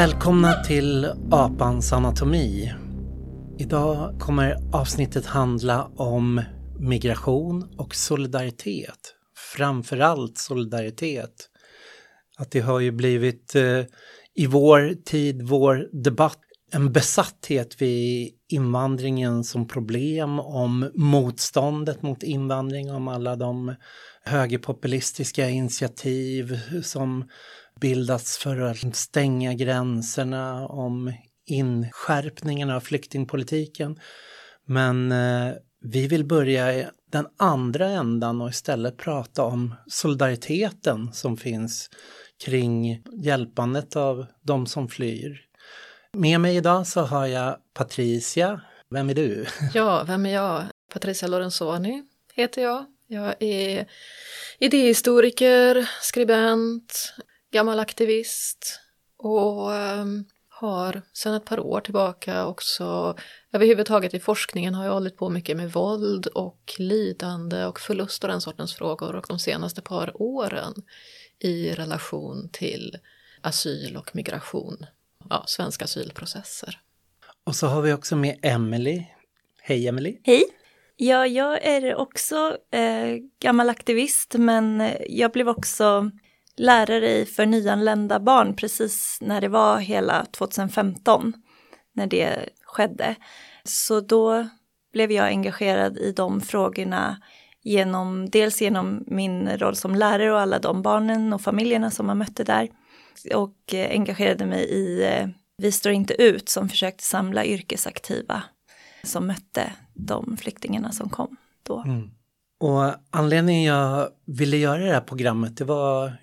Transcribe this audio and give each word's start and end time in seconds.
Välkomna 0.00 0.62
till 0.62 1.12
Apans 1.30 1.92
anatomi. 1.92 2.72
Idag 3.58 4.20
kommer 4.20 4.56
avsnittet 4.72 5.26
handla 5.26 5.90
om 5.96 6.42
migration 6.78 7.74
och 7.78 7.94
solidaritet. 7.94 9.14
Framförallt 9.56 10.38
solidaritet. 10.38 11.48
Att 12.38 12.50
det 12.50 12.60
har 12.60 12.80
ju 12.80 12.90
blivit 12.90 13.54
eh, 13.54 13.84
i 14.34 14.46
vår 14.46 14.94
tid, 15.04 15.42
vår 15.42 15.88
debatt, 15.92 16.38
en 16.72 16.92
besatthet 16.92 17.82
vid 17.82 18.32
invandringen 18.48 19.44
som 19.44 19.68
problem, 19.68 20.40
om 20.40 20.90
motståndet 20.94 22.02
mot 22.02 22.22
invandring, 22.22 22.92
om 22.92 23.08
alla 23.08 23.36
de 23.36 23.74
högerpopulistiska 24.24 25.48
initiativ 25.48 26.58
som 26.82 27.28
bildats 27.80 28.38
för 28.38 28.60
att 28.60 28.96
stänga 28.96 29.54
gränserna, 29.54 30.66
om 30.66 31.12
inskärpningen 31.46 32.70
av 32.70 32.80
flyktingpolitiken. 32.80 33.98
Men 34.66 35.12
eh, 35.12 35.52
vi 35.80 36.06
vill 36.06 36.24
börja 36.24 36.74
i 36.74 36.86
den 37.10 37.26
andra 37.36 37.88
ändan 37.88 38.40
och 38.40 38.50
istället 38.50 38.96
prata 38.96 39.42
om 39.42 39.74
solidariteten 39.86 41.12
som 41.12 41.36
finns 41.36 41.90
kring 42.44 43.02
hjälpandet 43.12 43.96
av 43.96 44.26
de 44.42 44.66
som 44.66 44.88
flyr. 44.88 45.40
Med 46.12 46.40
mig 46.40 46.56
idag 46.56 46.86
så 46.86 47.00
har 47.00 47.26
jag 47.26 47.56
Patricia. 47.74 48.60
Vem 48.90 49.10
är 49.10 49.14
du? 49.14 49.46
Ja, 49.74 50.04
vem 50.06 50.26
är 50.26 50.34
jag? 50.34 50.64
Patricia 50.92 51.28
Lorenzoni 51.28 52.02
heter 52.34 52.62
jag. 52.62 52.84
Jag 53.06 53.42
är 53.42 53.86
idéhistoriker, 54.58 55.90
skribent, 56.00 57.14
gammal 57.50 57.78
aktivist 57.78 58.80
och 59.16 59.70
um, 59.70 60.24
har 60.48 61.02
sedan 61.12 61.34
ett 61.34 61.44
par 61.44 61.60
år 61.60 61.80
tillbaka 61.80 62.46
också 62.46 63.16
överhuvudtaget 63.52 64.14
i 64.14 64.20
forskningen 64.20 64.74
har 64.74 64.84
jag 64.84 64.92
hållit 64.92 65.16
på 65.16 65.28
mycket 65.28 65.56
med 65.56 65.72
våld 65.72 66.26
och 66.26 66.74
lidande 66.78 67.64
och 67.64 67.80
förlust 67.80 68.24
och 68.24 68.30
den 68.30 68.40
sortens 68.40 68.74
frågor 68.74 69.14
och 69.14 69.26
de 69.28 69.38
senaste 69.38 69.82
par 69.82 70.22
åren 70.22 70.74
i 71.38 71.70
relation 71.70 72.48
till 72.52 72.96
asyl 73.40 73.96
och 73.96 74.16
migration, 74.16 74.86
ja, 75.30 75.44
svenska 75.46 75.84
asylprocesser. 75.84 76.80
Och 77.44 77.56
så 77.56 77.66
har 77.66 77.82
vi 77.82 77.92
också 77.92 78.16
med 78.16 78.38
Emily. 78.42 79.04
Hej 79.62 79.88
Emily! 79.88 80.20
Hej! 80.24 80.44
Ja, 80.96 81.26
jag 81.26 81.64
är 81.64 81.94
också 81.94 82.56
eh, 82.72 83.16
gammal 83.40 83.70
aktivist 83.70 84.34
men 84.38 84.92
jag 85.08 85.32
blev 85.32 85.48
också 85.48 86.10
lärare 86.60 87.10
i 87.18 87.26
för 87.26 87.46
nyanlända 87.46 88.20
barn 88.20 88.56
precis 88.56 89.18
när 89.20 89.40
det 89.40 89.48
var 89.48 89.78
hela 89.78 90.24
2015, 90.24 91.32
när 91.92 92.06
det 92.06 92.48
skedde. 92.62 93.14
Så 93.64 94.00
då 94.00 94.48
blev 94.92 95.12
jag 95.12 95.26
engagerad 95.26 95.98
i 95.98 96.12
de 96.12 96.40
frågorna 96.40 97.22
genom, 97.62 98.30
dels 98.30 98.62
genom 98.62 99.04
min 99.06 99.58
roll 99.58 99.76
som 99.76 99.94
lärare 99.94 100.32
och 100.32 100.40
alla 100.40 100.58
de 100.58 100.82
barnen 100.82 101.32
och 101.32 101.40
familjerna 101.40 101.90
som 101.90 102.06
man 102.06 102.18
mötte 102.18 102.44
där 102.44 102.68
och 103.34 103.74
engagerade 103.74 104.46
mig 104.46 104.64
i 104.64 105.04
eh, 105.04 105.28
Vi 105.56 105.72
står 105.72 105.92
inte 105.92 106.22
ut 106.22 106.48
som 106.48 106.68
försökte 106.68 107.04
samla 107.04 107.44
yrkesaktiva 107.44 108.42
som 109.02 109.26
mötte 109.26 109.72
de 109.94 110.36
flyktingarna 110.36 110.92
som 110.92 111.08
kom 111.08 111.36
då. 111.62 111.82
Mm. 111.86 112.10
Och 112.60 112.94
anledningen 113.10 113.62
jag 113.62 114.08
ville 114.24 114.56
göra 114.56 114.84
det 114.84 114.92
här 114.92 115.00
programmet 115.00 115.56
det 115.56 115.64
var 115.64 116.16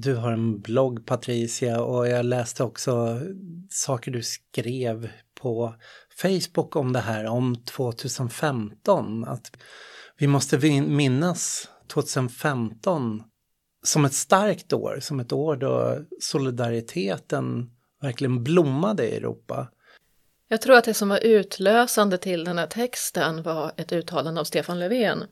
du 0.00 0.14
har 0.14 0.32
en 0.32 0.60
blogg 0.60 1.06
Patricia 1.06 1.80
och 1.80 2.08
jag 2.08 2.24
läste 2.24 2.64
också 2.64 3.20
saker 3.70 4.10
du 4.10 4.22
skrev 4.22 5.10
på 5.34 5.74
Facebook 6.16 6.76
om 6.76 6.92
det 6.92 7.00
här, 7.00 7.26
om 7.26 7.56
2015. 7.56 9.24
Att 9.24 9.56
vi 10.18 10.26
måste 10.26 10.58
minnas 10.80 11.68
2015 11.92 13.22
som 13.82 14.04
ett 14.04 14.14
starkt 14.14 14.72
år, 14.72 14.98
som 15.00 15.20
ett 15.20 15.32
år 15.32 15.56
då 15.56 15.98
solidariteten 16.20 17.70
verkligen 18.02 18.44
blommade 18.44 19.08
i 19.08 19.16
Europa. 19.16 19.68
Jag 20.48 20.62
tror 20.62 20.76
att 20.76 20.84
det 20.84 20.94
som 20.94 21.08
var 21.08 21.24
utlösande 21.24 22.18
till 22.18 22.44
den 22.44 22.58
här 22.58 22.66
texten 22.66 23.42
var 23.42 23.72
ett 23.76 23.92
uttalande 23.92 24.40
av 24.40 24.44
Stefan 24.44 24.78
Löfven 24.78 25.24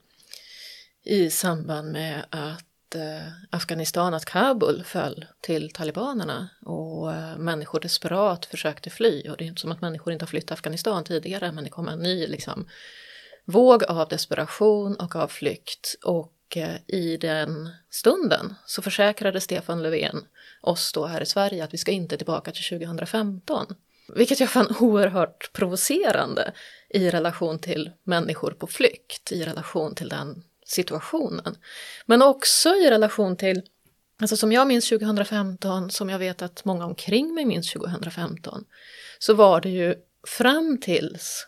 i 1.04 1.30
samband 1.30 1.92
med 1.92 2.26
att 2.30 2.64
Eh, 2.94 3.32
Afghanistan, 3.50 4.14
att 4.14 4.24
Kabul 4.24 4.84
föll 4.84 5.24
till 5.40 5.70
talibanerna 5.70 6.48
och 6.62 7.12
eh, 7.12 7.36
människor 7.36 7.80
desperat 7.80 8.46
försökte 8.46 8.90
fly. 8.90 9.28
Och 9.28 9.36
det 9.36 9.44
är 9.44 9.46
inte 9.46 9.60
som 9.60 9.72
att 9.72 9.80
människor 9.80 10.12
inte 10.12 10.22
har 10.22 10.28
flytt 10.28 10.52
Afghanistan 10.52 11.04
tidigare, 11.04 11.52
men 11.52 11.64
det 11.64 11.70
kom 11.70 11.88
en 11.88 11.98
ny 11.98 12.26
liksom, 12.26 12.68
våg 13.44 13.84
av 13.84 14.08
desperation 14.08 14.96
och 14.96 15.16
av 15.16 15.28
flykt. 15.28 15.94
Och 16.04 16.56
eh, 16.56 16.76
i 16.86 17.16
den 17.16 17.70
stunden 17.90 18.54
så 18.66 18.82
försäkrade 18.82 19.40
Stefan 19.40 19.82
Löfven 19.82 20.26
oss 20.62 20.92
då 20.92 21.06
här 21.06 21.20
i 21.20 21.26
Sverige 21.26 21.64
att 21.64 21.74
vi 21.74 21.78
ska 21.78 21.90
inte 21.90 22.16
tillbaka 22.16 22.52
till 22.52 22.78
2015. 22.78 23.66
Vilket 24.14 24.40
jag 24.40 24.50
fann 24.50 24.76
oerhört 24.80 25.52
provocerande 25.52 26.52
i 26.90 27.10
relation 27.10 27.58
till 27.58 27.90
människor 28.04 28.50
på 28.50 28.66
flykt, 28.66 29.32
i 29.32 29.44
relation 29.44 29.94
till 29.94 30.08
den 30.08 30.42
situationen. 30.64 31.56
Men 32.06 32.22
också 32.22 32.68
i 32.68 32.90
relation 32.90 33.36
till, 33.36 33.62
alltså 34.20 34.36
som 34.36 34.52
jag 34.52 34.66
minns 34.66 34.88
2015, 34.88 35.90
som 35.90 36.10
jag 36.10 36.18
vet 36.18 36.42
att 36.42 36.64
många 36.64 36.86
omkring 36.86 37.34
mig 37.34 37.44
minns 37.44 37.72
2015, 37.72 38.64
så 39.18 39.34
var 39.34 39.60
det 39.60 39.68
ju 39.68 39.94
fram 40.26 40.78
tills 40.80 41.46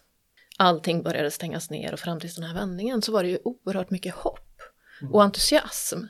allting 0.56 1.02
började 1.02 1.30
stängas 1.30 1.70
ner 1.70 1.92
och 1.92 2.00
fram 2.00 2.20
till 2.20 2.30
den 2.30 2.44
här 2.44 2.54
vändningen 2.54 3.02
så 3.02 3.12
var 3.12 3.22
det 3.22 3.28
ju 3.28 3.38
oerhört 3.44 3.90
mycket 3.90 4.14
hopp 4.14 4.62
och 5.12 5.22
entusiasm. 5.22 6.00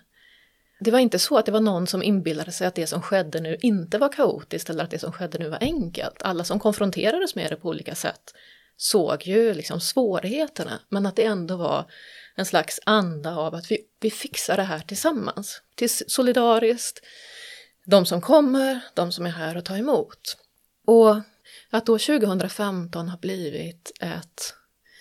Det 0.81 0.91
var 0.91 0.99
inte 0.99 1.19
så 1.19 1.39
att 1.39 1.47
det 1.47 1.53
var 1.53 1.61
någon 1.61 1.87
som 1.87 2.03
inbillade 2.03 2.53
sig 2.53 2.67
att 2.67 2.75
det 2.75 2.87
som 2.87 3.03
skedde 3.03 3.41
nu 3.41 3.57
inte 3.61 3.99
var 3.99 4.13
kaotiskt 4.13 4.71
eller 4.71 4.85
att 4.85 4.91
det 4.91 4.99
som 4.99 5.13
skedde 5.13 5.39
nu 5.39 5.49
var 5.49 5.59
enkelt. 5.61 6.23
Alla 6.23 6.45
som 6.45 6.61
konfronterades 6.61 7.35
med 7.35 7.51
det 7.51 7.57
på 7.57 7.69
olika 7.69 7.95
sätt 7.95 8.35
såg 8.77 9.27
ju 9.27 9.55
liksom 9.55 9.81
svårigheterna, 9.81 10.81
men 10.89 11.07
att 11.07 11.17
det 11.17 11.25
ändå 11.25 11.57
var 11.57 11.91
en 12.35 12.47
slags 12.47 12.81
anda 12.85 13.37
av 13.37 13.55
att 13.55 13.71
vi, 13.71 13.79
vi 14.01 14.11
fixar 14.11 14.57
det 14.57 14.63
här 14.63 14.81
tillsammans, 14.81 15.63
till 15.75 15.91
solidariskt. 15.91 17.01
De 17.87 18.07
som 18.07 18.21
kommer, 18.21 18.81
de 18.95 19.13
som 19.13 19.27
är 19.27 19.31
här 19.31 19.57
och 19.57 19.65
tar 19.65 19.77
emot. 19.77 20.37
Och 20.87 21.17
att 21.71 21.87
då 21.87 21.99
2015 21.99 23.09
har 23.09 23.19
blivit 23.19 23.93
ett... 24.01 24.55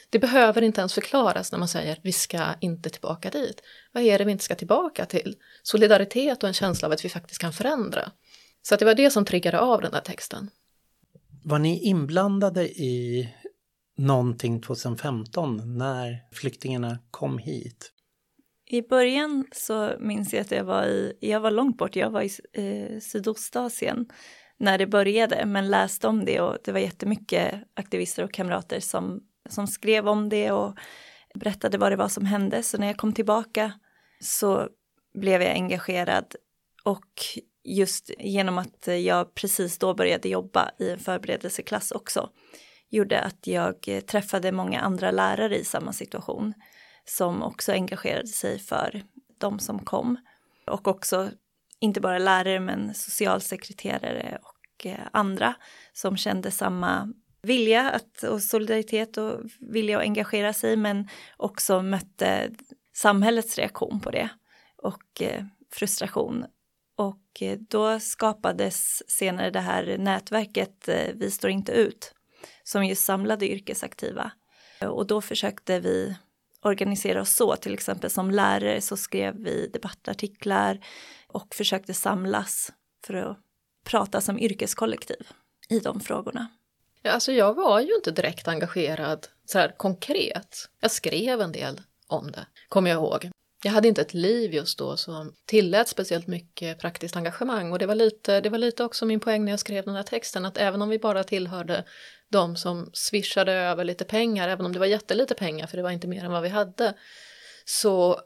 Det 0.10 0.20
behöver 0.20 0.62
inte 0.62 0.82
ens 0.82 0.94
förklaras 0.94 1.52
när 1.52 1.60
man 1.60 1.68
säger 1.68 2.00
vi 2.02 2.12
ska 2.12 2.46
inte 2.62 2.90
tillbaka 2.90 3.30
dit. 3.30 3.62
Vad 3.92 4.04
är 4.04 4.18
det 4.18 4.26
vi 4.26 4.32
inte 4.32 4.44
ska 4.44 4.56
tillbaka 4.56 5.06
till? 5.06 5.36
Solidaritet 5.64 6.44
och 6.44 6.48
en 6.48 6.54
känsla 6.54 6.86
av 6.86 6.92
att 6.92 7.06
vi 7.06 7.10
faktiskt 7.10 7.42
kan 7.42 7.54
förändra. 7.54 8.12
Så 8.62 8.76
det 8.76 8.86
var 8.86 8.96
det 8.96 9.12
som 9.12 9.26
triggade 9.26 9.60
av 9.60 9.82
den 9.82 9.92
där 9.92 10.02
texten. 10.02 10.50
Var 11.44 11.60
ni 11.60 11.80
inblandade 11.84 12.68
i 12.68 13.30
någonting 13.98 14.62
2015 14.62 15.78
när 15.78 16.24
flyktingarna 16.32 17.00
kom 17.12 17.38
hit? 17.38 17.92
I 18.66 18.82
början 18.82 19.46
så 19.52 19.92
minns 20.00 20.34
jag 20.34 20.42
att 20.42 20.52
jag 20.52 20.64
var 20.64 20.84
i, 20.86 21.18
jag 21.20 21.40
var 21.40 21.52
långt 21.52 21.78
bort, 21.78 21.96
jag 21.96 22.10
var 22.10 22.22
i 22.22 22.30
eh, 22.54 23.00
Sydostasien 23.00 24.10
när 24.58 24.78
det 24.78 24.88
började, 24.88 25.46
men 25.46 25.70
läste 25.70 26.08
om 26.08 26.26
det 26.26 26.42
och 26.42 26.58
det 26.64 26.72
var 26.72 26.80
jättemycket 26.80 27.54
aktivister 27.74 28.24
och 28.24 28.34
kamrater 28.34 28.80
som, 28.80 29.22
som 29.50 29.68
skrev 29.68 30.08
om 30.08 30.30
det 30.30 30.52
och 30.52 30.78
berättade 31.36 31.78
vad 31.78 31.92
det 31.92 31.96
var 31.96 32.08
som 32.08 32.26
hände. 32.26 32.64
Så 32.64 32.78
när 32.78 32.88
jag 32.88 32.98
kom 32.98 33.14
tillbaka 33.14 33.72
så 34.20 34.68
blev 35.14 35.42
jag 35.42 35.52
engagerad 35.52 36.36
och 36.84 37.12
just 37.64 38.12
genom 38.20 38.58
att 38.58 38.88
jag 38.88 39.36
precis 39.36 39.78
då 39.78 39.94
började 39.94 40.30
jobba 40.30 40.72
i 40.80 40.90
en 40.90 41.00
förberedelseklass 41.00 41.92
också 41.92 42.30
gjorde 42.96 43.22
att 43.22 43.48
jag 43.48 43.76
eh, 43.88 44.00
träffade 44.00 44.52
många 44.52 44.80
andra 44.80 45.12
lärare 45.12 45.60
i 45.60 45.66
samma 45.66 45.94
situation 45.94 46.54
som 47.06 47.44
också 47.44 47.72
engagerade 47.72 48.28
sig 48.28 48.60
för 48.60 49.04
de 49.38 49.60
som 49.60 49.80
kom. 49.80 50.18
Och 50.68 50.88
också 50.88 51.30
inte 51.80 52.02
bara 52.02 52.18
lärare 52.18 52.60
men 52.60 52.94
socialsekreterare 52.94 54.40
och 54.42 54.86
eh, 54.86 55.08
andra 55.12 55.56
som 55.94 56.18
kände 56.18 56.52
samma 56.52 57.14
vilja 57.42 57.92
att, 57.92 58.24
och 58.24 58.44
solidaritet 58.44 59.18
och 59.18 59.42
vilja 59.60 59.98
att 59.98 60.04
engagera 60.04 60.54
sig 60.54 60.78
men 60.78 61.10
också 61.38 61.82
mötte 61.82 62.52
samhällets 62.94 63.58
reaktion 63.58 64.00
på 64.00 64.12
det 64.12 64.30
och 64.78 65.22
eh, 65.22 65.46
frustration. 65.72 66.46
Och 66.98 67.44
då 67.60 68.00
skapades 68.00 69.10
senare 69.10 69.50
det 69.50 69.60
här 69.60 69.98
nätverket 69.98 70.90
Vi 71.14 71.32
står 71.32 71.50
inte 71.50 71.72
ut 71.72 72.15
som 72.66 72.86
just 72.86 73.06
samlade 73.06 73.52
yrkesaktiva. 73.52 74.32
Och 74.82 75.08
då 75.08 75.22
försökte 75.22 75.80
vi 75.80 76.16
organisera 76.62 77.22
oss 77.22 77.36
så, 77.36 77.56
till 77.56 77.74
exempel 77.74 78.10
som 78.10 78.32
lärare 78.32 78.82
så 78.82 78.98
skrev 78.98 79.36
vi 79.36 79.68
debattartiklar 79.74 80.80
och 81.28 81.56
försökte 81.56 81.94
samlas 81.94 82.72
för 83.06 83.14
att 83.14 83.38
prata 83.84 84.22
som 84.22 84.40
yrkeskollektiv 84.40 85.28
i 85.70 85.80
de 85.80 86.00
frågorna? 86.00 86.48
Ja, 87.02 87.12
alltså 87.12 87.32
jag 87.32 87.54
var 87.54 87.80
ju 87.80 87.96
inte 87.96 88.12
direkt 88.12 88.48
engagerad 88.48 89.28
så 89.46 89.60
här 89.60 89.78
konkret. 89.78 90.70
Jag 90.80 90.92
skrev 90.92 91.42
en 91.42 91.52
del 91.52 91.82
om 92.08 92.32
det, 92.32 92.46
kommer 92.70 92.90
jag 92.90 92.98
ihåg. 92.98 93.30
Jag 93.64 93.72
hade 93.72 93.88
inte 93.88 94.02
ett 94.02 94.14
liv 94.14 94.54
just 94.54 94.80
då 94.80 94.98
som 94.98 95.34
tillät 95.46 95.88
speciellt 95.88 96.28
mycket 96.28 96.80
praktiskt 96.80 97.16
engagemang 97.16 97.72
och 97.72 97.80
det 97.80 97.86
var, 97.86 97.96
lite, 97.96 98.42
det 98.42 98.50
var 98.50 98.58
lite 98.58 98.84
också 98.84 99.06
min 99.06 99.20
poäng 99.20 99.46
när 99.46 99.52
jag 99.52 99.60
skrev 99.60 99.86
den 99.86 99.96
här 99.96 100.04
texten 100.04 100.46
att 100.46 100.58
även 100.58 100.82
om 100.82 100.90
vi 100.90 101.00
bara 101.00 101.24
tillhörde 101.24 101.84
de 102.30 102.56
som 102.56 102.90
swishade 102.94 103.52
över 103.52 103.84
lite 103.84 104.06
pengar, 104.06 104.50
även 104.50 104.66
om 104.66 104.74
det 104.74 104.80
var 104.80 104.86
jättelite 104.86 105.36
pengar 105.36 105.68
för 105.68 105.78
det 105.78 105.84
var 105.84 105.92
inte 105.92 106.08
mer 106.08 106.24
än 106.24 106.32
vad 106.32 106.44
vi 106.44 106.50
hade, 106.50 106.94
så 107.66 108.22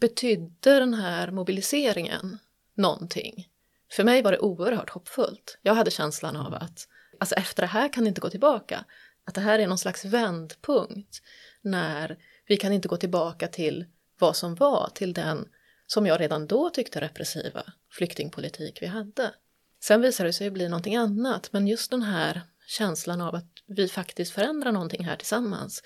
betydde 0.00 0.78
den 0.78 0.94
här 0.94 1.30
mobiliseringen 1.30 2.38
någonting. 2.74 3.48
För 3.90 4.04
mig 4.04 4.22
var 4.22 4.32
det 4.32 4.38
oerhört 4.38 4.90
hoppfullt. 4.90 5.58
Jag 5.62 5.74
hade 5.74 5.90
känslan 5.90 6.36
av 6.36 6.54
att 6.54 6.88
alltså 7.20 7.34
efter 7.34 7.62
det 7.62 7.66
här 7.66 7.92
kan 7.92 8.04
det 8.04 8.08
inte 8.08 8.20
gå 8.20 8.30
tillbaka. 8.30 8.84
Att 9.24 9.34
det 9.34 9.40
här 9.40 9.58
är 9.58 9.66
någon 9.66 9.78
slags 9.78 10.04
vändpunkt 10.04 11.22
när 11.62 12.18
vi 12.46 12.56
kan 12.56 12.72
inte 12.72 12.88
gå 12.88 12.96
tillbaka 12.96 13.48
till 13.48 13.84
vad 14.18 14.36
som 14.36 14.54
var, 14.54 14.90
till 14.94 15.12
den 15.12 15.48
som 15.86 16.06
jag 16.06 16.20
redan 16.20 16.46
då 16.46 16.70
tyckte 16.70 17.00
repressiva 17.00 17.62
flyktingpolitik 17.90 18.82
vi 18.82 18.86
hade. 18.86 19.34
Sen 19.80 20.00
visade 20.00 20.28
det 20.28 20.32
sig 20.32 20.50
bli 20.50 20.68
någonting 20.68 20.96
annat, 20.96 21.52
men 21.52 21.66
just 21.66 21.90
den 21.90 22.02
här 22.02 22.42
känslan 22.66 23.20
av 23.20 23.34
att 23.34 23.50
vi 23.66 23.88
faktiskt 23.88 24.32
förändrar 24.32 24.72
någonting 24.72 25.04
här 25.04 25.16
tillsammans. 25.16 25.82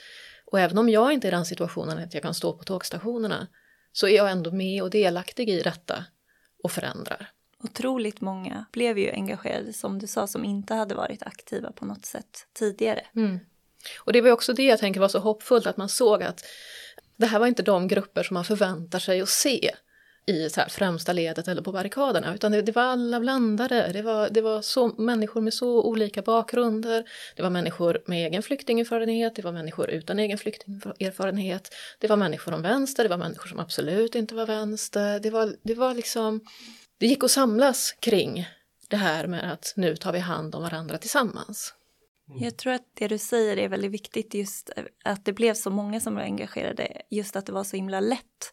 Och 0.46 0.60
även 0.60 0.78
om 0.78 0.88
jag 0.88 1.12
inte 1.12 1.26
är 1.26 1.32
i 1.32 1.34
den 1.34 1.46
situationen 1.46 1.98
att 1.98 2.14
jag 2.14 2.22
kan 2.22 2.34
stå 2.34 2.52
på 2.52 2.64
tågstationerna 2.64 3.48
så 3.92 4.06
är 4.06 4.16
jag 4.16 4.30
ändå 4.30 4.52
med 4.52 4.82
och 4.82 4.90
delaktig 4.90 5.50
i 5.50 5.62
detta 5.62 6.04
och 6.62 6.72
förändrar. 6.72 7.30
Otroligt 7.62 8.20
många 8.20 8.64
blev 8.72 8.98
ju 8.98 9.10
engagerade 9.10 9.72
som 9.72 9.98
du 9.98 10.06
sa 10.06 10.26
som 10.26 10.44
inte 10.44 10.74
hade 10.74 10.94
varit 10.94 11.22
aktiva 11.22 11.72
på 11.72 11.84
något 11.84 12.06
sätt 12.06 12.46
tidigare. 12.52 13.06
Mm. 13.16 13.38
Och 14.00 14.12
det 14.12 14.20
var 14.20 14.30
också 14.30 14.52
det 14.52 14.64
jag 14.64 14.78
tänker 14.78 15.00
var 15.00 15.08
så 15.08 15.18
hoppfullt 15.18 15.66
att 15.66 15.76
man 15.76 15.88
såg 15.88 16.22
att 16.22 16.44
det 17.16 17.26
här 17.26 17.38
var 17.38 17.46
inte 17.46 17.62
de 17.62 17.88
grupper 17.88 18.22
som 18.22 18.34
man 18.34 18.44
förväntar 18.44 18.98
sig 18.98 19.20
att 19.20 19.28
se 19.28 19.70
i 20.28 20.50
så 20.50 20.60
här 20.60 20.68
främsta 20.68 21.12
ledet 21.12 21.48
eller 21.48 21.62
på 21.62 21.72
barrikaderna, 21.72 22.34
utan 22.34 22.52
det, 22.52 22.62
det, 22.62 22.72
var 22.72 22.82
alla 22.82 23.20
blandade. 23.20 23.90
Det 23.92 24.02
var, 24.02 24.30
det 24.30 24.40
var 24.40 24.62
så, 24.62 24.88
människor 24.88 25.40
med 25.40 25.54
så 25.54 25.82
olika 25.82 26.22
bakgrunder. 26.22 27.04
Det 27.36 27.42
var 27.42 27.50
människor 27.50 28.02
med 28.06 28.26
egen 28.26 28.42
flyktingerfarenhet, 28.42 29.34
det 29.36 29.42
var 29.42 29.52
människor 29.52 29.90
utan 29.90 30.18
egen 30.18 30.38
flyktingerfarenhet. 30.38 31.74
Det 31.98 32.08
var 32.08 32.16
människor 32.16 32.54
om 32.54 32.62
vänster, 32.62 33.02
det 33.02 33.08
var 33.08 33.16
människor 33.16 33.48
som 33.48 33.58
absolut 33.58 34.14
inte 34.14 34.34
var 34.34 34.46
vänster. 34.46 35.20
Det 35.20 35.30
var, 35.30 35.56
det 35.62 35.74
var 35.74 35.94
liksom, 35.94 36.40
det 36.98 37.06
gick 37.06 37.24
att 37.24 37.30
samlas 37.30 37.92
kring 38.00 38.48
det 38.88 38.96
här 38.96 39.26
med 39.26 39.52
att 39.52 39.72
nu 39.76 39.96
tar 39.96 40.12
vi 40.12 40.18
hand 40.18 40.54
om 40.54 40.62
varandra 40.62 40.98
tillsammans. 40.98 41.74
Mm. 42.30 42.44
Jag 42.44 42.56
tror 42.56 42.72
att 42.72 42.86
det 42.94 43.08
du 43.08 43.18
säger 43.18 43.56
är 43.56 43.68
väldigt 43.68 43.90
viktigt 43.90 44.34
just 44.34 44.70
att 45.04 45.24
det 45.24 45.32
blev 45.32 45.54
så 45.54 45.70
många 45.70 46.00
som 46.00 46.14
var 46.14 46.22
engagerade, 46.22 47.02
just 47.10 47.36
att 47.36 47.46
det 47.46 47.52
var 47.52 47.64
så 47.64 47.76
himla 47.76 48.00
lätt 48.00 48.52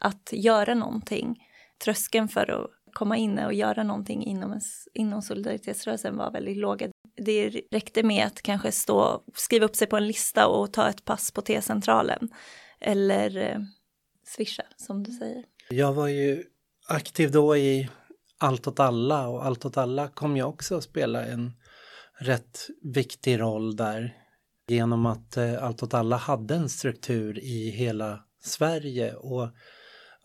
att 0.00 0.28
göra 0.32 0.74
någonting. 0.74 1.42
Tröskeln 1.84 2.28
för 2.28 2.50
att 2.50 2.70
komma 2.92 3.16
in 3.16 3.38
och 3.38 3.54
göra 3.54 3.82
någonting 3.82 4.24
inom, 4.24 4.60
inom 4.94 5.22
solidaritetsrörelsen 5.22 6.16
var 6.16 6.30
väldigt 6.30 6.56
låga. 6.56 6.88
Det 7.16 7.48
räckte 7.70 8.02
med 8.02 8.26
att 8.26 8.42
kanske 8.42 8.72
stå, 8.72 9.22
skriva 9.34 9.64
upp 9.64 9.76
sig 9.76 9.86
på 9.86 9.96
en 9.96 10.06
lista 10.06 10.46
och 10.46 10.72
ta 10.72 10.88
ett 10.88 11.04
pass 11.04 11.30
på 11.30 11.42
T-centralen 11.42 12.28
eller 12.80 13.36
eh, 13.36 13.58
swisha 14.24 14.62
som 14.76 15.02
du 15.02 15.12
säger. 15.12 15.44
Jag 15.70 15.92
var 15.92 16.08
ju 16.08 16.44
aktiv 16.88 17.30
då 17.30 17.56
i 17.56 17.88
Allt 18.38 18.66
åt 18.66 18.80
alla 18.80 19.28
och 19.28 19.44
Allt 19.44 19.64
åt 19.64 19.76
alla 19.76 20.08
kom 20.08 20.36
jag 20.36 20.48
också 20.48 20.76
att 20.76 20.84
spela 20.84 21.24
en 21.26 21.52
rätt 22.18 22.68
viktig 22.82 23.40
roll 23.40 23.76
där 23.76 24.16
genom 24.68 25.06
att 25.06 25.36
eh, 25.36 25.64
Allt 25.64 25.82
åt 25.82 25.94
alla 25.94 26.16
hade 26.16 26.54
en 26.54 26.68
struktur 26.68 27.38
i 27.38 27.70
hela 27.70 28.20
Sverige 28.42 29.14
och 29.14 29.48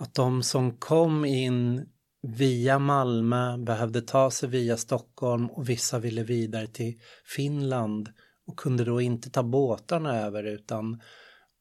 att 0.01 0.13
de 0.13 0.43
som 0.43 0.77
kom 0.77 1.25
in 1.25 1.85
via 2.27 2.79
Malmö 2.79 3.57
behövde 3.57 4.01
ta 4.01 4.31
sig 4.31 4.49
via 4.49 4.77
Stockholm 4.77 5.49
och 5.51 5.69
vissa 5.69 5.99
ville 5.99 6.23
vidare 6.23 6.67
till 6.67 6.99
Finland 7.35 8.09
och 8.47 8.57
kunde 8.57 8.83
då 8.83 9.01
inte 9.01 9.29
ta 9.29 9.43
båtarna 9.43 10.19
över 10.19 10.43
utan 10.43 11.01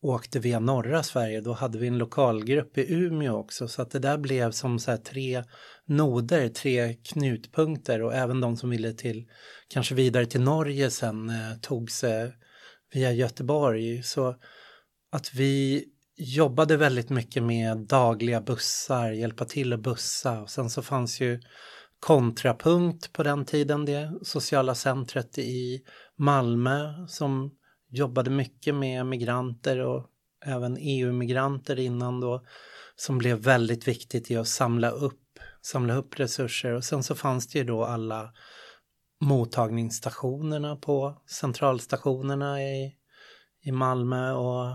åkte 0.03 0.39
via 0.39 0.61
norra 0.61 1.03
Sverige. 1.03 1.41
Då 1.41 1.53
hade 1.53 1.79
vi 1.79 1.87
en 1.87 1.99
lokalgrupp 1.99 2.79
i 2.79 2.93
Umeå 2.95 3.37
också 3.37 3.69
så 3.69 3.83
att 3.83 3.91
det 3.91 3.99
där 3.99 4.19
blev 4.19 4.51
som 4.51 4.79
så 4.79 4.97
tre 4.97 5.45
noder, 5.87 6.49
tre 6.49 6.95
knutpunkter 6.95 8.03
och 8.03 8.15
även 8.15 8.41
de 8.41 8.57
som 8.57 8.71
ville 8.71 8.93
till 8.93 9.29
kanske 9.69 9.95
vidare 9.95 10.27
till 10.27 10.41
Norge 10.41 10.91
sen 10.91 11.31
eh, 11.31 11.57
tog 11.61 11.91
sig 11.91 12.33
via 12.93 13.13
Göteborg. 13.13 14.03
Så 14.03 14.35
att 15.13 15.35
vi 15.35 15.85
jobbade 16.20 16.76
väldigt 16.76 17.11
mycket 17.11 17.43
med 17.43 17.78
dagliga 17.78 18.40
bussar, 18.40 19.11
hjälpa 19.11 19.44
till 19.44 19.72
att 19.72 19.81
bussa. 19.81 20.40
Och 20.40 20.50
sen 20.50 20.70
så 20.70 20.82
fanns 20.82 21.20
ju 21.20 21.40
Kontrapunkt 22.00 23.12
på 23.12 23.22
den 23.22 23.44
tiden, 23.44 23.84
det 23.84 24.12
sociala 24.22 24.75
centret 24.75 25.38
i 25.38 25.82
Malmö 26.17 27.06
som 27.06 27.50
jobbade 27.90 28.31
mycket 28.31 28.75
med 28.75 29.06
migranter 29.06 29.78
och 29.78 30.06
även 30.44 30.76
EU-migranter 30.81 31.78
innan 31.78 32.20
då 32.20 32.44
som 32.96 33.19
blev 33.19 33.38
väldigt 33.38 33.88
viktigt 33.88 34.31
i 34.31 34.37
att 34.37 34.49
samla 34.49 34.90
upp, 34.90 35.38
samla 35.62 35.94
upp 35.94 36.20
resurser. 36.20 36.72
Och 36.72 36.84
sen 36.84 37.02
så 37.02 37.14
fanns 37.14 37.49
det 37.49 37.58
ju 37.58 37.64
då 37.64 37.84
alla 37.84 38.32
mottagningsstationerna 39.20 40.76
på 40.76 41.22
centralstationerna 41.26 42.62
i, 42.62 42.94
i 43.64 43.72
Malmö 43.72 44.32
och, 44.32 44.67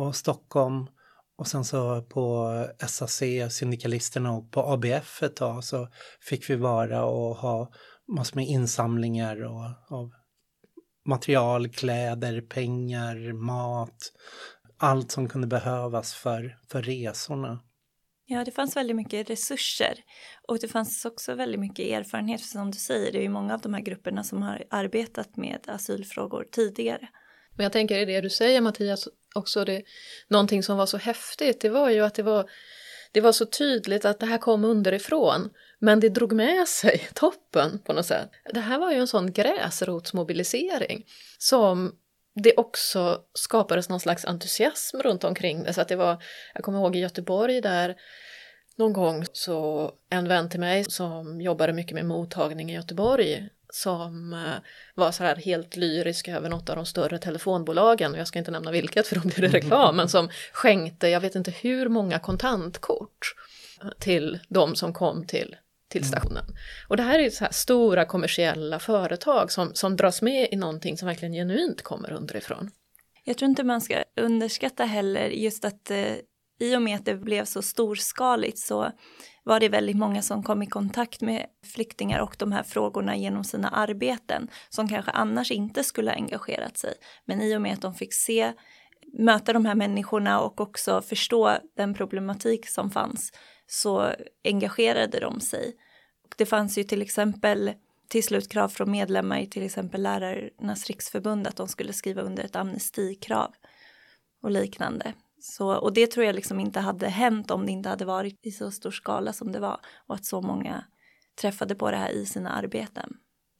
och 0.00 0.16
Stockholm 0.16 0.86
och 1.36 1.46
sen 1.46 1.64
så 1.64 2.02
på 2.02 2.50
SAC, 2.86 3.22
Syndikalisterna 3.50 4.32
och 4.32 4.52
på 4.52 4.60
ABF 4.60 5.22
ett 5.22 5.36
tag 5.36 5.64
så 5.64 5.88
fick 6.20 6.50
vi 6.50 6.56
vara 6.56 7.04
och 7.04 7.36
ha 7.36 7.72
massor 8.08 8.36
med 8.36 8.46
insamlingar 8.46 9.44
och, 9.44 9.96
av 9.96 10.10
material, 11.08 11.68
kläder, 11.68 12.40
pengar, 12.40 13.32
mat, 13.32 14.12
allt 14.78 15.10
som 15.10 15.28
kunde 15.28 15.46
behövas 15.46 16.14
för, 16.14 16.58
för 16.70 16.82
resorna. 16.82 17.60
Ja, 18.26 18.44
det 18.44 18.50
fanns 18.50 18.76
väldigt 18.76 18.96
mycket 18.96 19.30
resurser 19.30 19.94
och 20.48 20.58
det 20.58 20.68
fanns 20.68 21.04
också 21.04 21.34
väldigt 21.34 21.60
mycket 21.60 21.86
erfarenhet. 21.86 22.40
För 22.40 22.48
som 22.48 22.70
du 22.70 22.78
säger, 22.78 23.12
det 23.12 23.18
är 23.18 23.22
ju 23.22 23.28
många 23.28 23.54
av 23.54 23.60
de 23.60 23.74
här 23.74 23.80
grupperna 23.80 24.24
som 24.24 24.42
har 24.42 24.64
arbetat 24.70 25.36
med 25.36 25.60
asylfrågor 25.68 26.46
tidigare. 26.52 27.08
Men 27.56 27.64
jag 27.64 27.72
tänker 27.72 27.98
i 27.98 28.04
det 28.04 28.20
du 28.20 28.30
säger 28.30 28.60
Mattias, 28.60 29.08
också 29.34 29.64
det, 29.64 29.82
någonting 30.28 30.62
som 30.62 30.76
var 30.76 30.86
så 30.86 30.96
häftigt, 30.96 31.60
det 31.60 31.68
var 31.68 31.90
ju 31.90 32.00
att 32.00 32.14
det 32.14 32.22
var, 32.22 32.50
det 33.12 33.20
var 33.20 33.32
så 33.32 33.46
tydligt 33.46 34.04
att 34.04 34.20
det 34.20 34.26
här 34.26 34.38
kom 34.38 34.64
underifrån. 34.64 35.50
Men 35.78 36.00
det 36.00 36.08
drog 36.08 36.32
med 36.32 36.68
sig 36.68 37.08
toppen 37.14 37.78
på 37.78 37.92
något 37.92 38.06
sätt. 38.06 38.30
Det 38.54 38.60
här 38.60 38.78
var 38.78 38.92
ju 38.92 38.98
en 38.98 39.08
sån 39.08 39.32
gräsrotsmobilisering 39.32 41.06
som 41.38 41.94
det 42.34 42.54
också 42.56 43.20
skapades 43.34 43.88
någon 43.88 44.00
slags 44.00 44.24
entusiasm 44.24 44.98
runt 45.00 45.24
omkring 45.24 45.62
det. 45.62 45.72
Så 45.72 45.80
att 45.80 45.88
det 45.88 45.96
var, 45.96 46.22
jag 46.54 46.64
kommer 46.64 46.78
ihåg 46.78 46.96
i 46.96 46.98
Göteborg 46.98 47.60
där 47.60 47.96
någon 48.76 48.92
gång 48.92 49.24
så 49.32 49.92
en 50.10 50.28
vän 50.28 50.48
till 50.48 50.60
mig 50.60 50.84
som 50.84 51.40
jobbade 51.40 51.72
mycket 51.72 51.94
med 51.94 52.04
mottagning 52.04 52.70
i 52.70 52.74
Göteborg 52.74 53.48
som 53.72 54.32
eh, 54.32 54.70
var 54.94 55.12
så 55.12 55.24
här 55.24 55.36
helt 55.36 55.76
lyrisk 55.76 56.28
över 56.28 56.48
något 56.48 56.70
av 56.70 56.76
de 56.76 56.86
större 56.86 57.18
telefonbolagen, 57.18 58.14
jag 58.14 58.28
ska 58.28 58.38
inte 58.38 58.50
nämna 58.50 58.70
vilket 58.70 59.06
för 59.06 59.16
då 59.16 59.20
blir 59.20 59.40
det 59.40 59.48
reklam, 59.48 59.96
men 59.96 60.08
som 60.08 60.28
skänkte, 60.52 61.08
jag 61.08 61.20
vet 61.20 61.34
inte 61.34 61.50
hur 61.50 61.88
många 61.88 62.18
kontantkort 62.18 63.34
till 63.98 64.38
de 64.48 64.76
som 64.76 64.92
kom 64.92 65.26
till 65.26 65.56
till 65.88 66.02
mm. 66.02 66.08
stationen. 66.08 66.44
Och 66.88 66.96
det 66.96 67.02
här 67.02 67.18
är 67.18 67.30
så 67.30 67.44
här 67.44 67.52
stora 67.52 68.04
kommersiella 68.04 68.78
företag 68.78 69.52
som, 69.52 69.74
som 69.74 69.96
dras 69.96 70.22
med 70.22 70.48
i 70.52 70.56
någonting 70.56 70.98
som 70.98 71.08
verkligen 71.08 71.34
genuint 71.34 71.82
kommer 71.82 72.12
underifrån. 72.12 72.70
Jag 73.24 73.38
tror 73.38 73.48
inte 73.48 73.64
man 73.64 73.80
ska 73.80 74.04
underskatta 74.16 74.84
heller 74.84 75.28
just 75.28 75.64
att 75.64 75.90
eh, 75.90 76.12
i 76.60 76.76
och 76.76 76.82
med 76.82 76.96
att 76.96 77.04
det 77.04 77.16
blev 77.16 77.44
så 77.44 77.62
storskaligt 77.62 78.58
så 78.58 78.92
var 79.44 79.60
det 79.60 79.68
väldigt 79.68 79.96
många 79.96 80.22
som 80.22 80.42
kom 80.42 80.62
i 80.62 80.66
kontakt 80.66 81.20
med 81.20 81.46
flyktingar 81.74 82.20
och 82.20 82.36
de 82.38 82.52
här 82.52 82.62
frågorna 82.62 83.16
genom 83.16 83.44
sina 83.44 83.68
arbeten 83.68 84.48
som 84.68 84.88
kanske 84.88 85.10
annars 85.10 85.50
inte 85.50 85.84
skulle 85.84 86.10
ha 86.10 86.16
engagerat 86.16 86.78
sig. 86.78 86.94
Men 87.24 87.40
i 87.40 87.56
och 87.56 87.62
med 87.62 87.72
att 87.72 87.80
de 87.80 87.94
fick 87.94 88.14
se, 88.14 88.52
möta 89.18 89.52
de 89.52 89.64
här 89.64 89.74
människorna 89.74 90.40
och 90.40 90.60
också 90.60 91.02
förstå 91.02 91.56
den 91.76 91.94
problematik 91.94 92.68
som 92.68 92.90
fanns 92.90 93.32
så 93.66 94.10
engagerade 94.44 95.20
de 95.20 95.40
sig. 95.40 95.76
Och 96.24 96.34
det 96.38 96.46
fanns 96.46 96.78
ju 96.78 96.84
till 96.84 97.02
exempel 97.02 97.72
till 98.08 98.24
slut 98.24 98.52
krav 98.52 98.68
från 98.68 98.90
medlemmar 98.90 99.38
i 99.38 99.46
till 99.46 99.62
exempel 99.62 100.02
Lärarnas 100.02 100.86
riksförbund 100.86 101.46
att 101.46 101.56
de 101.56 101.68
skulle 101.68 101.92
skriva 101.92 102.22
under 102.22 102.44
ett 102.44 102.56
amnestikrav 102.56 103.52
och 104.42 104.50
liknande. 104.50 105.14
Så, 105.40 105.76
och 105.76 105.92
det 105.92 106.06
tror 106.06 106.26
jag 106.26 106.34
liksom 106.34 106.60
inte 106.60 106.80
hade 106.80 107.08
hänt 107.08 107.50
om 107.50 107.66
det 107.66 107.72
inte 107.72 107.88
hade 107.88 108.04
varit 108.04 108.46
i 108.46 108.50
så 108.50 108.70
stor 108.70 108.90
skala 108.90 109.32
som 109.32 109.52
det 109.52 109.60
var 109.60 109.80
och 110.06 110.14
att 110.14 110.24
så 110.24 110.40
många 110.40 110.84
träffade 111.40 111.74
på 111.74 111.90
det 111.90 111.96
här 111.96 112.10
i 112.10 112.26
sina 112.26 112.50
arbeten. 112.50 113.16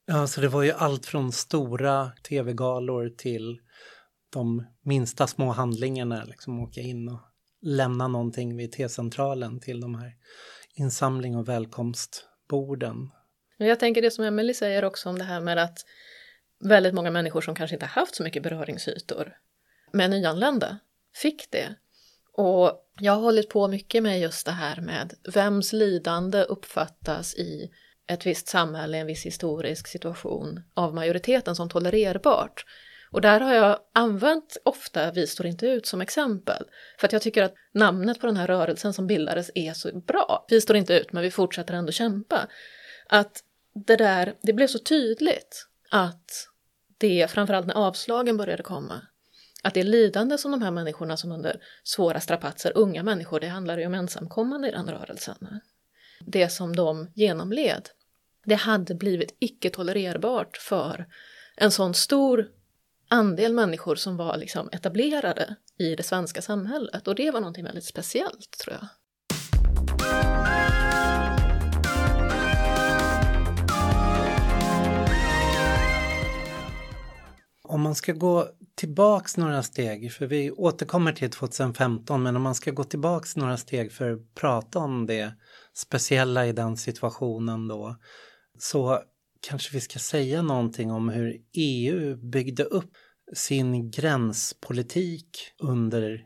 Ja, 0.07 0.27
så 0.27 0.41
det 0.41 0.49
var 0.49 0.63
ju 0.63 0.73
allt 0.73 1.07
från 1.07 1.33
stora 1.33 2.11
tv-galor 2.29 3.09
till 3.09 3.61
de 4.33 4.67
minsta 4.83 5.27
små 5.27 5.51
handlingarna, 5.53 6.25
liksom 6.25 6.61
åka 6.61 6.81
in 6.81 7.09
och 7.09 7.21
lämna 7.63 8.09
någonting 8.09 8.57
vid 8.57 8.73
T-centralen 8.73 9.61
till 9.61 9.81
de 9.81 9.95
här 9.95 10.13
insamling 10.75 11.37
och 11.37 11.49
välkomstborden. 11.49 13.11
Jag 13.57 13.81
tänker 13.81 14.03
det 14.03 14.11
som 14.11 14.25
Emelie 14.25 14.55
säger 14.55 14.85
också 14.85 15.09
om 15.09 15.19
det 15.19 15.25
här 15.25 15.41
med 15.41 15.59
att 15.59 15.79
väldigt 16.65 16.95
många 16.95 17.11
människor 17.11 17.41
som 17.41 17.55
kanske 17.55 17.77
inte 17.77 17.87
haft 17.87 18.15
så 18.15 18.23
mycket 18.23 18.43
beröringsytor 18.43 19.37
med 19.93 20.11
nyanlända 20.11 20.79
fick 21.15 21.51
det. 21.51 21.75
Och 22.33 22.87
jag 23.01 23.13
har 23.13 23.21
hållit 23.21 23.49
på 23.49 23.69
mycket 23.69 24.03
med 24.03 24.21
just 24.21 24.47
det 24.47 24.53
här 24.53 24.81
med 24.81 25.15
vems 25.35 25.73
lidande 25.73 26.43
uppfattas 26.43 27.35
i 27.35 27.71
ett 28.07 28.27
visst 28.27 28.49
samhälle, 28.49 28.99
en 28.99 29.07
viss 29.07 29.27
historisk 29.27 29.87
situation 29.87 30.63
av 30.75 30.95
majoriteten 30.95 31.57
som 31.57 31.69
tolererbart. 31.69 32.65
Och 33.11 33.21
där 33.21 33.41
har 33.41 33.55
jag 33.55 33.79
använt 33.93 34.57
ofta 34.65 35.13
Vi 35.13 35.27
står 35.27 35.47
inte 35.47 35.67
ut 35.67 35.87
som 35.87 36.01
exempel. 36.01 36.65
För 36.99 37.07
att 37.07 37.13
jag 37.13 37.23
tycker 37.23 37.43
att 37.43 37.55
namnet 37.75 38.21
på 38.21 38.27
den 38.27 38.37
här 38.37 38.47
rörelsen 38.47 38.93
som 38.93 39.07
bildades 39.07 39.51
är 39.55 39.73
så 39.73 40.01
bra. 40.01 40.45
Vi 40.49 40.61
står 40.61 40.77
inte 40.77 40.95
ut 40.95 41.13
men 41.13 41.23
vi 41.23 41.31
fortsätter 41.31 41.75
ändå 41.75 41.93
kämpa. 41.93 42.49
Att 43.09 43.45
det 43.87 43.97
där, 43.97 44.35
det 44.43 44.53
blev 44.53 44.67
så 44.67 44.79
tydligt 44.79 45.67
att 45.91 46.49
det, 46.99 47.31
framförallt 47.31 47.67
när 47.67 47.75
avslagen 47.75 48.37
började 48.37 48.63
komma, 48.63 49.01
att 49.63 49.75
det 49.75 49.83
lidande 49.83 50.39
som 50.39 50.51
de 50.51 50.63
här 50.63 50.71
människorna 50.71 51.17
som 51.17 51.33
under 51.33 51.63
svåra 51.85 52.21
strapatser, 52.21 52.73
unga 52.75 53.03
människor, 53.03 53.41
det 53.41 53.49
handlar 53.49 53.79
ju 53.79 53.87
om 53.87 53.95
ensamkommande 53.95 54.69
i 54.69 54.71
den 54.71 54.89
rörelsen, 54.89 55.61
det 56.21 56.49
som 56.49 56.77
de 56.77 57.11
genomled, 57.15 57.89
det 58.45 58.55
hade 58.55 58.95
blivit 58.95 59.37
icke 59.39 59.71
tolererbart 59.71 60.57
för 60.57 61.07
en 61.57 61.71
sån 61.71 61.95
stor 61.95 62.49
andel 63.09 63.53
människor 63.53 63.95
som 63.95 64.17
var 64.17 64.37
liksom 64.37 64.69
etablerade 64.73 65.57
i 65.79 65.97
det 65.97 66.03
svenska 66.03 66.43
samhället 66.43 67.09
och 67.09 67.15
det 67.15 67.31
var 67.31 67.41
någonting 67.41 67.65
väldigt 67.65 67.85
speciellt 67.85 68.59
tror 68.59 68.77
jag. 68.81 68.89
Om 77.63 77.81
man 77.81 77.95
ska 77.95 78.13
gå 78.13 78.49
tillbaks 78.81 79.37
några 79.37 79.63
steg, 79.63 80.13
för 80.13 80.27
vi 80.27 80.51
återkommer 80.51 81.13
till 81.13 81.31
2015, 81.31 82.23
men 82.23 82.37
om 82.37 82.43
man 82.43 82.55
ska 82.55 82.71
gå 82.71 82.85
tillbaks 82.85 83.37
några 83.37 83.57
steg 83.57 83.93
för 83.93 84.13
att 84.13 84.35
prata 84.35 84.79
om 84.79 85.07
det 85.07 85.33
speciella 85.75 86.47
i 86.47 86.53
den 86.53 86.77
situationen 86.77 87.69
då, 87.69 87.97
så 88.59 89.03
kanske 89.41 89.75
vi 89.75 89.81
ska 89.81 89.99
säga 89.99 90.43
någonting 90.43 90.91
om 90.91 91.09
hur 91.09 91.37
EU 91.53 92.17
byggde 92.17 92.65
upp 92.65 92.93
sin 93.35 93.91
gränspolitik 93.91 95.39
under 95.59 96.25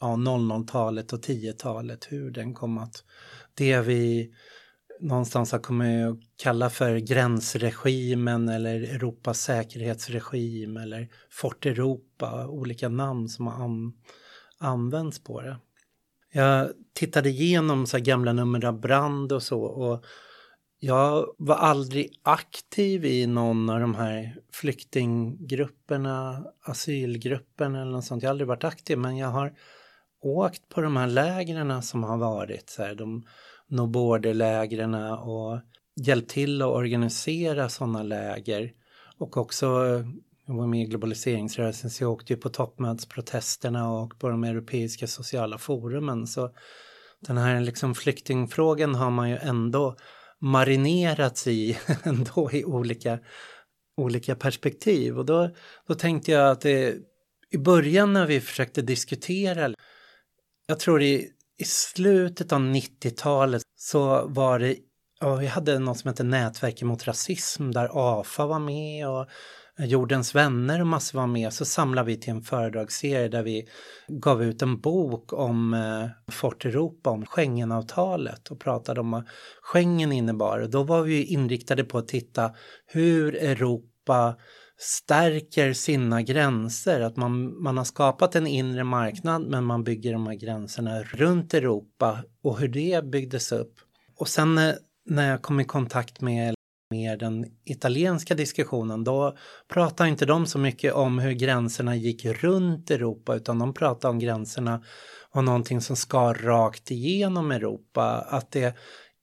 ja, 0.00 0.06
00-talet 0.06 1.12
och 1.12 1.20
10-talet, 1.20 2.06
hur 2.08 2.30
den 2.30 2.54
kom 2.54 2.78
att, 2.78 3.04
det 3.54 3.80
vi 3.80 4.34
någonstans 5.00 5.52
har 5.52 5.58
kommit 5.58 6.06
att 6.06 6.18
kalla 6.36 6.70
för 6.70 6.96
gränsregimen 6.96 8.48
eller 8.48 8.74
Europas 8.74 9.40
säkerhetsregim 9.40 10.76
eller 10.76 11.08
Fort 11.30 11.66
Europa, 11.66 12.46
olika 12.46 12.88
namn 12.88 13.28
som 13.28 13.46
har 13.46 13.64
an, 13.64 13.92
använts 14.58 15.24
på 15.24 15.40
det. 15.40 15.56
Jag 16.32 16.70
tittade 16.94 17.28
igenom 17.28 17.86
så 17.86 17.98
gamla 17.98 18.32
nummer 18.32 18.64
av 18.64 18.80
Brand 18.80 19.32
och 19.32 19.42
så 19.42 19.60
och 19.62 20.04
jag 20.78 21.34
var 21.38 21.56
aldrig 21.56 22.20
aktiv 22.22 23.04
i 23.04 23.26
någon 23.26 23.70
av 23.70 23.80
de 23.80 23.94
här 23.94 24.36
flyktinggrupperna, 24.52 26.44
asylgruppen 26.62 27.74
eller 27.74 27.92
något 27.92 28.04
sånt. 28.04 28.22
Jag 28.22 28.28
har 28.28 28.32
aldrig 28.32 28.48
varit 28.48 28.64
aktiv 28.64 28.98
men 28.98 29.16
jag 29.16 29.28
har 29.28 29.54
åkt 30.20 30.68
på 30.68 30.80
de 30.80 30.96
här 30.96 31.06
lägren 31.06 31.82
som 31.82 32.04
har 32.04 32.16
varit, 32.16 32.70
så 32.70 32.82
här, 32.82 32.94
de 32.94 33.26
no 33.68 33.86
border-lägren 33.86 34.94
och 34.94 35.60
hjälpt 36.00 36.30
till 36.30 36.62
att 36.62 36.68
organisera 36.68 37.68
sådana 37.68 38.02
läger. 38.02 38.72
Och 39.18 39.36
också, 39.36 39.66
jag 40.46 40.54
var 40.54 40.66
med 40.66 40.82
i 40.82 40.84
globaliseringsrörelsen 40.84 41.90
så 41.90 42.04
jag 42.04 42.12
åkte 42.12 42.32
ju 42.32 42.36
på 42.36 42.48
toppmötesprotesterna 42.48 43.90
och 43.90 44.18
på 44.18 44.28
de 44.28 44.44
europeiska 44.44 45.06
sociala 45.06 45.58
forumen. 45.58 46.26
Så 46.26 46.50
den 47.20 47.36
här 47.36 47.60
liksom 47.60 47.94
flyktingfrågan 47.94 48.94
har 48.94 49.10
man 49.10 49.30
ju 49.30 49.36
ändå 49.36 49.96
marinerats 50.40 51.46
i 51.46 51.78
ändå 52.02 52.50
i 52.52 52.64
olika, 52.64 53.18
olika 53.96 54.34
perspektiv. 54.34 55.18
Och 55.18 55.26
då, 55.26 55.50
då 55.86 55.94
tänkte 55.94 56.32
jag 56.32 56.50
att 56.50 56.60
det, 56.60 56.96
i 57.50 57.58
början 57.58 58.12
när 58.12 58.26
vi 58.26 58.40
försökte 58.40 58.82
diskutera, 58.82 59.74
jag 60.66 60.78
tror 60.78 61.02
i, 61.02 61.30
i 61.58 61.64
slutet 61.64 62.52
av 62.52 62.60
90-talet 62.60 63.62
så 63.76 64.26
var 64.26 64.58
det, 64.58 64.76
ja, 65.20 65.34
vi 65.34 65.46
hade 65.46 65.78
något 65.78 65.98
som 65.98 66.08
hette 66.08 66.22
Nätverk 66.22 66.82
mot 66.82 67.06
rasism 67.06 67.70
där 67.70 67.90
AFA 67.92 68.46
var 68.46 68.58
med 68.58 69.08
och 69.08 69.26
Jordens 69.78 70.34
vänner 70.34 70.80
och 70.80 70.86
massor 70.86 71.18
var 71.18 71.26
med 71.26 71.52
så 71.52 71.64
samlade 71.64 72.06
vi 72.06 72.16
till 72.16 72.30
en 72.30 72.42
föredragsserie 72.42 73.28
där 73.28 73.42
vi 73.42 73.68
gav 74.08 74.42
ut 74.42 74.62
en 74.62 74.80
bok 74.80 75.32
om 75.32 75.74
eh, 75.74 76.32
Fort 76.32 76.64
Europa, 76.64 77.10
om 77.10 77.26
Schengenavtalet 77.26 78.48
och 78.48 78.60
pratade 78.60 79.00
om 79.00 79.10
vad 79.10 79.28
Schengen 79.62 80.12
innebar. 80.12 80.58
Och 80.58 80.70
då 80.70 80.82
var 80.82 81.02
vi 81.02 81.24
inriktade 81.24 81.84
på 81.84 81.98
att 81.98 82.08
titta 82.08 82.54
hur 82.86 83.36
Europa 83.36 84.36
stärker 84.78 85.72
sina 85.72 86.22
gränser, 86.22 87.00
att 87.00 87.16
man, 87.16 87.62
man 87.62 87.76
har 87.76 87.84
skapat 87.84 88.34
en 88.34 88.46
inre 88.46 88.84
marknad 88.84 89.42
men 89.42 89.64
man 89.64 89.84
bygger 89.84 90.12
de 90.12 90.26
här 90.26 90.34
gränserna 90.34 91.02
runt 91.02 91.54
Europa 91.54 92.22
och 92.42 92.58
hur 92.58 92.68
det 92.68 93.04
byggdes 93.04 93.52
upp. 93.52 93.74
Och 94.16 94.28
sen 94.28 94.58
eh, 94.58 94.74
när 95.06 95.30
jag 95.30 95.42
kom 95.42 95.60
i 95.60 95.64
kontakt 95.64 96.20
med 96.20 96.54
mer 96.90 97.16
den 97.16 97.46
italienska 97.64 98.34
diskussionen, 98.34 99.04
då 99.04 99.36
pratar 99.68 100.06
inte 100.06 100.26
de 100.26 100.46
så 100.46 100.58
mycket 100.58 100.92
om 100.92 101.18
hur 101.18 101.32
gränserna 101.32 101.96
gick 101.96 102.24
runt 102.24 102.90
Europa 102.90 103.34
utan 103.34 103.58
de 103.58 103.74
pratar 103.74 104.08
om 104.08 104.18
gränserna 104.18 104.84
och 105.30 105.44
någonting 105.44 105.80
som 105.80 105.96
skar 105.96 106.34
rakt 106.34 106.90
igenom 106.90 107.50
Europa. 107.50 108.26
Att 108.28 108.50
det 108.50 108.76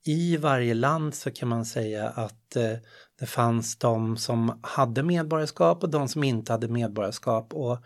i 0.05 0.37
varje 0.37 0.73
land 0.73 1.15
så 1.15 1.31
kan 1.31 1.49
man 1.49 1.65
säga 1.65 2.09
att 2.09 2.55
eh, 2.55 2.73
det 3.23 3.27
fanns 3.27 3.75
de 3.75 4.17
som 4.17 4.59
hade 4.63 5.03
medborgarskap 5.03 5.83
och 5.83 5.89
de 5.89 6.07
som 6.07 6.23
inte 6.23 6.51
hade 6.51 6.67
medborgarskap. 6.67 7.53
Och, 7.53 7.77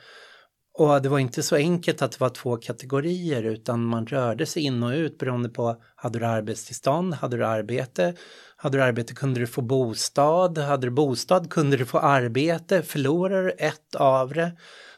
och 0.73 1.01
det 1.01 1.09
var 1.09 1.19
inte 1.19 1.43
så 1.43 1.55
enkelt 1.55 2.01
att 2.01 2.11
det 2.11 2.19
var 2.19 2.29
två 2.29 2.57
kategorier 2.57 3.43
utan 3.43 3.85
man 3.85 4.07
rörde 4.07 4.45
sig 4.45 4.63
in 4.63 4.83
och 4.83 4.91
ut 4.91 5.17
beroende 5.17 5.49
på 5.49 5.81
hade 5.95 6.19
du 6.19 6.25
arbetstillstånd, 6.25 7.13
hade 7.13 7.37
du 7.37 7.45
arbete, 7.45 8.13
hade 8.55 8.77
du 8.77 8.83
arbete 8.83 9.13
kunde 9.13 9.39
du 9.39 9.47
få 9.47 9.61
bostad, 9.61 10.57
hade 10.57 10.87
du 10.87 10.91
bostad 10.91 11.49
kunde 11.49 11.77
du 11.77 11.85
få 11.85 11.99
arbete, 11.99 12.81
förlorar 12.81 13.43
du 13.43 13.51
ett 13.51 13.95
av 13.95 14.33
det 14.33 14.51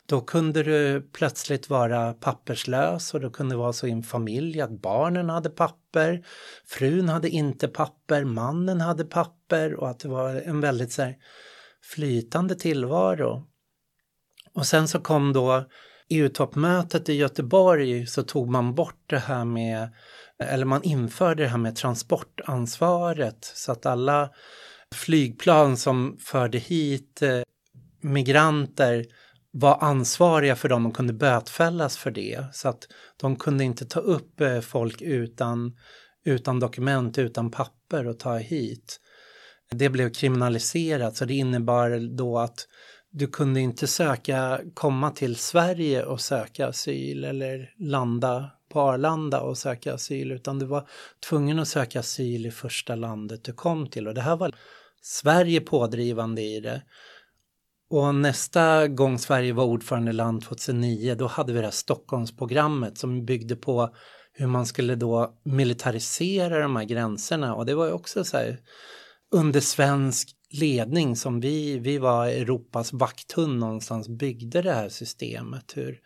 då 0.09 0.21
kunde 0.21 0.63
du 0.63 1.01
plötsligt 1.01 1.69
vara 1.69 2.13
papperslös 2.13 3.13
och 3.13 3.21
då 3.21 3.29
kunde 3.29 3.55
det 3.55 3.59
vara 3.59 3.73
så 3.73 3.87
i 3.87 3.91
en 3.91 4.03
familj 4.03 4.61
att 4.61 4.81
barnen 4.81 5.29
hade 5.29 5.49
papper, 5.49 6.25
frun 6.67 7.09
hade 7.09 7.29
inte 7.29 7.67
papper, 7.67 8.23
mannen 8.23 8.81
hade 8.81 9.05
papper 9.05 9.73
och 9.73 9.89
att 9.89 9.99
det 9.99 10.09
var 10.09 10.29
en 10.35 10.61
väldigt 10.61 10.91
så 10.91 11.01
här, 11.01 11.15
flytande 11.93 12.55
tillvaro. 12.55 13.47
Och 14.53 14.65
sen 14.65 14.87
så 14.87 14.99
kom 14.99 15.33
då 15.33 15.65
EU-toppmötet 16.09 17.09
i 17.09 17.13
Göteborg 17.13 18.07
så 18.07 18.23
tog 18.23 18.49
man 18.49 18.75
bort 18.75 19.03
det 19.05 19.19
här 19.19 19.45
med 19.45 19.89
eller 20.43 20.65
man 20.65 20.83
införde 20.83 21.43
det 21.43 21.49
här 21.49 21.57
med 21.57 21.75
transportansvaret 21.75 23.51
så 23.55 23.71
att 23.71 23.85
alla 23.85 24.29
flygplan 24.95 25.77
som 25.77 26.17
förde 26.19 26.57
hit 26.57 27.21
eh, 27.21 27.41
migranter 28.01 29.05
var 29.51 29.77
ansvariga 29.81 30.55
för 30.55 30.69
dem 30.69 30.85
och 30.85 30.95
kunde 30.95 31.13
bötfällas 31.13 31.97
för 31.97 32.11
det. 32.11 32.45
Så 32.53 32.69
att 32.69 32.87
de 33.17 33.35
kunde 33.35 33.63
inte 33.63 33.85
ta 33.85 33.99
upp 33.99 34.41
eh, 34.41 34.59
folk 34.59 35.01
utan, 35.01 35.77
utan 36.25 36.59
dokument, 36.59 37.17
utan 37.17 37.51
papper 37.51 38.07
och 38.07 38.19
ta 38.19 38.37
hit. 38.37 38.99
Det 39.71 39.89
blev 39.89 40.13
kriminaliserat 40.13 41.15
så 41.15 41.25
det 41.25 41.33
innebar 41.33 42.17
då 42.17 42.39
att 42.39 42.67
du 43.11 43.27
kunde 43.27 43.59
inte 43.59 43.87
söka, 43.87 44.61
komma 44.73 45.11
till 45.11 45.35
Sverige 45.35 46.05
och 46.05 46.21
söka 46.21 46.67
asyl 46.67 47.23
eller 47.23 47.73
landa 47.77 48.51
på 48.69 48.81
Arlanda 48.81 49.41
och 49.41 49.57
söka 49.57 49.93
asyl 49.93 50.31
utan 50.31 50.59
du 50.59 50.65
var 50.65 50.89
tvungen 51.29 51.59
att 51.59 51.67
söka 51.67 51.99
asyl 51.99 52.45
i 52.45 52.51
första 52.51 52.95
landet 52.95 53.43
du 53.43 53.53
kom 53.53 53.89
till 53.89 54.07
och 54.07 54.13
det 54.13 54.21
här 54.21 54.35
var 54.35 54.55
Sverige 55.01 55.61
pådrivande 55.61 56.41
i 56.41 56.59
det. 56.59 56.81
Och 57.89 58.15
nästa 58.15 58.87
gång 58.87 59.19
Sverige 59.19 59.53
var 59.53 59.65
ordförandeland 59.65 60.41
2009 60.41 61.15
då 61.15 61.27
hade 61.27 61.53
vi 61.53 61.59
det 61.59 61.65
här 61.65 61.71
Stockholmsprogrammet 61.71 62.97
som 62.97 63.25
byggde 63.25 63.55
på 63.55 63.95
hur 64.33 64.47
man 64.47 64.65
skulle 64.65 64.95
då 64.95 65.39
militarisera 65.43 66.59
de 66.59 66.75
här 66.75 66.83
gränserna 66.83 67.55
och 67.55 67.65
det 67.65 67.75
var 67.75 67.85
ju 67.85 67.91
också 67.91 68.23
så 68.23 68.37
här 68.37 68.59
under 69.31 69.59
svensk 69.59 70.29
ledning 70.49 71.15
som 71.15 71.39
vi, 71.39 71.79
vi 71.79 71.97
var 71.97 72.27
Europas 72.27 72.93
vakthund 72.93 73.59
någonstans 73.59 74.09
byggde 74.09 74.61
det 74.61 74.73
här 74.73 74.89
systemet, 74.89 75.77
hur, 75.77 75.99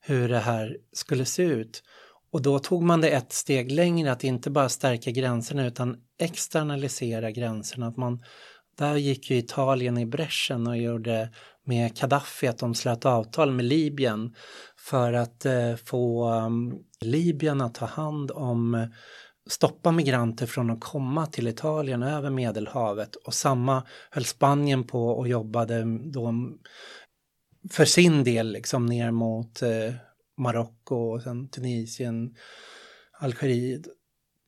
hur 0.00 0.28
det 0.28 0.38
här 0.38 0.76
skulle 0.92 1.24
se 1.24 1.42
ut. 1.42 1.82
Och 2.32 2.42
då 2.42 2.58
tog 2.58 2.82
man 2.82 3.00
det 3.00 3.10
ett 3.10 3.32
steg 3.32 3.72
längre, 3.72 4.12
att 4.12 4.24
inte 4.24 4.50
bara 4.50 4.68
stärka 4.68 5.10
gränserna 5.10 5.66
utan 5.66 5.96
externalisera 6.18 7.30
gränserna. 7.30 7.86
Att 7.86 7.96
man, 7.96 8.22
där 8.78 8.96
gick 8.96 9.30
ju 9.30 9.36
Italien 9.36 9.98
i 9.98 10.06
bräschen 10.06 10.66
och 10.66 10.78
gjorde 10.78 11.30
med 11.64 11.96
Gaddafi 11.96 12.46
att 12.48 12.58
de 12.58 12.74
slöt 12.74 13.06
avtal 13.06 13.50
med 13.50 13.64
Libyen 13.64 14.34
för 14.76 15.12
att 15.12 15.44
eh, 15.44 15.76
få 15.84 16.30
um, 16.32 16.78
Libyen 17.00 17.60
att 17.60 17.74
ta 17.74 17.86
hand 17.86 18.30
om 18.30 18.74
eh, 18.74 18.86
stoppa 19.50 19.92
migranter 19.92 20.46
från 20.46 20.70
att 20.70 20.80
komma 20.80 21.26
till 21.26 21.48
Italien 21.48 22.02
över 22.02 22.30
Medelhavet 22.30 23.16
och 23.16 23.34
samma 23.34 23.82
höll 24.10 24.24
Spanien 24.24 24.84
på 24.86 25.08
och 25.08 25.28
jobbade 25.28 25.84
då 26.12 26.26
mm, 26.26 26.58
för 27.70 27.84
sin 27.84 28.24
del 28.24 28.52
liksom 28.52 28.86
ner 28.86 29.10
mot 29.10 29.62
eh, 29.62 29.94
Marocko 30.38 30.96
och 30.96 31.22
sen 31.22 31.48
Tunisien, 31.48 32.34
Algeriet. 33.12 33.82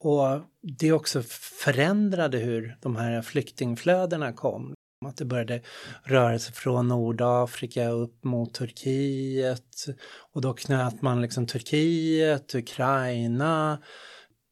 Och 0.00 0.40
det 0.78 0.92
också 0.92 1.22
förändrade 1.64 2.38
hur 2.38 2.76
de 2.80 2.96
här 2.96 3.22
flyktingflödena 3.22 4.32
kom. 4.32 4.74
Att 5.06 5.16
det 5.16 5.24
började 5.24 5.62
röra 6.02 6.38
sig 6.38 6.54
från 6.54 6.88
Nordafrika 6.88 7.88
upp 7.88 8.24
mot 8.24 8.54
Turkiet 8.54 9.86
och 10.32 10.40
då 10.40 10.54
knöt 10.54 11.02
man 11.02 11.22
liksom 11.22 11.46
Turkiet, 11.46 12.54
Ukraina 12.54 13.82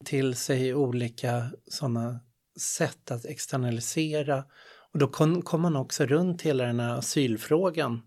till 0.05 0.35
sig 0.35 0.73
olika 0.73 1.51
sådana 1.67 2.19
sätt 2.59 3.11
att 3.11 3.25
externalisera. 3.25 4.43
Och 4.93 4.99
då 4.99 5.07
kom, 5.07 5.41
kom 5.41 5.61
man 5.61 5.75
också 5.75 6.05
runt 6.05 6.41
hela 6.41 6.63
den 6.63 6.79
här 6.79 6.97
asylfrågan. 6.97 8.01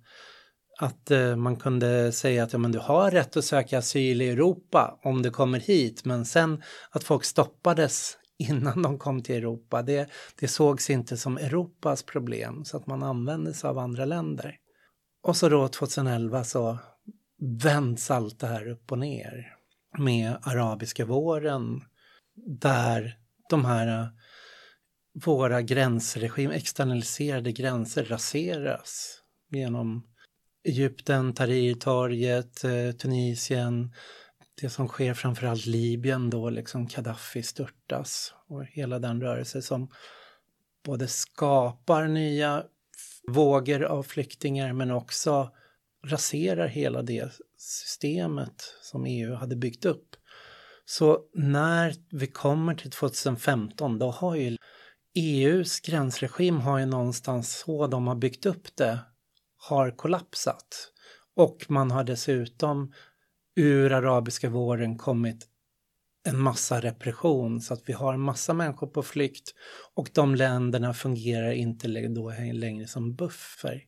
Att 0.79 1.11
eh, 1.11 1.37
man 1.37 1.57
kunde 1.57 2.13
säga 2.13 2.45
att 2.45 2.53
ja, 2.53 2.59
men 2.59 2.73
du 2.73 2.79
har 2.79 3.11
rätt 3.11 3.37
att 3.37 3.45
söka 3.45 3.79
asyl 3.79 4.23
i 4.23 4.29
Europa 4.29 4.99
om 5.03 5.23
du 5.23 5.31
kommer 5.31 5.61
hit, 5.61 6.05
men 6.05 6.25
sen 6.25 6.63
att 6.91 7.05
folk 7.05 7.25
stoppades 7.25 8.19
innan 8.39 8.83
de 8.83 8.99
kom 8.99 9.23
till 9.23 9.35
Europa, 9.35 9.83
det, 9.83 10.11
det 10.41 10.49
sågs 10.49 10.91
inte 10.91 11.17
som 11.17 11.39
Europas 11.39 12.03
problem, 12.03 12.65
så 12.65 12.77
att 12.77 12.87
man 12.87 13.03
använde 13.03 13.55
sig 13.55 13.71
av 13.71 13.79
andra 13.79 14.05
länder. 14.05 14.57
Och 15.23 15.37
så 15.37 15.49
då 15.49 15.69
2011 15.69 16.45
så 16.45 16.79
vänds 17.63 18.11
allt 18.11 18.41
det 18.41 18.47
här 18.47 18.69
upp 18.69 18.93
och 18.93 18.99
ner 18.99 19.57
med 19.99 20.37
arabiska 20.43 21.05
våren 21.05 21.81
där 22.61 23.19
de 23.51 23.65
här 23.65 24.01
eh, 24.01 24.07
våra 25.25 25.63
gränsregim, 25.63 26.51
externaliserade 26.51 27.53
gränser 27.53 28.05
raseras 28.05 29.19
genom 29.51 30.07
Egypten, 30.65 31.35
Tahrirtorget, 31.35 32.65
eh, 32.65 32.93
Tunisien, 32.93 33.95
det 34.61 34.71
som 34.71 34.89
sker 34.89 35.15
framförallt 35.15 35.67
Libyen 35.67 36.31
då 36.31 36.51
liksom 36.51 36.87
Gaddafi 36.87 37.43
störtas 37.43 38.35
och 38.49 38.65
hela 38.65 38.99
den 38.99 39.21
rörelse 39.21 39.63
som 39.63 39.91
både 40.85 41.09
skapar 41.09 42.09
nya 42.09 42.65
vågor 43.29 43.83
av 43.83 44.03
flyktingar 44.03 44.73
men 44.73 44.91
också 44.91 45.51
raserar 46.07 46.67
hela 46.67 47.03
det 47.03 47.33
systemet 47.57 48.75
som 48.83 49.07
EU 49.07 49.35
hade 49.35 49.57
byggt 49.57 49.85
upp. 49.85 50.17
Så 50.85 51.21
när 51.35 51.95
vi 52.11 52.27
kommer 52.27 52.75
till 52.75 52.91
2015 52.91 53.99
då 53.99 54.11
har 54.11 54.37
ju 54.37 54.57
EUs 55.15 55.81
gränsregim 55.81 56.61
har 56.61 56.79
ju 56.79 56.87
någonstans 56.87 57.59
så 57.59 57.87
de 57.87 58.07
har 58.07 58.15
byggt 58.15 58.47
upp 58.47 58.77
det 58.77 58.99
har 59.69 59.91
kollapsat. 59.91 60.93
Och 61.37 61.67
man 61.69 61.91
har 61.91 62.05
dessutom 62.05 62.93
ur 63.57 63.93
arabiska 63.93 64.49
våren 64.49 64.99
kommit 64.99 65.49
en 66.25 66.39
massa 66.39 66.81
repression. 66.81 67.61
Så 67.61 67.75
att 67.75 67.83
vi 67.87 67.93
har 67.93 68.15
en 68.15 68.21
massa 68.21 68.55
människor 68.55 68.87
på 68.87 69.03
flykt. 69.03 69.55
Och 69.95 70.11
de 70.13 70.35
länderna 70.35 70.95
fungerar 70.95 71.53
inte 71.53 71.89
då 72.09 72.33
längre 72.53 72.87
som 72.87 73.15
buffer. 73.15 73.83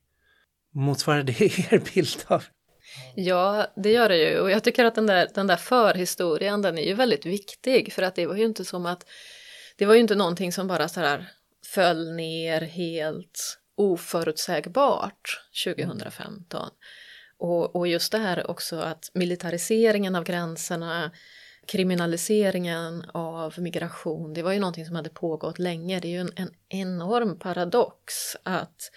Motsvarar 0.75 1.23
det 1.23 1.41
er 1.73 1.95
bild 1.95 2.25
av? 2.27 2.45
Ja, 3.15 3.67
det 3.77 3.93
gör 3.93 4.09
det 4.09 4.17
ju. 4.17 4.39
Och 4.39 4.51
jag 4.51 4.65
tycker 4.65 4.85
att 4.85 4.95
den 4.95 5.07
där, 5.07 5.29
den 5.35 5.47
där 5.47 5.57
förhistorien 5.57 6.63
den 6.63 6.79
är 6.79 6.83
ju 6.83 6.95
väldigt 6.95 7.27
viktig. 7.27 7.93
För 7.93 8.03
att 8.03 8.15
det 8.15 8.27
var 8.27 8.37
ju 8.37 8.45
inte 8.45 8.65
som 8.65 8.87
att 8.87 9.07
det 9.77 9.87
var 9.87 9.95
ju 9.95 10.01
inte 10.01 10.15
någonting 10.15 10.53
som 10.53 10.67
bara 10.67 10.89
så 10.89 11.01
här 11.01 11.31
föll 11.67 12.15
ner 12.15 12.61
helt 12.61 13.59
oförutsägbart 13.77 15.41
2015. 15.65 16.71
Och, 17.39 17.77
och 17.77 17.89
just 17.89 18.13
det 18.13 18.19
här 18.19 18.51
också 18.51 18.79
att 18.79 19.11
militariseringen 19.15 20.15
av 20.15 20.25
gränserna, 20.25 21.11
kriminaliseringen 21.67 23.05
av 23.15 23.55
migration, 23.59 24.35
det 24.35 24.43
var 24.43 24.53
ju 24.53 24.59
någonting 24.59 24.87
som 24.87 24.97
hade 24.97 25.11
pågått 25.11 25.59
länge. 25.59 26.01
Det 26.01 26.09
är 26.09 26.13
ju 26.13 26.21
en, 26.21 26.33
en 26.37 26.51
enorm 26.69 27.39
paradox 27.39 28.37
att 28.43 28.91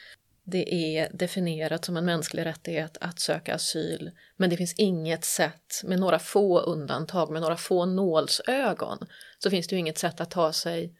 det 0.43 0.73
är 0.73 1.09
definierat 1.13 1.85
som 1.85 1.97
en 1.97 2.05
mänsklig 2.05 2.45
rättighet 2.45 2.97
att 3.01 3.19
söka 3.19 3.55
asyl 3.55 4.11
men 4.35 4.49
det 4.49 4.57
finns 4.57 4.73
inget 4.77 5.25
sätt, 5.25 5.81
med 5.83 5.99
några 5.99 6.19
få 6.19 6.59
undantag, 6.59 7.31
med 7.31 7.41
några 7.41 7.57
få 7.57 7.85
nålsögon, 7.85 8.97
så 9.37 9.49
finns 9.49 9.67
det 9.67 9.75
ju 9.75 9.79
inget 9.79 9.97
sätt 9.97 10.21
att 10.21 10.31
ta 10.31 10.53
sig 10.53 10.93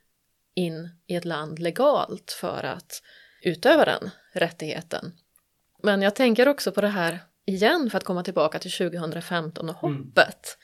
in 0.56 0.90
i 1.08 1.16
ett 1.16 1.26
land 1.26 1.60
legalt 1.60 2.32
för 2.32 2.64
att 2.64 3.02
utöva 3.48 3.86
den 3.86 4.10
rättigheten. 4.34 5.14
Men 5.84 6.02
jag 6.02 6.16
tänker 6.16 6.48
också 6.48 6.72
på 6.72 6.82
det 6.82 6.88
här 6.88 7.20
igen 7.46 7.90
för 7.90 7.98
att 7.98 8.04
komma 8.04 8.24
tillbaka 8.24 8.60
till 8.60 8.72
2015 8.72 9.70
och 9.70 9.84
mm. 9.84 9.98
hoppet. 9.98 10.58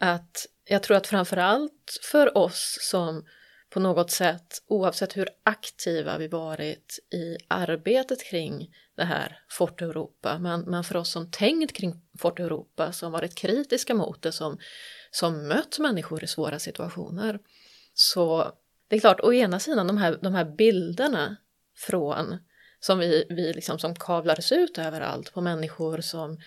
Mm. 0.00 0.14
Att 0.14 0.46
jag 0.64 0.82
tror 0.82 0.96
att 0.96 1.06
framförallt 1.06 1.98
för 2.02 2.38
oss 2.38 2.78
som 2.80 3.24
på 3.70 3.80
något 3.80 4.10
sätt, 4.10 4.62
oavsett 4.66 5.16
hur 5.16 5.28
aktiva 5.42 6.18
vi 6.18 6.28
varit 6.28 6.98
i 7.14 7.36
arbetet 7.48 8.24
kring 8.24 8.74
det 8.96 9.04
här 9.04 9.38
Fort 9.48 9.82
Europa, 9.82 10.38
men, 10.38 10.60
men 10.60 10.84
för 10.84 10.96
oss 10.96 11.12
som 11.12 11.30
tänkt 11.30 11.72
kring 11.72 12.00
Fort 12.18 12.40
Europa, 12.40 12.92
som 12.92 13.12
varit 13.12 13.34
kritiska 13.34 13.94
mot 13.94 14.22
det, 14.22 14.32
som, 14.32 14.58
som 15.10 15.48
mött 15.48 15.78
människor 15.78 16.24
i 16.24 16.26
svåra 16.26 16.58
situationer. 16.58 17.38
Så 17.94 18.52
det 18.88 18.96
är 18.96 19.00
klart, 19.00 19.20
å 19.20 19.32
ena 19.32 19.60
sidan 19.60 19.86
de 19.86 19.98
här, 19.98 20.18
de 20.22 20.34
här 20.34 20.44
bilderna 20.44 21.36
från 21.82 22.38
som 22.80 22.98
vi, 22.98 23.26
vi 23.28 23.52
liksom 23.52 23.78
som 23.78 23.94
kavlades 23.94 24.52
ut 24.52 24.78
överallt 24.78 25.32
på 25.32 25.40
människor 25.40 26.00
som 26.00 26.38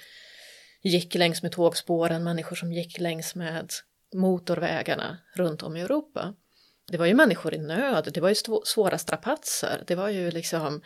gick 0.84 1.16
längs 1.16 1.44
med 1.44 1.52
tågspåren, 1.52 2.24
människor 2.24 2.56
som 2.56 2.74
gick 2.74 3.00
längs 3.00 3.36
med 3.36 3.72
motorvägarna 4.14 5.18
runt 5.36 5.64
om 5.64 5.78
i 5.78 5.82
Europa 5.82 6.34
det 6.88 6.98
var 6.98 7.06
ju 7.06 7.14
människor 7.14 7.54
i 7.54 7.58
nöd, 7.58 8.10
det 8.14 8.22
var 8.22 8.30
ju 8.30 8.36
svåra 8.64 8.98
strapatser, 8.98 9.84
det 9.88 9.96
var 9.96 10.10
ju 10.10 10.32
liksom 10.32 10.82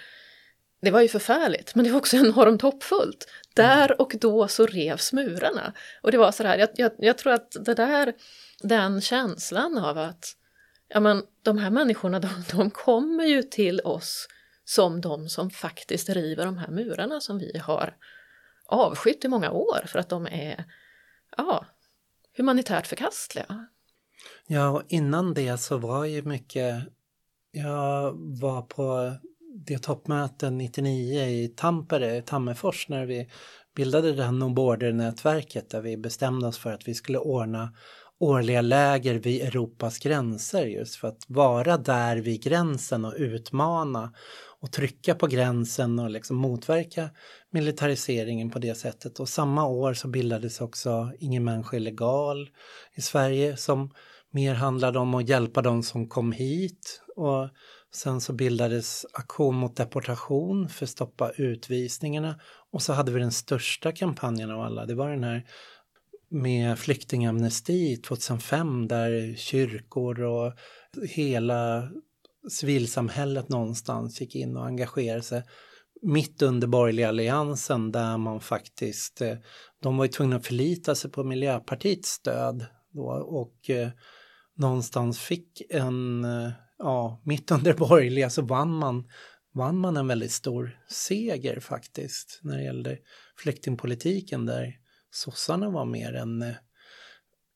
det 0.82 0.92
var 0.92 1.02
ju 1.02 1.08
förfärligt, 1.08 1.76
men 1.76 1.86
det 1.86 1.92
var 1.92 1.98
också 1.98 2.18
enormt 2.26 2.62
hoppfullt. 2.62 3.28
Där 3.54 4.02
och 4.02 4.16
då 4.22 4.48
så 4.48 4.66
revs 4.66 5.14
murarna. 5.14 5.74
Och 6.02 6.12
det 6.12 6.18
var 6.18 6.32
så 6.32 6.44
här, 6.44 6.58
jag, 6.58 6.70
jag, 6.76 6.92
jag, 6.98 7.18
tror 7.18 7.34
att 7.34 7.52
det 7.66 7.74
där, 7.74 8.14
den 8.62 9.02
känslan 9.02 9.78
av 9.78 9.98
att 9.98 10.36
ja 10.88 11.00
men, 11.00 11.24
de 11.44 11.58
här 11.58 11.70
människorna, 11.70 12.20
de, 12.20 12.30
de 12.52 12.72
kommer 12.72 13.24
ju 13.24 13.44
till 13.44 13.82
oss 13.82 14.28
som 14.70 15.02
de 15.02 15.30
som 15.30 15.50
faktiskt 15.50 16.10
river 16.10 16.46
de 16.46 16.58
här 16.58 16.68
murarna 16.68 17.22
som 17.22 17.38
vi 17.38 17.58
har 17.58 17.98
avskytt 18.66 19.26
i 19.26 19.28
många 19.28 19.52
år 19.52 19.86
för 19.88 20.00
att 20.00 20.10
de 20.10 20.28
är 20.28 20.66
ja, 21.38 21.66
humanitärt 22.38 22.88
förkastliga. 22.88 23.68
Ja, 24.48 24.70
och 24.70 24.84
innan 24.88 25.34
det 25.34 25.58
så 25.58 25.78
var 25.78 26.06
ju 26.06 26.22
mycket, 26.22 26.84
jag 27.52 28.14
var 28.42 28.62
på 28.62 29.14
det 29.66 29.80
toppmöten 29.80 30.58
99 30.58 31.22
i 31.22 31.48
Tampere, 31.48 32.22
Tammerfors, 32.22 32.90
när 32.90 33.06
vi 33.06 33.30
bildade 33.76 34.14
det 34.14 34.24
här 34.24 34.32
No 34.32 34.50
Border-nätverket 34.50 35.70
där 35.70 35.82
vi 35.82 35.98
bestämde 35.98 36.48
oss 36.48 36.58
för 36.58 36.72
att 36.72 36.88
vi 36.88 36.94
skulle 36.94 37.18
ordna 37.18 37.74
årliga 38.20 38.62
läger 38.62 39.16
vid 39.16 39.42
Europas 39.42 40.00
gränser 40.00 40.66
just 40.66 40.96
för 40.96 41.08
att 41.08 41.26
vara 41.28 41.78
där 41.78 42.18
vid 42.18 42.44
gränsen 42.44 43.06
och 43.06 43.14
utmana 43.18 44.14
och 44.62 44.72
trycka 44.72 45.16
på 45.16 45.28
gränsen 45.28 46.00
och 46.00 46.10
liksom 46.10 46.38
motverka 46.38 47.10
militariseringen 47.52 48.50
på 48.50 48.60
det 48.60 48.76
sättet. 48.76 49.20
Och 49.20 49.30
samma 49.30 49.68
år 49.68 49.94
så 49.94 50.08
bildades 50.08 50.62
också 50.62 51.12
Ingen 51.20 51.44
människa 51.44 51.76
är 51.76 51.80
legal 51.80 52.50
i 52.96 53.02
Sverige 53.02 53.58
som 53.58 53.92
mer 54.32 54.54
handlade 54.54 55.00
om 55.00 55.14
att 55.14 55.30
hjälpa 55.30 55.62
de 55.62 55.84
som 55.84 56.08
kom 56.08 56.32
hit. 56.32 57.02
Och 57.16 57.50
sen 57.94 58.22
så 58.22 58.34
bildades 58.34 59.06
Aktion 59.14 59.56
mot 59.56 59.76
deportation 59.76 60.70
för 60.70 60.86
att 60.86 60.90
stoppa 60.90 61.32
utvisningarna. 61.32 62.40
Och 62.72 62.82
så 62.82 62.94
hade 62.94 63.12
vi 63.12 63.20
den 63.20 63.32
största 63.32 63.92
kampanjen 63.92 64.52
av 64.52 64.62
alla, 64.62 64.86
det 64.86 64.96
var 64.96 65.10
den 65.10 65.24
här 65.24 65.46
med 66.32 66.80
flyktingamnesti 66.80 67.98
2005 67.98 68.88
där 68.88 69.36
kyrkor 69.36 70.22
och 70.22 70.54
hela 71.10 71.90
civilsamhället 72.50 73.50
någonstans 73.50 74.22
gick 74.22 74.36
in 74.36 74.58
och 74.58 74.66
engagerade 74.66 75.22
sig 75.22 75.44
mitt 76.02 76.42
under 76.42 76.68
borgerliga 76.68 77.10
alliansen 77.10 77.92
där 77.92 78.18
man 78.18 78.40
faktiskt, 78.40 79.22
eh, 79.22 79.38
de 79.82 79.98
var 79.98 80.06
ju 80.06 80.12
tvungna 80.12 80.36
att 80.36 80.46
förlita 80.46 80.96
sig 80.96 81.12
på 81.12 81.24
Miljöpartiets 81.24 82.10
stöd 82.10 82.66
då 82.92 83.08
och 83.12 83.70
eh, 83.70 83.90
någonstans 84.56 85.20
fick 85.20 85.62
en, 85.70 86.26
eh, 86.26 86.52
ja, 86.78 87.22
mitt 87.26 87.52
under 87.52 87.74
borgerliga 87.74 88.30
så 88.30 88.42
vann 88.42 88.74
man, 88.74 89.10
vann 89.54 89.78
man 89.78 89.98
en 89.98 90.08
väldigt 90.08 90.32
stor 90.32 90.80
seger 90.90 91.60
faktiskt 91.60 92.40
när 92.44 92.58
det 92.58 92.64
gällde 92.64 92.98
flyktingpolitiken 93.38 94.46
där 94.46 94.74
sossarna 95.12 95.70
var 95.70 95.86
mer 95.86 96.14
en 96.14 96.42
eh, 96.42 96.56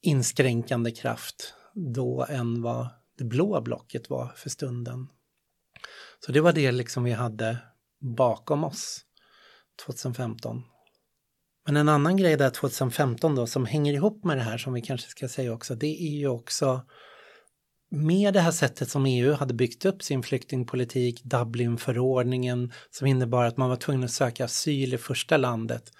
inskränkande 0.01 0.91
kraft 0.91 1.53
då 1.73 2.25
än 2.29 2.61
vad 2.61 2.87
det 3.17 3.23
blå 3.23 3.61
blocket 3.61 4.09
var 4.09 4.27
för 4.35 4.49
stunden. 4.49 5.07
Så 6.25 6.31
det 6.31 6.41
var 6.41 6.53
det 6.53 6.71
liksom 6.71 7.03
vi 7.03 7.11
hade 7.11 7.57
bakom 7.99 8.63
oss 8.63 9.01
2015. 9.85 10.63
Men 11.65 11.77
en 11.77 11.89
annan 11.89 12.17
grej 12.17 12.37
där 12.37 12.49
2015 12.49 13.35
då 13.35 13.47
som 13.47 13.65
hänger 13.65 13.93
ihop 13.93 14.23
med 14.23 14.37
det 14.37 14.43
här 14.43 14.57
som 14.57 14.73
vi 14.73 14.81
kanske 14.81 15.09
ska 15.09 15.27
säga 15.27 15.53
också, 15.53 15.75
det 15.75 16.03
är 16.03 16.17
ju 16.17 16.27
också 16.27 16.81
med 17.93 18.33
det 18.33 18.39
här 18.39 18.51
sättet 18.51 18.89
som 18.89 19.05
EU 19.05 19.33
hade 19.33 19.53
byggt 19.53 19.85
upp 19.85 20.03
sin 20.03 20.23
flyktingpolitik, 20.23 21.23
Dublinförordningen 21.23 22.71
som 22.89 23.07
innebar 23.07 23.45
att 23.45 23.57
man 23.57 23.69
var 23.69 23.75
tvungen 23.75 24.03
att 24.03 24.11
söka 24.11 24.45
asyl 24.45 24.93
i 24.93 24.97
första 24.97 25.37
landet. 25.37 25.91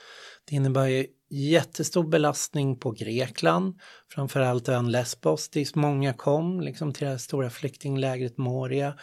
Det 0.45 0.55
innebär 0.55 0.87
ju 0.87 1.07
jättestor 1.33 2.03
belastning 2.03 2.79
på 2.79 2.91
Grekland, 2.91 3.79
framförallt 4.09 4.69
ön 4.69 4.91
Lesbos 4.91 5.49
dit 5.49 5.75
många 5.75 6.13
kom 6.13 6.61
liksom 6.61 6.93
till 6.93 7.05
det 7.05 7.11
här 7.11 7.17
stora 7.17 7.49
flyktinglägret 7.49 8.37
Moria. 8.37 8.93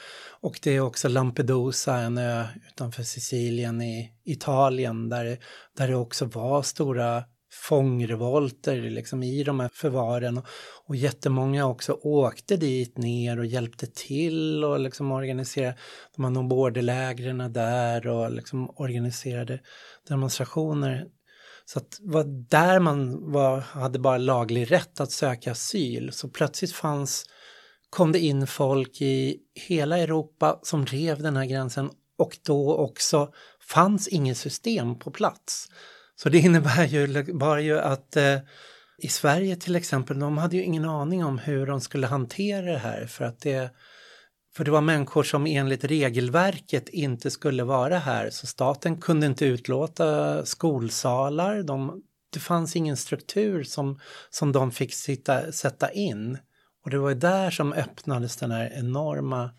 Och 0.41 0.61
det 0.63 0.71
är 0.71 0.81
också 0.81 1.09
Lampedusa, 1.09 1.97
en 1.97 2.19
ö 2.19 2.45
utanför 2.69 3.03
Sicilien 3.03 3.83
i 3.83 4.13
Italien 4.25 5.09
där, 5.09 5.39
där 5.77 5.89
det 5.89 5.97
också 5.97 6.25
var 6.25 6.63
stora 6.63 7.25
fångrevolter 7.53 8.77
liksom 8.77 9.23
i 9.23 9.45
de 9.45 9.61
här 9.61 9.71
förvaren. 9.73 10.39
Och, 10.39 10.47
och 10.87 10.97
jättemånga 10.97 11.67
också 11.67 11.93
åkte 12.03 12.57
dit 12.57 12.99
ner 12.99 13.39
och 13.39 13.47
hjälpte 13.47 13.87
till 13.87 14.65
och 14.65 14.81
liksom 14.81 15.13
organiserade. 15.13 15.77
De 16.17 16.37
här 16.37 16.43
borderlägren 16.43 17.53
där 17.53 18.07
och 18.07 18.33
liksom 18.33 18.71
organiserade 18.77 19.61
demonstrationer 20.09 21.07
så 21.73 21.79
att 21.79 21.99
var 22.01 22.25
där 22.49 22.81
man 22.81 23.33
var, 23.33 23.61
hade 23.61 23.99
bara 23.99 24.19
laglig 24.19 24.73
rätt 24.73 25.01
att 25.01 25.13
söka 25.13 25.53
asyl. 25.53 26.13
Så 26.13 26.29
plötsligt 26.29 26.73
fanns, 26.73 27.25
kom 27.91 28.13
det 28.13 28.19
in 28.19 28.47
folk 28.47 29.01
i 29.01 29.37
hela 29.55 29.99
Europa 29.99 30.59
som 30.63 30.87
rev 30.87 31.23
den 31.23 31.37
här 31.37 31.45
gränsen. 31.45 31.91
Och 32.19 32.39
då 32.47 32.77
också 32.77 33.33
fanns 33.69 34.09
inget 34.09 34.37
system 34.37 34.99
på 34.99 35.11
plats. 35.11 35.67
Så 36.17 36.29
det 36.29 36.39
innebär 36.47 36.85
ju 36.85 37.33
bara 37.35 37.61
ju 37.61 37.79
att 37.79 38.17
eh, 38.17 38.39
i 38.99 39.09
Sverige 39.09 39.57
till 39.57 39.77
exempel, 39.77 40.19
de 40.19 40.39
hade 40.39 40.57
ju 40.57 40.63
ingen 40.63 40.85
aning 40.85 41.25
om 41.25 41.39
hur 41.39 41.67
de 41.67 41.81
skulle 41.81 42.07
hantera 42.07 42.73
det 42.73 42.79
här. 42.79 43.07
För 43.07 43.25
att 43.25 43.41
det 43.41 43.71
för 44.57 44.65
det 44.65 44.71
var 44.71 44.81
människor 44.81 45.23
som 45.23 45.47
enligt 45.47 45.85
regelverket 45.85 46.89
inte 46.89 47.31
skulle 47.31 47.65
vara 47.65 47.99
här, 47.99 48.31
så 48.31 48.47
staten 48.47 49.01
kunde 49.01 49.27
inte 49.27 49.45
utlåta 49.45 50.45
skolsalar. 50.47 51.63
De, 51.63 52.03
det 52.33 52.41
fanns 52.41 52.77
ingen 52.77 52.97
struktur 52.97 53.63
som, 53.63 54.01
som 54.31 54.53
de 54.53 54.73
fick 54.73 54.95
sitta, 54.95 55.53
sätta 55.53 55.93
in. 55.93 56.39
Och 56.85 56.91
det 56.91 56.99
var 56.99 57.15
där 57.15 57.51
som 57.51 57.73
öppnades 57.73 58.37
den 58.37 58.51
här 58.51 58.73
enorma 58.75 59.51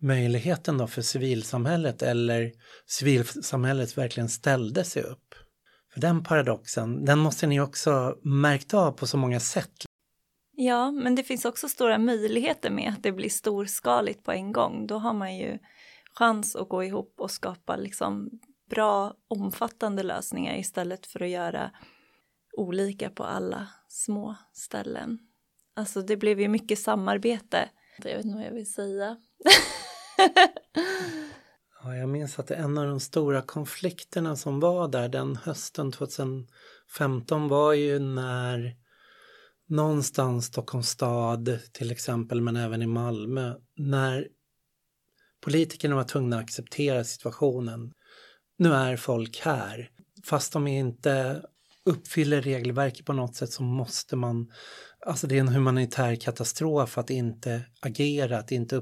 möjligheten 0.00 0.78
då 0.78 0.86
för 0.86 1.02
civilsamhället, 1.02 2.02
eller 2.02 2.52
civilsamhället 2.86 3.98
verkligen 3.98 4.28
ställde 4.28 4.84
sig 4.84 5.02
upp. 5.02 5.34
För 5.92 6.00
den 6.00 6.22
paradoxen, 6.22 7.04
den 7.04 7.18
måste 7.18 7.46
ni 7.46 7.60
också 7.60 8.16
märkt 8.22 8.74
av 8.74 8.92
på 8.92 9.06
så 9.06 9.16
många 9.16 9.40
sätt. 9.40 9.87
Ja, 10.60 10.90
men 10.90 11.14
det 11.14 11.22
finns 11.22 11.44
också 11.44 11.68
stora 11.68 11.98
möjligheter 11.98 12.70
med 12.70 12.92
att 12.92 13.02
det 13.02 13.12
blir 13.12 13.30
storskaligt 13.30 14.24
på 14.24 14.32
en 14.32 14.52
gång. 14.52 14.86
Då 14.86 14.98
har 14.98 15.12
man 15.12 15.36
ju 15.36 15.58
chans 16.14 16.56
att 16.56 16.68
gå 16.68 16.84
ihop 16.84 17.14
och 17.18 17.30
skapa 17.30 17.76
liksom 17.76 18.30
bra 18.70 19.14
omfattande 19.28 20.02
lösningar 20.02 20.56
istället 20.56 21.06
för 21.06 21.22
att 21.22 21.28
göra 21.28 21.70
olika 22.56 23.10
på 23.10 23.24
alla 23.24 23.68
små 23.88 24.36
ställen. 24.52 25.18
Alltså 25.76 26.02
det 26.02 26.16
blev 26.16 26.40
ju 26.40 26.48
mycket 26.48 26.78
samarbete. 26.78 27.68
Jag 27.98 28.16
vet 28.16 28.24
inte 28.24 28.36
vad 28.36 28.46
jag 28.46 28.52
vill 28.52 28.72
säga. 28.72 29.16
ja, 31.82 31.96
jag 31.96 32.08
minns 32.08 32.38
att 32.38 32.50
en 32.50 32.78
av 32.78 32.86
de 32.86 33.00
stora 33.00 33.42
konflikterna 33.42 34.36
som 34.36 34.60
var 34.60 34.88
där 34.88 35.08
den 35.08 35.36
hösten 35.36 35.92
2015 35.92 37.48
var 37.48 37.72
ju 37.72 37.98
när 37.98 38.87
någonstans 39.68 40.46
Stockholms 40.46 40.88
stad 40.88 41.58
till 41.72 41.90
exempel, 41.90 42.40
men 42.40 42.56
även 42.56 42.82
i 42.82 42.86
Malmö, 42.86 43.54
när 43.76 44.28
politikerna 45.40 45.94
var 45.94 46.04
tvungna 46.04 46.36
att 46.36 46.42
acceptera 46.42 47.04
situationen. 47.04 47.92
Nu 48.58 48.74
är 48.74 48.96
folk 48.96 49.40
här. 49.40 49.90
Fast 50.24 50.52
de 50.52 50.66
inte 50.66 51.42
uppfyller 51.84 52.42
regelverket 52.42 53.06
på 53.06 53.12
något 53.12 53.36
sätt 53.36 53.50
så 53.50 53.62
måste 53.62 54.16
man, 54.16 54.52
alltså 55.06 55.26
det 55.26 55.36
är 55.36 55.40
en 55.40 55.48
humanitär 55.48 56.16
katastrof 56.16 56.98
att 56.98 57.10
inte 57.10 57.62
agera, 57.80 58.38
att 58.38 58.52
inte 58.52 58.76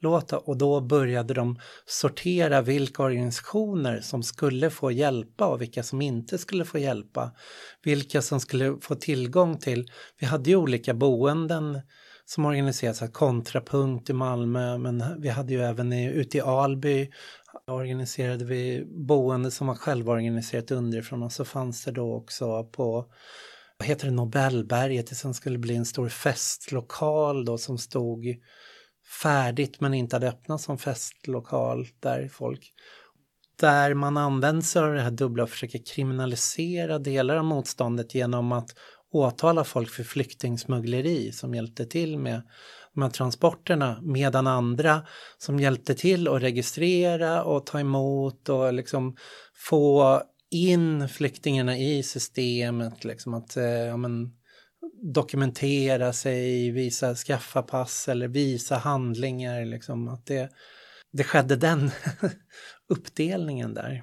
låta 0.00 0.38
och 0.38 0.56
då 0.56 0.80
började 0.80 1.34
de 1.34 1.58
sortera 1.86 2.62
vilka 2.62 3.02
organisationer 3.02 4.00
som 4.00 4.22
skulle 4.22 4.70
få 4.70 4.92
hjälpa 4.92 5.46
och 5.46 5.60
vilka 5.62 5.82
som 5.82 6.02
inte 6.02 6.38
skulle 6.38 6.64
få 6.64 6.78
hjälpa. 6.78 7.32
Vilka 7.82 8.22
som 8.22 8.40
skulle 8.40 8.76
få 8.80 8.94
tillgång 8.94 9.58
till, 9.58 9.90
vi 10.18 10.26
hade 10.26 10.50
ju 10.50 10.56
olika 10.56 10.94
boenden 10.94 11.80
som 12.24 12.44
organiserades, 12.44 13.12
Kontrapunkt 13.12 14.10
i 14.10 14.12
Malmö, 14.12 14.78
men 14.78 15.04
vi 15.18 15.28
hade 15.28 15.52
ju 15.52 15.62
även 15.62 15.92
ute 15.92 16.38
i 16.38 16.40
Alby 16.40 17.10
organiserade 17.66 18.44
vi 18.44 18.84
boende 18.86 19.50
som 19.50 19.66
var 19.66 19.74
självorganiserat 19.74 20.70
underifrån 20.70 21.22
och 21.22 21.32
så 21.32 21.44
fanns 21.44 21.84
det 21.84 21.92
då 21.92 22.14
också 22.14 22.64
på 22.64 23.06
vad 23.78 23.88
heter 23.88 24.06
det, 24.06 24.12
Nobelberget, 24.12 25.06
det 25.06 25.14
som 25.14 25.34
skulle 25.34 25.58
bli 25.58 25.76
en 25.76 25.84
stor 25.84 26.08
festlokal 26.08 27.44
då 27.44 27.58
som 27.58 27.78
stod 27.78 28.26
färdigt 29.22 29.80
men 29.80 29.94
inte 29.94 30.16
hade 30.16 30.28
öppnat 30.28 30.60
som 30.60 30.78
festlokal 30.78 31.86
där 32.00 32.28
folk 32.28 32.72
där 33.60 33.94
man 33.94 34.16
använder 34.16 34.62
sig 34.62 34.82
av 34.82 34.94
det 34.94 35.00
här 35.00 35.10
dubbla 35.10 35.42
och 35.42 35.50
försöker 35.50 35.80
kriminalisera 35.94 36.98
delar 36.98 37.36
av 37.36 37.44
motståndet 37.44 38.14
genom 38.14 38.52
att 38.52 38.70
åtala 39.12 39.64
folk 39.64 39.90
för 39.90 40.02
flyktingsmuggleri 40.02 41.32
som 41.32 41.54
hjälpte 41.54 41.86
till 41.86 42.18
med 42.18 42.42
de 42.94 43.02
här 43.02 43.10
transporterna 43.10 43.98
medan 44.02 44.46
andra 44.46 45.06
som 45.38 45.60
hjälpte 45.60 45.94
till 45.94 46.28
att 46.28 46.42
registrera 46.42 47.44
och 47.44 47.66
ta 47.66 47.80
emot 47.80 48.48
och 48.48 48.72
liksom 48.72 49.16
få 49.54 50.22
in 50.50 51.08
flyktingarna 51.08 51.78
i 51.78 52.02
systemet. 52.02 53.04
Liksom 53.04 53.34
att, 53.34 53.56
eh, 53.56 53.64
ja, 53.64 53.96
men, 53.96 54.32
dokumentera 55.02 56.12
sig, 56.12 56.70
visa, 56.70 57.14
skaffa 57.14 57.62
pass 57.62 58.08
eller 58.08 58.28
visa 58.28 58.76
handlingar. 58.76 59.64
Liksom, 59.64 60.08
att 60.08 60.26
det, 60.26 60.52
det 61.10 61.24
skedde 61.24 61.56
den 61.56 61.90
uppdelningen 62.88 63.74
där. 63.74 64.02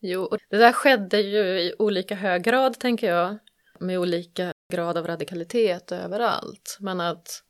Jo, 0.00 0.36
det 0.50 0.56
där 0.56 0.72
skedde 0.72 1.20
ju 1.20 1.60
i 1.60 1.74
olika 1.78 2.14
hög 2.14 2.42
grad, 2.42 2.78
tänker 2.78 3.08
jag, 3.08 3.38
med 3.78 3.98
olika 3.98 4.52
grad 4.72 4.98
av 4.98 5.06
radikalitet 5.06 5.92
överallt. 5.92 6.76
Men 6.80 7.00
att 7.00 7.42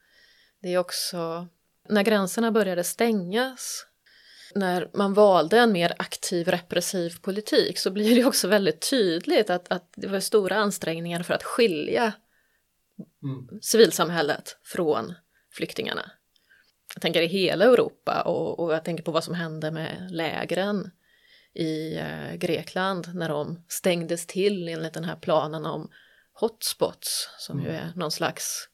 det 0.62 0.74
är 0.74 0.78
också, 0.78 1.48
när 1.88 2.02
gränserna 2.02 2.52
började 2.52 2.84
stängas 2.84 3.86
när 4.54 4.90
man 4.94 5.14
valde 5.14 5.58
en 5.58 5.72
mer 5.72 5.94
aktiv 5.98 6.48
repressiv 6.48 7.20
politik 7.22 7.78
så 7.78 7.90
blir 7.90 8.16
det 8.16 8.24
också 8.24 8.48
väldigt 8.48 8.90
tydligt 8.90 9.50
att, 9.50 9.72
att 9.72 9.92
det 9.96 10.06
var 10.06 10.20
stora 10.20 10.56
ansträngningar 10.56 11.22
för 11.22 11.34
att 11.34 11.42
skilja 11.42 12.12
mm. 13.22 13.60
civilsamhället 13.60 14.56
från 14.64 15.14
flyktingarna. 15.52 16.10
Jag 16.94 17.02
tänker 17.02 17.22
i 17.22 17.26
hela 17.26 17.64
Europa 17.64 18.22
och, 18.22 18.60
och, 18.60 18.74
jag 18.74 18.84
tänker 18.84 19.04
på 19.04 19.10
vad 19.10 19.24
som 19.24 19.34
hände 19.34 19.70
med 19.70 20.08
lägren 20.10 20.90
i 21.54 21.96
eh, 21.96 22.34
Grekland 22.34 23.14
när 23.14 23.28
de 23.28 23.64
stängdes 23.68 24.26
till 24.26 24.68
enligt 24.68 24.94
den 24.94 25.04
här 25.04 25.16
planen 25.16 25.66
om 25.66 25.90
hotspots 26.32 27.28
som 27.38 27.58
mm. 27.58 27.70
ju 27.70 27.76
är 27.78 27.92
någon 27.96 28.10
slags 28.10 28.68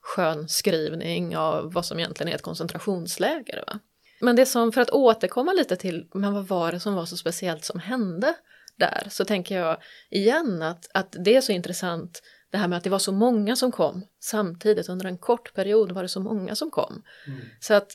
skön 0.00 0.48
skrivning 0.48 1.36
av 1.36 1.72
vad 1.72 1.84
som 1.84 1.98
egentligen 1.98 2.32
är 2.32 2.34
ett 2.34 2.42
koncentrationsläger. 2.42 3.64
Va? 3.66 3.78
Men 4.20 4.36
det 4.36 4.46
som, 4.46 4.72
för 4.72 4.80
att 4.80 4.90
återkomma 4.90 5.52
lite 5.52 5.76
till, 5.76 6.08
men 6.14 6.34
vad 6.34 6.46
var 6.46 6.72
det 6.72 6.80
som 6.80 6.94
var 6.94 7.06
så 7.06 7.16
speciellt 7.16 7.64
som 7.64 7.80
hände 7.80 8.34
där 8.76 9.06
så 9.10 9.24
tänker 9.24 9.58
jag 9.58 9.76
igen 10.10 10.62
att, 10.62 10.90
att 10.94 11.16
det 11.24 11.36
är 11.36 11.40
så 11.40 11.52
intressant 11.52 12.22
det 12.50 12.58
här 12.58 12.68
med 12.68 12.76
att 12.76 12.84
det 12.84 12.90
var 12.90 12.98
så 12.98 13.12
många 13.12 13.56
som 13.56 13.72
kom 13.72 14.06
samtidigt 14.20 14.88
under 14.88 15.06
en 15.06 15.18
kort 15.18 15.54
period 15.54 15.92
var 15.92 16.02
det 16.02 16.08
så 16.08 16.20
många 16.20 16.54
som 16.54 16.70
kom. 16.70 17.02
Mm. 17.26 17.40
Så 17.60 17.74
att 17.74 17.92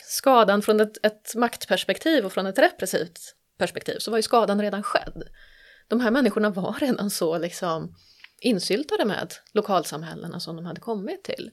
skadan 0.00 0.62
från 0.62 0.80
ett, 0.80 1.06
ett 1.06 1.34
maktperspektiv 1.34 2.26
och 2.26 2.32
från 2.32 2.46
ett 2.46 2.58
repressivt 2.58 3.18
perspektiv 3.58 3.98
så 3.98 4.10
var 4.10 4.18
ju 4.18 4.22
skadan 4.22 4.62
redan 4.62 4.82
skedd. 4.82 5.22
De 5.88 6.00
här 6.00 6.10
människorna 6.10 6.50
var 6.50 6.76
redan 6.80 7.10
så 7.10 7.38
liksom 7.38 7.94
insyltade 8.40 9.04
med 9.04 9.34
lokalsamhällena 9.52 10.40
som 10.40 10.56
de 10.56 10.66
hade 10.66 10.80
kommit 10.80 11.24
till. 11.24 11.50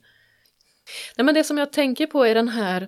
Nej, 1.18 1.26
men 1.26 1.36
det 1.36 1.44
som 1.44 1.58
jag 1.58 1.74
tänker 1.74 2.08
på 2.08 2.26
är 2.26 2.36
den 2.36 2.50
här 2.50 2.88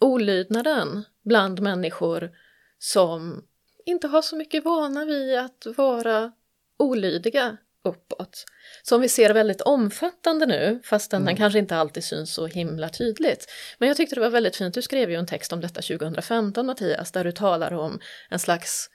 olydnaden 0.00 1.04
bland 1.24 1.60
människor 1.60 2.30
som 2.78 3.44
inte 3.86 4.08
har 4.08 4.22
så 4.22 4.36
mycket 4.36 4.64
vana 4.64 5.04
vid 5.04 5.38
att 5.38 5.66
vara 5.76 6.32
olydiga 6.78 7.56
uppåt. 7.84 8.44
Som 8.82 9.00
vi 9.00 9.08
ser 9.08 9.34
väldigt 9.34 9.60
omfattande 9.60 10.46
nu, 10.46 10.80
fastän 10.84 11.16
mm. 11.16 11.26
den 11.26 11.36
kanske 11.36 11.58
inte 11.58 11.76
alltid 11.76 12.04
syns 12.04 12.34
så 12.34 12.46
himla 12.46 12.88
tydligt. 12.88 13.46
Men 13.78 13.88
jag 13.88 13.96
tyckte 13.96 14.14
det 14.14 14.20
var 14.20 14.30
väldigt 14.30 14.56
fint, 14.56 14.74
du 14.74 14.82
skrev 14.82 15.10
ju 15.10 15.16
en 15.16 15.26
text 15.26 15.52
om 15.52 15.60
detta 15.60 15.82
2015 15.82 16.66
Mattias, 16.66 17.12
där 17.12 17.24
du 17.24 17.32
talar 17.32 17.72
om 17.72 18.00
en 18.30 18.38
slags 18.38 18.90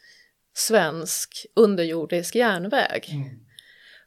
svensk 0.54 1.46
underjordisk 1.56 2.36
järnväg. 2.36 3.10
Mm. 3.12 3.30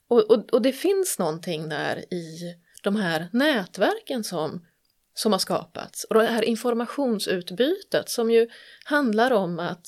Och, 0.09 0.31
och, 0.31 0.55
och 0.55 0.63
det 0.63 0.73
finns 0.73 1.19
någonting 1.19 1.69
där 1.69 2.15
i 2.15 2.55
de 2.83 2.97
här 2.97 3.29
nätverken 3.33 4.25
som, 4.25 4.67
som 5.15 5.33
har 5.33 5.39
skapats 5.39 6.05
och 6.05 6.15
det 6.15 6.27
här 6.27 6.45
informationsutbytet 6.45 8.09
som 8.09 8.31
ju 8.31 8.49
handlar 8.85 9.31
om 9.31 9.59
att 9.59 9.87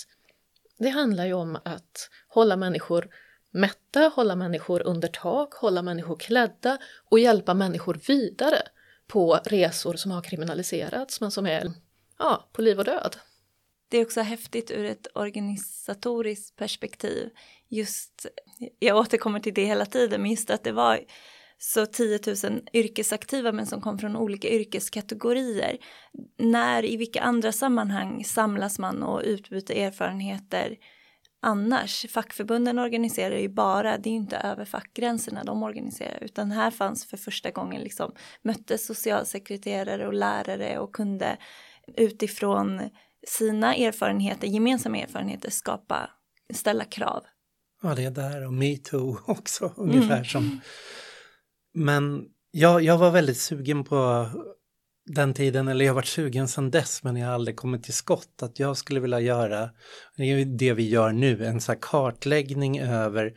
det 0.79 0.89
handlar 0.89 1.27
ju 1.27 1.33
om 1.33 1.59
att 1.65 2.11
hålla 2.29 2.57
människor 2.57 3.09
mätta, 3.51 4.13
hålla 4.15 4.37
människor 4.37 4.83
under 4.83 5.09
tak, 5.09 5.55
hålla 5.55 5.83
människor 5.83 6.17
klädda 6.17 6.79
och 7.11 7.19
hjälpa 7.19 7.55
människor 7.55 8.01
vidare 8.07 8.63
på 9.07 9.41
resor 9.45 9.95
som 9.95 10.11
har 10.11 10.23
kriminaliserats 10.23 11.21
men 11.21 11.31
som 11.31 11.47
är 11.47 11.73
ja, 12.19 12.49
på 12.53 12.63
liv 12.63 12.79
och 12.79 12.85
död. 12.85 13.17
Det 13.89 13.99
är 13.99 14.05
också 14.05 14.21
häftigt 14.21 14.71
ur 14.71 14.85
ett 14.85 15.07
organisatoriskt 15.15 16.57
perspektiv. 16.57 17.31
Just, 17.69 18.27
jag 18.79 18.97
återkommer 18.97 19.41
till 19.41 19.55
det 19.55 19.65
hela 19.65 19.87
tiden, 19.87 20.23
men 20.23 20.31
just 20.31 20.51
att 20.51 20.65
det 20.65 20.73
var 20.73 21.01
så 21.59 21.87
10 21.87 22.21
000 22.45 22.63
yrkesaktiva 22.73 23.53
men 23.53 23.67
som 23.67 23.81
kom 23.81 23.99
från 23.99 24.17
olika 24.17 24.49
yrkeskategorier. 24.49 25.77
När, 26.39 26.85
i 26.85 26.97
vilka 26.97 27.21
andra 27.21 27.53
sammanhang 27.53 28.25
samlas 28.25 28.79
man 28.79 29.03
och 29.03 29.23
utbyter 29.25 29.75
erfarenheter 29.75 30.77
annars? 31.43 32.07
Fackförbunden 32.11 32.79
organiserar 32.79 33.37
ju 33.37 33.49
bara, 33.49 33.99
det 33.99 34.09
är 34.09 34.13
ju 34.13 34.17
inte 34.17 34.37
över 34.37 34.65
fackgränserna 34.65 35.45
de 35.45 35.63
organiserar, 35.63 36.19
utan 36.23 36.51
här 36.51 36.71
fanns 36.71 37.07
för 37.07 37.17
första 37.17 37.51
gången 37.51 37.83
liksom 37.83 38.13
möttes 38.43 38.87
socialsekreterare 38.87 40.07
och 40.07 40.15
lärare 40.15 40.79
och 40.79 40.95
kunde 40.95 41.37
utifrån 41.97 42.91
sina 43.27 43.75
erfarenheter, 43.75 44.47
gemensamma 44.47 44.99
erfarenheter, 44.99 45.51
skapa, 45.51 46.11
ställa 46.55 46.85
krav. 46.85 47.25
Ja, 47.83 47.95
det 47.95 48.05
är 48.05 48.11
där 48.11 48.47
och 48.47 48.53
metoo 48.53 49.19
också, 49.27 49.73
ungefär 49.77 50.17
mm. 50.17 50.25
som 50.25 50.61
men 51.77 52.25
jag, 52.51 52.83
jag 52.83 52.99
var 52.99 53.11
väldigt 53.11 53.39
sugen 53.39 53.85
på 53.85 54.29
den 55.07 55.35
tiden, 55.35 55.69
eller 55.69 55.85
jag 55.85 55.93
har 55.93 55.95
varit 55.95 56.07
sugen 56.07 56.49
sedan 56.49 56.71
dess 56.71 57.03
men 57.03 57.17
jag 57.17 57.27
har 57.27 57.35
aldrig 57.35 57.57
kommit 57.57 57.83
till 57.83 57.95
skott 57.95 58.43
att 58.43 58.59
jag 58.59 58.77
skulle 58.77 59.01
vilja 59.01 59.21
göra 59.21 59.71
det 60.59 60.73
vi 60.73 60.89
gör 60.89 61.13
nu, 61.13 61.47
en 61.47 61.61
så 61.61 61.75
kartläggning 61.75 62.81
över 62.81 63.33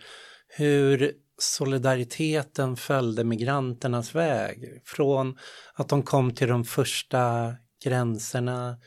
hur 0.47 1.11
solidariteten 1.37 2.75
följde 2.75 3.23
migranternas 3.23 4.15
väg. 4.15 4.81
Från 4.85 5.37
att 5.73 5.89
de 5.89 6.03
kom 6.03 6.33
till 6.33 6.47
de 6.47 6.65
första 6.65 7.53
gränserna, 7.83 8.77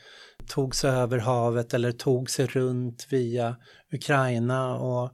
tog 0.47 0.75
sig 0.75 0.89
över 0.89 1.17
havet 1.17 1.73
eller 1.73 1.91
tog 1.91 2.29
sig 2.29 2.47
runt 2.47 3.07
via 3.09 3.55
Ukraina 3.91 4.75
och 4.75 5.11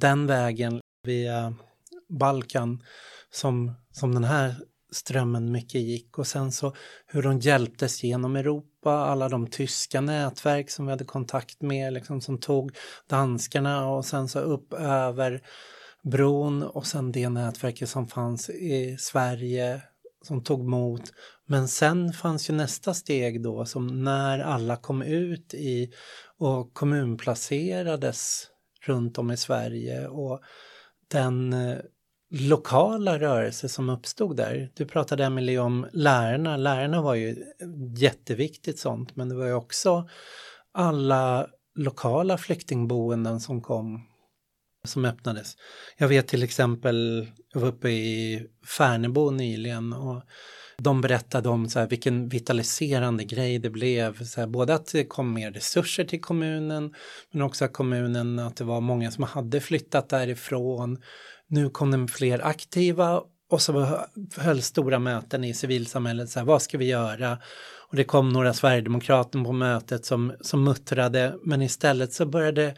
den 0.00 0.26
vägen 0.26 0.80
via 1.06 1.54
Balkan 2.08 2.82
som, 3.34 3.74
som 3.92 4.14
den 4.14 4.24
här 4.24 4.54
strömmen 4.92 5.52
mycket 5.52 5.80
gick 5.80 6.18
och 6.18 6.26
sen 6.26 6.52
så 6.52 6.74
hur 7.06 7.22
de 7.22 7.38
hjälptes 7.38 8.04
genom 8.04 8.36
Europa, 8.36 8.92
alla 8.92 9.28
de 9.28 9.46
tyska 9.46 10.00
nätverk 10.00 10.70
som 10.70 10.86
vi 10.86 10.90
hade 10.90 11.04
kontakt 11.04 11.62
med 11.62 11.92
liksom 11.92 12.20
som 12.20 12.38
tog 12.38 12.76
danskarna 13.08 13.88
och 13.88 14.04
sen 14.04 14.28
så 14.28 14.38
upp 14.38 14.72
över 14.72 15.42
bron 16.02 16.62
och 16.62 16.86
sen 16.86 17.12
det 17.12 17.28
nätverket 17.28 17.88
som 17.88 18.08
fanns 18.08 18.50
i 18.50 18.96
Sverige 18.98 19.82
som 20.22 20.44
tog 20.44 20.60
emot. 20.60 21.02
Men 21.46 21.68
sen 21.68 22.12
fanns 22.12 22.50
ju 22.50 22.54
nästa 22.54 22.94
steg 22.94 23.42
då 23.42 23.64
som 23.64 24.04
när 24.04 24.38
alla 24.38 24.76
kom 24.76 25.02
ut 25.02 25.54
i 25.54 25.92
och 26.38 26.74
kommunplacerades 26.74 28.48
runt 28.86 29.18
om 29.18 29.30
i 29.30 29.36
Sverige 29.36 30.08
och 30.08 30.40
den 31.08 31.52
eh, 31.52 31.78
lokala 32.40 33.18
rörelser 33.18 33.68
som 33.68 33.90
uppstod 33.90 34.36
där. 34.36 34.70
Du 34.74 34.86
pratade 34.86 35.24
Emelie 35.24 35.58
om 35.58 35.86
lärarna. 35.92 36.56
Lärarna 36.56 37.02
var 37.02 37.14
ju 37.14 37.36
jätteviktigt 37.96 38.78
sånt 38.78 39.16
men 39.16 39.28
det 39.28 39.34
var 39.34 39.46
ju 39.46 39.54
också 39.54 40.08
alla 40.72 41.46
lokala 41.74 42.38
flyktingboenden 42.38 43.40
som 43.40 43.60
kom 43.60 44.00
som 44.84 45.04
öppnades. 45.04 45.56
Jag 45.96 46.08
vet 46.08 46.28
till 46.28 46.42
exempel, 46.42 47.28
jag 47.52 47.60
var 47.60 47.68
uppe 47.68 47.88
i 47.88 48.46
Färnebo 48.78 49.30
nyligen 49.30 49.92
och 49.92 50.22
de 50.78 51.00
berättade 51.00 51.48
om 51.48 51.68
så 51.68 51.78
här, 51.78 51.86
vilken 51.86 52.28
vitaliserande 52.28 53.24
grej 53.24 53.58
det 53.58 53.70
blev. 53.70 54.24
Så 54.24 54.40
här, 54.40 54.46
både 54.46 54.74
att 54.74 54.92
det 54.92 55.04
kom 55.04 55.32
mer 55.32 55.50
resurser 55.50 56.04
till 56.04 56.20
kommunen 56.20 56.94
men 57.32 57.42
också 57.42 57.64
att 57.64 57.72
kommunen, 57.72 58.38
att 58.38 58.56
det 58.56 58.64
var 58.64 58.80
många 58.80 59.10
som 59.10 59.24
hade 59.24 59.60
flyttat 59.60 60.08
därifrån 60.08 60.98
nu 61.48 61.70
kom 61.70 61.90
det 61.90 62.12
fler 62.12 62.46
aktiva 62.46 63.22
och 63.50 63.62
så 63.62 63.98
höll 64.36 64.62
stora 64.62 64.98
möten 64.98 65.44
i 65.44 65.54
civilsamhället, 65.54 66.30
så 66.30 66.38
här, 66.38 66.46
vad 66.46 66.62
ska 66.62 66.78
vi 66.78 66.84
göra? 66.84 67.38
Och 67.90 67.96
det 67.96 68.04
kom 68.04 68.28
några 68.28 68.52
sverigedemokrater 68.52 69.44
på 69.44 69.52
mötet 69.52 70.04
som, 70.04 70.32
som 70.40 70.64
muttrade, 70.64 71.34
men 71.42 71.62
istället 71.62 72.12
så 72.12 72.26
började 72.26 72.74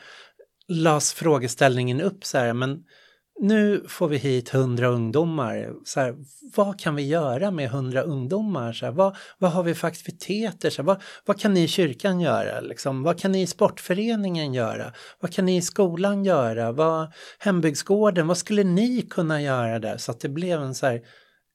las 0.68 1.12
frågeställningen 1.12 2.00
upp 2.00 2.24
så 2.24 2.38
här, 2.38 2.52
men 2.52 2.84
nu 3.40 3.84
får 3.88 4.08
vi 4.08 4.16
hit 4.16 4.48
hundra 4.48 4.88
ungdomar. 4.88 5.72
Så 5.84 6.00
här, 6.00 6.16
vad 6.54 6.80
kan 6.80 6.94
vi 6.94 7.02
göra 7.02 7.50
med 7.50 7.70
hundra 7.70 8.02
ungdomar? 8.02 8.72
Så 8.72 8.86
här, 8.86 8.92
vad, 8.92 9.16
vad 9.38 9.52
har 9.52 9.62
vi 9.62 9.74
för 9.74 9.88
aktiviteter? 9.88 10.70
Så 10.70 10.82
här, 10.82 10.86
vad, 10.86 11.02
vad 11.24 11.40
kan 11.40 11.54
ni 11.54 11.62
i 11.62 11.68
kyrkan 11.68 12.20
göra? 12.20 12.60
Liksom? 12.60 13.02
Vad 13.02 13.18
kan 13.18 13.32
ni 13.32 13.42
i 13.42 13.46
sportföreningen 13.46 14.54
göra? 14.54 14.92
Vad 15.20 15.32
kan 15.32 15.46
ni 15.46 15.56
i 15.56 15.62
skolan 15.62 16.24
göra? 16.24 16.72
Vad, 16.72 17.12
hembygdsgården, 17.38 18.26
vad 18.26 18.38
skulle 18.38 18.64
ni 18.64 19.02
kunna 19.02 19.42
göra 19.42 19.78
där? 19.78 19.96
Så 19.96 20.10
att 20.10 20.20
det 20.20 20.28
blev 20.28 20.62
en, 20.62 20.74
så 20.74 20.98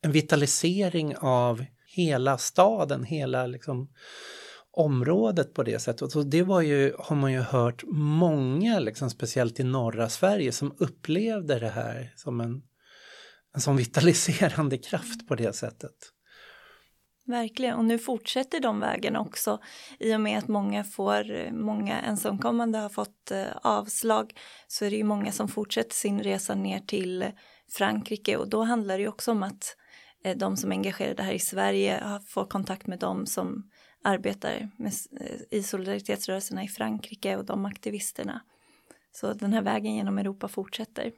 en 0.03 0.11
vitalisering 0.11 1.15
av 1.17 1.65
hela 1.95 2.37
staden, 2.37 3.03
hela 3.03 3.47
liksom, 3.47 3.89
området 4.71 5.53
på 5.53 5.63
det 5.63 5.79
sättet. 5.79 6.15
Och 6.15 6.25
det 6.25 6.43
var 6.43 6.61
ju, 6.61 6.95
har 6.99 7.15
man 7.15 7.31
ju 7.31 7.39
hört 7.39 7.83
många, 7.93 8.79
liksom, 8.79 9.09
speciellt 9.09 9.59
i 9.59 9.63
norra 9.63 10.09
Sverige, 10.09 10.51
som 10.51 10.75
upplevde 10.77 11.59
det 11.59 11.69
här 11.69 12.13
som 12.15 12.41
en, 12.41 12.61
en 13.55 13.61
sån 13.61 13.77
vitaliserande 13.77 14.77
kraft 14.77 15.27
på 15.27 15.35
det 15.35 15.53
sättet. 15.55 15.95
Verkligen, 17.25 17.75
och 17.75 17.85
nu 17.85 17.99
fortsätter 17.99 18.59
de 18.59 18.79
vägarna 18.79 19.19
också 19.19 19.59
i 19.99 20.15
och 20.15 20.21
med 20.21 20.37
att 20.37 20.47
många 20.47 20.83
får, 20.83 21.51
många 21.51 22.01
ensamkommande 22.01 22.77
har 22.77 22.89
fått 22.89 23.31
eh, 23.31 23.45
avslag 23.61 24.33
så 24.67 24.85
är 24.85 24.89
det 24.89 24.95
ju 24.95 25.03
många 25.03 25.31
som 25.31 25.47
fortsätter 25.47 25.93
sin 25.95 26.23
resa 26.23 26.55
ner 26.55 26.79
till 26.79 27.25
Frankrike 27.71 28.37
och 28.37 28.49
då 28.49 28.63
handlar 28.63 28.97
det 28.97 29.01
ju 29.01 29.07
också 29.07 29.31
om 29.31 29.43
att 29.43 29.75
eh, 30.23 30.37
de 30.37 30.57
som 30.57 30.71
är 30.71 30.75
engagerade 30.75 31.23
här 31.23 31.33
i 31.33 31.39
Sverige 31.39 32.19
får 32.27 32.45
kontakt 32.45 32.87
med 32.87 32.99
dem 32.99 33.25
som 33.25 33.69
arbetar 34.03 34.69
med, 34.77 34.93
eh, 35.19 35.59
i 35.59 35.63
solidaritetsrörelserna 35.63 36.63
i 36.63 36.67
Frankrike 36.67 37.37
och 37.37 37.45
de 37.45 37.65
aktivisterna. 37.65 38.41
Så 39.11 39.33
den 39.33 39.53
här 39.53 39.61
vägen 39.61 39.95
genom 39.95 40.17
Europa 40.17 40.47
fortsätter. 40.47 41.11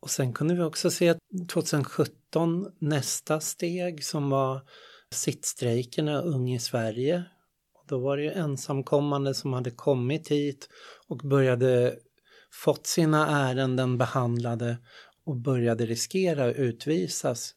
Och 0.00 0.10
sen 0.10 0.32
kunde 0.32 0.54
vi 0.54 0.62
också 0.62 0.90
se 0.90 1.14
2017 1.48 2.72
nästa 2.78 3.40
steg 3.40 4.04
som 4.04 4.30
var 4.30 4.60
sittstrejkerna 5.10 6.20
Ung 6.20 6.52
i 6.52 6.58
Sverige. 6.58 7.24
Och 7.74 7.84
då 7.86 7.98
var 7.98 8.16
det 8.16 8.22
ju 8.22 8.30
ensamkommande 8.30 9.34
som 9.34 9.52
hade 9.52 9.70
kommit 9.70 10.28
hit 10.28 10.68
och 11.08 11.18
började 11.18 11.98
fått 12.50 12.86
sina 12.86 13.48
ärenden 13.48 13.98
behandlade 13.98 14.76
och 15.24 15.36
började 15.36 15.86
riskera 15.86 16.44
att 16.44 16.56
utvisas 16.56 17.54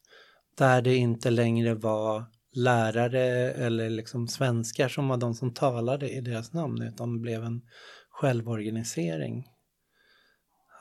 där 0.56 0.82
det 0.82 0.96
inte 0.96 1.30
längre 1.30 1.74
var 1.74 2.26
lärare 2.64 3.52
eller 3.52 3.90
liksom 3.90 4.28
svenskar 4.28 4.90
som 4.90 5.08
var 5.08 5.18
de 5.18 5.34
som 5.34 5.54
talade 5.54 6.10
i 6.10 6.22
deras 6.22 6.54
namn 6.54 6.82
utan 6.82 7.22
blev 7.22 7.44
en 7.44 7.62
självorganisering. 8.10 9.48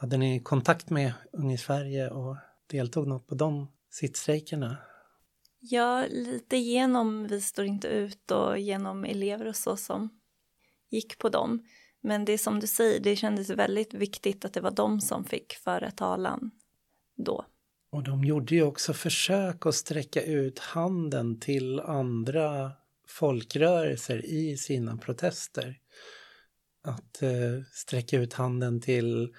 Hade 0.00 0.16
ni 0.16 0.40
kontakt 0.40 0.90
med 0.90 1.12
Ung 1.32 1.52
i 1.52 1.58
Sverige 1.58 2.10
och 2.10 2.36
deltog 2.70 3.08
något 3.08 3.26
på 3.26 3.34
de 3.34 3.72
sittstrejkerna? 3.90 4.76
Ja, 5.60 6.04
lite 6.10 6.56
genom 6.56 7.26
Vi 7.26 7.40
står 7.40 7.64
inte 7.64 7.88
ut 7.88 8.30
och 8.30 8.58
genom 8.58 9.04
elever 9.04 9.46
och 9.46 9.56
så 9.56 9.76
som 9.76 10.20
gick 10.90 11.18
på 11.18 11.28
dem. 11.28 11.64
Men 12.00 12.24
det 12.24 12.38
som 12.38 12.60
du 12.60 12.66
säger, 12.66 13.00
det 13.00 13.16
kändes 13.16 13.50
väldigt 13.50 13.94
viktigt 13.94 14.44
att 14.44 14.52
det 14.52 14.60
var 14.60 14.70
de 14.70 15.00
som 15.00 15.24
fick 15.24 15.52
föra 15.52 15.90
talan 15.90 16.50
då. 17.16 17.44
Och 17.90 18.02
de 18.02 18.24
gjorde 18.24 18.54
ju 18.54 18.62
också 18.62 18.92
försök 18.92 19.66
att 19.66 19.74
sträcka 19.74 20.22
ut 20.22 20.58
handen 20.58 21.40
till 21.40 21.80
andra 21.80 22.72
folkrörelser 23.08 24.26
i 24.26 24.56
sina 24.56 24.96
protester. 24.96 25.76
Att 26.84 27.22
eh, 27.22 27.62
sträcka 27.72 28.18
ut 28.18 28.32
handen 28.32 28.80
till 28.80 29.34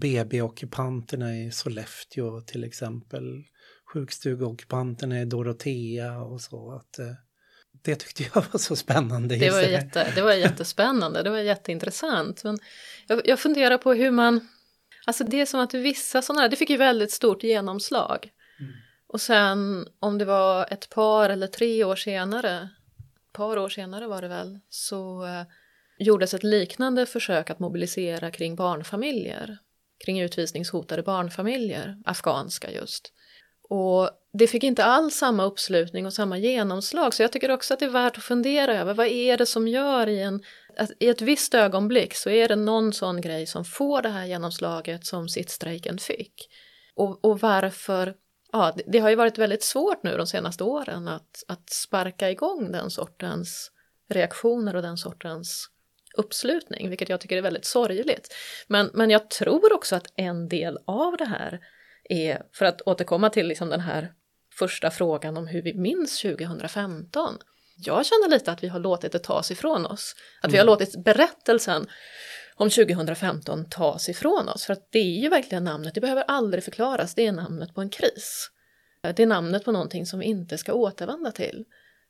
BB-ockupanterna 0.00 1.36
i 1.36 1.50
Sollefteå 1.52 2.40
till 2.40 2.64
exempel, 2.64 3.44
sjukstugeockupanterna 3.92 5.20
i 5.20 5.24
Dorotea 5.24 6.20
och 6.20 6.40
så. 6.40 6.72
Att, 6.72 6.98
eh, 6.98 7.12
det 7.82 7.94
tyckte 7.94 8.22
jag 8.34 8.44
var 8.52 8.58
så 8.58 8.76
spännande. 8.76 9.36
Det 9.36 9.50
var, 9.50 9.60
jätte, 9.60 10.12
det 10.14 10.22
var 10.22 10.32
jättespännande, 10.32 11.22
det 11.22 11.30
var 11.30 11.38
jätteintressant. 11.38 12.44
Men 12.44 12.58
jag, 13.06 13.20
jag 13.24 13.40
funderar 13.40 13.78
på 13.78 13.92
hur 13.92 14.10
man, 14.10 14.48
alltså 15.10 15.24
det 15.24 15.40
är 15.40 15.46
som 15.46 15.60
att 15.60 15.74
vissa 15.74 16.22
sådana 16.22 16.48
det 16.48 16.56
fick 16.56 16.70
ju 16.70 16.76
väldigt 16.76 17.12
stort 17.12 17.42
genomslag. 17.42 18.30
Mm. 18.60 18.72
Och 19.06 19.20
sen 19.20 19.88
om 19.98 20.18
det 20.18 20.24
var 20.24 20.72
ett 20.72 20.90
par 20.90 21.30
eller 21.30 21.46
tre 21.46 21.84
år 21.84 21.96
senare, 21.96 22.70
ett 23.26 23.32
par 23.32 23.58
år 23.58 23.68
senare 23.68 24.06
var 24.06 24.22
det 24.22 24.28
väl, 24.28 24.58
så 24.68 25.26
eh, 25.26 25.42
gjordes 25.98 26.34
ett 26.34 26.44
liknande 26.44 27.06
försök 27.06 27.50
att 27.50 27.58
mobilisera 27.58 28.30
kring 28.30 28.56
barnfamiljer, 28.56 29.58
kring 30.04 30.20
utvisningshotade 30.20 31.02
barnfamiljer, 31.02 32.02
afghanska 32.04 32.70
just. 32.70 33.12
Och 33.68 34.10
det 34.32 34.46
fick 34.46 34.64
inte 34.64 34.84
alls 34.84 35.14
samma 35.14 35.44
uppslutning 35.44 36.06
och 36.06 36.12
samma 36.12 36.38
genomslag 36.38 37.14
så 37.14 37.22
jag 37.22 37.32
tycker 37.32 37.50
också 37.50 37.74
att 37.74 37.80
det 37.80 37.86
är 37.86 37.90
värt 37.90 38.18
att 38.18 38.24
fundera 38.24 38.78
över 38.78 38.94
vad 38.94 39.06
är 39.06 39.36
det 39.36 39.46
som 39.46 39.68
gör 39.68 40.06
i 40.06 40.20
en 40.20 40.42
i 40.98 41.08
ett 41.08 41.22
visst 41.22 41.54
ögonblick 41.54 42.14
så 42.14 42.30
är 42.30 42.48
det 42.48 42.56
någon 42.56 42.92
sån 42.92 43.20
grej 43.20 43.46
som 43.46 43.64
får 43.64 44.02
det 44.02 44.08
här 44.08 44.26
genomslaget 44.26 45.06
som 45.06 45.28
sittstrejken 45.28 45.98
fick. 45.98 46.48
Och, 46.94 47.24
och 47.24 47.40
varför, 47.40 48.14
ja 48.52 48.72
det, 48.76 48.82
det, 48.86 48.98
har 48.98 49.10
ju 49.10 49.16
varit 49.16 49.38
väldigt 49.38 49.62
svårt 49.62 50.02
nu 50.02 50.16
de 50.16 50.26
senaste 50.26 50.64
åren 50.64 51.08
att, 51.08 51.44
att 51.48 51.70
sparka 51.70 52.30
igång 52.30 52.72
den 52.72 52.90
sortens 52.90 53.70
reaktioner 54.08 54.76
och 54.76 54.82
den 54.82 54.96
sortens 54.96 55.70
uppslutning, 56.16 56.88
vilket 56.88 57.08
jag 57.08 57.20
tycker 57.20 57.36
är 57.36 57.42
väldigt 57.42 57.64
sorgligt. 57.64 58.34
Men, 58.68 58.90
men 58.94 59.10
jag 59.10 59.30
tror 59.30 59.72
också 59.72 59.96
att 59.96 60.12
en 60.16 60.48
del 60.48 60.78
av 60.84 61.16
det 61.16 61.24
här 61.24 61.60
är, 62.04 62.42
för 62.52 62.64
att 62.64 62.82
återkomma 62.82 63.30
till 63.30 63.46
liksom 63.46 63.68
den 63.68 63.80
här 63.80 64.12
första 64.60 64.90
frågan 64.90 65.36
om 65.36 65.46
hur 65.46 65.62
vi 65.62 65.74
minns 65.74 66.22
2015. 66.22 67.38
Jag 67.76 68.06
känner 68.06 68.28
lite 68.28 68.52
att 68.52 68.62
vi 68.64 68.68
har 68.68 68.78
låtit 68.78 69.12
det 69.12 69.18
tas 69.18 69.50
ifrån 69.50 69.86
oss. 69.86 70.14
Att 70.38 70.44
mm. 70.44 70.52
vi 70.52 70.58
har 70.58 70.64
mm. 70.64 70.72
låtit 70.72 71.04
berättelsen 71.04 71.86
om 72.54 72.70
2015 72.70 73.68
tas 73.70 74.08
ifrån 74.08 74.48
oss. 74.48 74.64
För 74.64 74.72
att 74.72 74.88
det 74.92 74.98
är 74.98 75.20
ju 75.22 75.28
verkligen 75.28 75.64
namnet, 75.64 75.94
det 75.94 76.00
behöver 76.00 76.22
aldrig 76.22 76.64
förklaras, 76.64 77.14
det 77.14 77.26
är 77.26 77.32
namnet 77.32 77.74
på 77.74 77.80
en 77.80 77.90
kris. 77.90 78.50
Det 79.02 79.22
är 79.22 79.26
namnet 79.26 79.64
på 79.64 79.72
någonting 79.72 80.06
som 80.06 80.18
vi 80.18 80.26
inte 80.26 80.58
ska 80.58 80.72
återvända 80.72 81.32
till. 81.32 81.64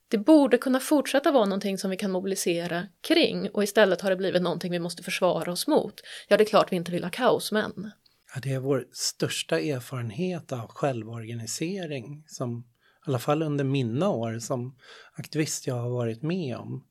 Det 0.09 0.19
borde 0.19 0.59
kunna 0.59 0.81
fortsätta 0.81 1.33
vara 1.33 1.45
någonting 1.45 1.79
som 1.79 1.91
vi 1.91 1.97
kan 1.97 2.11
mobilisera 2.11 2.87
kring 3.09 3.51
och 3.51 3.65
istället 3.65 4.01
har 4.01 4.11
det 4.11 4.17
blivit 4.17 4.43
någonting 4.43 4.73
vi 4.73 4.79
måste 4.79 5.03
försvara 5.03 5.53
oss 5.53 5.67
mot. 5.67 6.01
Ja, 6.29 6.37
det 6.37 6.45
är 6.45 6.47
klart 6.47 6.73
vi 6.73 6.77
inte 6.77 6.93
vill 6.93 7.05
ha 7.05 7.11
kaos, 7.11 7.53
men 7.53 7.91
Ja, 8.35 8.41
det 8.43 8.53
är 8.53 8.59
vår 8.59 8.87
största 8.93 9.61
erfarenhet 9.61 10.53
av 10.53 10.69
självorganisering 10.69 12.25
som 12.27 12.59
i 12.59 12.63
alla 13.07 13.19
fall 13.19 13.43
under 13.43 13.65
mina 13.65 14.09
år 14.09 14.39
som 14.39 14.77
aktivist 15.13 15.67
jag 15.67 15.75
har 15.75 15.91
varit 15.91 16.23
med 16.23 16.57
om. 16.57 16.85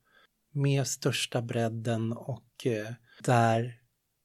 Med 0.54 0.88
största 0.88 1.41
bredden 1.41 2.13
och 2.13 2.65
eh, 2.65 2.93
där 3.23 3.73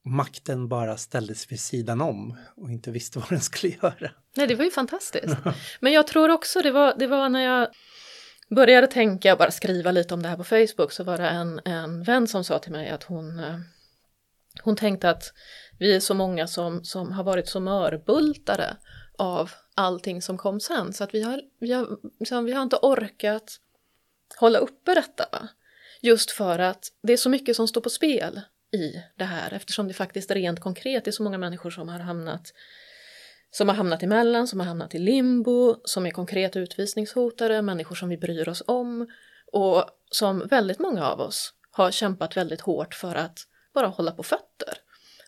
makten 0.05 0.67
bara 0.67 0.97
ställdes 0.97 1.51
vid 1.51 1.59
sidan 1.59 2.01
om 2.01 2.37
och 2.55 2.71
inte 2.71 2.91
visste 2.91 3.19
vad 3.19 3.29
den 3.29 3.41
skulle 3.41 3.73
göra. 3.73 4.11
Nej, 4.35 4.47
det 4.47 4.55
var 4.55 4.65
ju 4.65 4.71
fantastiskt. 4.71 5.35
Men 5.79 5.93
jag 5.93 6.07
tror 6.07 6.29
också 6.29 6.61
det 6.61 6.71
var, 6.71 6.95
det 6.99 7.07
var 7.07 7.29
när 7.29 7.41
jag 7.41 7.67
började 8.49 8.87
tänka 8.87 9.35
bara 9.35 9.51
skriva 9.51 9.91
lite 9.91 10.13
om 10.13 10.23
det 10.23 10.29
här 10.29 10.37
på 10.37 10.43
Facebook 10.43 10.91
så 10.91 11.03
var 11.03 11.17
det 11.17 11.27
en, 11.27 11.61
en 11.65 12.03
vän 12.03 12.27
som 12.27 12.43
sa 12.43 12.59
till 12.59 12.71
mig 12.71 12.89
att 12.89 13.03
hon, 13.03 13.39
eh, 13.39 13.59
hon 14.63 14.75
tänkte 14.75 15.09
att 15.09 15.33
vi 15.79 15.95
är 15.95 15.99
så 15.99 16.13
många 16.13 16.47
som, 16.47 16.83
som 16.83 17.11
har 17.11 17.23
varit 17.23 17.47
så 17.47 17.59
mörbultade 17.59 18.77
av 19.17 19.51
allting 19.75 20.21
som 20.21 20.37
kom 20.37 20.59
sen 20.59 20.93
så 20.93 21.03
att 21.03 21.13
vi 21.13 21.21
har, 21.21 21.41
vi 21.59 21.73
har, 21.73 21.99
liksom, 22.19 22.45
vi 22.45 22.53
har 22.53 22.63
inte 22.63 22.75
orkat 22.81 23.59
hålla 24.39 24.59
uppe 24.59 24.93
detta. 24.93 25.25
Va? 25.31 25.47
Just 26.01 26.31
för 26.31 26.59
att 26.59 26.91
det 27.01 27.13
är 27.13 27.17
så 27.17 27.29
mycket 27.29 27.55
som 27.55 27.67
står 27.67 27.81
på 27.81 27.89
spel 27.89 28.41
i 28.71 29.03
det 29.17 29.25
här 29.25 29.53
eftersom 29.53 29.87
det 29.87 29.93
faktiskt 29.93 30.31
rent 30.31 30.59
konkret 30.59 31.07
är 31.07 31.11
så 31.11 31.23
många 31.23 31.37
människor 31.37 31.69
som 31.69 31.89
har 31.89 31.99
hamnat 31.99 32.53
som 33.51 33.69
har 33.69 33.75
hamnat 33.75 34.03
emellan, 34.03 34.47
som 34.47 34.59
har 34.59 34.67
hamnat 34.67 34.95
i 34.95 34.99
limbo, 34.99 35.75
som 35.83 36.05
är 36.05 36.11
konkret 36.11 36.55
utvisningshotade, 36.55 37.61
människor 37.61 37.95
som 37.95 38.09
vi 38.09 38.17
bryr 38.17 38.49
oss 38.49 38.63
om 38.67 39.07
och 39.51 39.85
som 40.11 40.47
väldigt 40.47 40.79
många 40.79 41.05
av 41.05 41.19
oss 41.19 41.53
har 41.71 41.91
kämpat 41.91 42.37
väldigt 42.37 42.61
hårt 42.61 42.93
för 42.93 43.15
att 43.15 43.39
bara 43.75 43.87
hålla 43.87 44.11
på 44.11 44.23
fötter. 44.23 44.77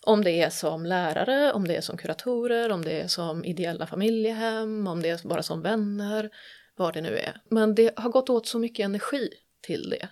Om 0.01 0.23
det 0.23 0.31
är 0.31 0.49
som 0.49 0.85
lärare, 0.85 1.53
om 1.53 1.67
det 1.67 1.75
är 1.75 1.81
som 1.81 1.97
kuratorer, 1.97 2.71
om 2.71 2.81
det 2.81 3.01
är 3.01 3.07
som 3.07 3.45
ideella 3.45 3.87
familjehem, 3.87 4.87
om 4.87 5.01
det 5.01 5.09
är 5.09 5.27
bara 5.27 5.43
som 5.43 5.61
vänner, 5.61 6.29
vad 6.75 6.93
det 6.93 7.01
nu 7.01 7.17
är. 7.17 7.41
Men 7.49 7.75
det 7.75 7.99
har 7.99 8.09
gått 8.09 8.29
åt 8.29 8.47
så 8.47 8.59
mycket 8.59 8.83
energi 8.83 9.29
till 9.61 9.89
det. 9.89 10.09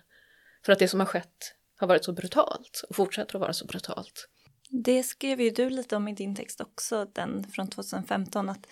För 0.65 0.73
att 0.73 0.79
det 0.79 0.87
som 0.87 0.99
har 0.99 1.07
skett 1.07 1.55
har 1.77 1.87
varit 1.87 2.05
så 2.05 2.13
brutalt 2.13 2.83
och 2.89 2.95
fortsätter 2.95 3.35
att 3.35 3.41
vara 3.41 3.53
så 3.53 3.65
brutalt. 3.65 4.29
Det 4.69 5.03
skrev 5.03 5.41
ju 5.41 5.49
du 5.49 5.69
lite 5.69 5.95
om 5.95 6.07
i 6.07 6.13
din 6.13 6.35
text 6.35 6.61
också, 6.61 7.05
den 7.05 7.43
från 7.43 7.67
2015, 7.67 8.49
att 8.49 8.67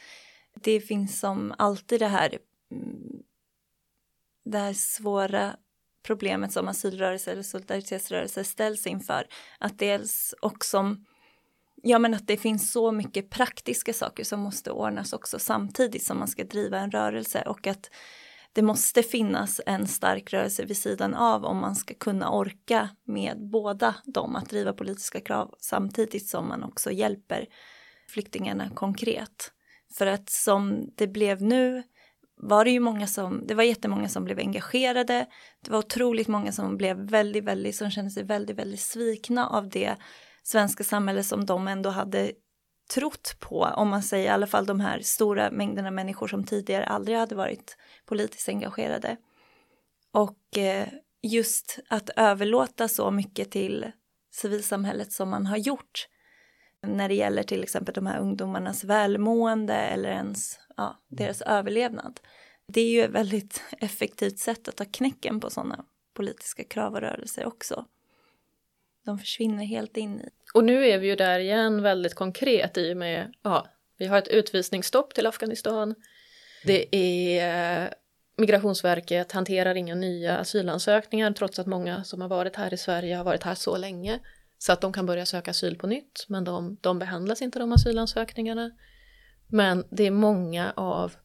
det 0.54 0.82
finns 0.82 1.20
som 1.20 1.54
alltid 1.58 2.00
det 2.00 2.08
här, 2.08 2.38
mm, 2.72 3.24
det 4.46 4.58
här 4.58 4.74
svåra 4.74 5.56
problemet 6.04 6.52
som 6.52 6.68
asylrörelse 6.68 7.32
eller 7.32 7.44
solidaritetsrörelse 7.44 8.44
ställs 8.44 8.88
inför. 8.88 9.28
Att 9.60 9.80
dels 9.80 10.36
också 10.42 10.96
Ja 11.86 12.00
men 12.00 12.14
att 12.14 12.28
det 12.28 12.38
finns 12.38 12.72
så 12.72 12.92
mycket 12.92 13.30
praktiska 13.30 13.94
saker 13.94 14.24
som 14.24 14.40
måste 14.40 14.72
ordnas 14.72 15.14
också 15.14 15.40
samtidigt 15.40 16.04
som 16.04 16.20
man 16.20 16.28
ska 16.28 16.44
driva 16.44 16.80
en 16.80 16.92
rörelse 16.92 17.44
och 17.48 17.68
att 17.68 17.90
det 18.54 18.62
måste 18.62 19.04
finnas 19.04 19.62
en 19.66 19.88
stark 19.88 20.34
rörelse 20.34 20.66
vid 20.66 20.78
sidan 20.78 21.14
av 21.14 21.46
om 21.46 21.58
man 21.58 21.76
ska 21.76 21.94
kunna 21.94 22.32
orka 22.32 22.90
med 23.04 23.50
båda 23.52 23.96
dem 24.06 24.36
att 24.36 24.50
driva 24.50 24.74
politiska 24.74 25.20
krav 25.22 25.56
samtidigt 25.60 26.30
som 26.30 26.48
man 26.48 26.64
också 26.64 26.92
hjälper 26.92 27.46
flyktingarna 28.10 28.70
konkret. 28.70 29.52
För 29.94 30.08
att 30.08 30.30
som 30.30 30.92
det 30.96 31.08
blev 31.08 31.42
nu 31.42 31.84
var 32.44 32.66
det 32.66 32.72
ju 32.72 32.80
många 32.80 33.08
som, 33.08 33.48
det 33.48 33.54
var 33.54 33.64
jättemånga 33.64 34.10
som 34.10 34.24
blev 34.24 34.40
engagerade. 34.40 35.26
Det 35.62 35.72
var 35.72 35.80
otroligt 35.80 36.28
många 36.28 36.52
som 36.52 36.78
blev 36.78 36.98
väldigt, 36.98 37.44
väldigt, 37.44 37.76
som 37.76 37.92
kände 37.92 38.12
sig 38.12 38.24
väldigt, 38.24 38.58
väldigt 38.58 38.80
svikna 38.80 39.48
av 39.48 39.70
det 39.70 39.96
svenska 40.44 40.84
samhället 40.84 41.26
som 41.26 41.46
de 41.46 41.68
ändå 41.68 41.90
hade 41.90 42.32
trott 42.94 43.36
på, 43.40 43.60
om 43.60 43.90
man 43.90 44.04
säger 44.04 44.26
i 44.26 44.30
alla 44.30 44.48
fall 44.48 44.66
de 44.66 44.80
här 44.80 45.00
stora 45.00 45.52
mängderna 45.52 45.92
människor 45.92 46.28
som 46.28 46.44
tidigare 46.44 46.86
aldrig 46.86 47.18
hade 47.18 47.36
varit 47.36 47.78
politiskt 48.06 48.50
engagerade. 48.50 49.18
Och 50.12 50.58
eh, 50.58 50.88
just 51.22 51.80
att 51.90 52.10
överlåta 52.16 52.88
så 52.88 53.12
mycket 53.12 53.52
till 53.52 53.92
civilsamhället 54.32 55.12
som 55.12 55.30
man 55.30 55.46
har 55.46 55.58
gjort 55.58 56.08
när 56.84 57.10
det 57.10 57.16
gäller 57.16 57.44
till 57.44 57.64
exempel 57.64 57.94
de 57.94 58.06
här 58.08 58.20
ungdomarnas 58.20 58.84
välmående 58.84 59.74
eller 59.74 60.10
ens 60.10 60.60
ja, 60.78 61.00
deras 61.08 61.42
överlevnad. 61.42 62.20
Det 62.68 62.82
är 62.82 62.90
ju 62.90 63.04
ett 63.04 63.12
väldigt 63.12 63.64
effektivt 63.80 64.40
sätt 64.40 64.68
att 64.68 64.76
ta 64.76 64.86
knäcken 64.86 65.40
på 65.40 65.50
sådana 65.50 65.86
politiska 66.14 66.64
krav 66.64 66.94
och 66.94 67.02
rörelser 67.02 67.46
också. 67.46 67.86
De 69.06 69.20
försvinner 69.20 69.66
helt 69.66 69.98
in 69.98 70.22
i. 70.22 70.30
Och 70.54 70.64
nu 70.64 70.86
är 70.86 70.98
vi 70.98 71.08
ju 71.08 71.16
där 71.16 71.40
igen 71.40 71.82
väldigt 71.82 72.14
konkret 72.14 72.78
i 72.78 72.94
och 72.94 72.98
med, 72.98 73.34
ja, 73.42 73.68
vi 73.98 74.06
har 74.06 74.18
ett 74.18 74.28
utvisningsstopp 74.28 75.14
till 75.14 75.28
Afghanistan. 75.28 75.96
Det 76.66 76.96
är 76.96 77.94
Migrationsverket 78.38 79.32
hanterar 79.32 79.76
inga 79.76 79.96
nya 79.96 80.38
asylansökningar 80.38 81.32
trots 81.32 81.60
att 81.60 81.68
många 81.68 82.04
som 82.04 82.22
har 82.22 82.30
varit 82.30 82.56
här 82.56 82.74
i 82.74 82.78
Sverige 82.78 83.16
har 83.16 83.24
varit 83.24 83.44
här 83.44 83.56
så 83.56 83.78
länge. 83.78 84.20
Så 84.66 84.72
att 84.72 84.82
de 84.82 84.94
kan 84.94 85.06
börja 85.06 85.26
söka 85.26 85.52
asyl 85.52 85.78
på 85.78 85.88
nytt, 85.88 86.26
men 86.28 86.44
de, 86.44 86.78
de 86.82 87.00
behandlas 87.00 87.42
inte 87.42 87.60
de 87.60 87.72
asylansökningarna. 87.72 88.72
Men 89.48 89.86
det 89.90 90.08
är 90.08 90.12
många 90.12 90.74
av 90.76 91.16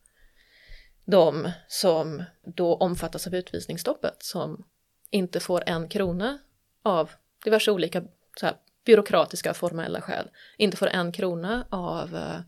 de 1.04 1.50
som 1.68 2.24
då 2.56 2.74
omfattas 2.74 3.26
av 3.26 3.34
utvisningsstoppet 3.34 4.22
som 4.22 4.64
inte 5.10 5.40
får 5.40 5.62
en 5.66 5.88
krona 5.88 6.38
av 6.82 7.10
diverse 7.44 7.70
olika 7.70 8.02
så 8.40 8.46
här, 8.46 8.56
byråkratiska 8.84 9.54
formella 9.54 10.00
skäl 10.00 10.30
inte 10.56 10.76
får 10.76 10.88
en 10.88 11.12
krona 11.12 11.66
av 11.70 12.16
eh, 12.16 12.40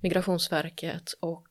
Migrationsverket 0.00 1.12
och 1.20 1.48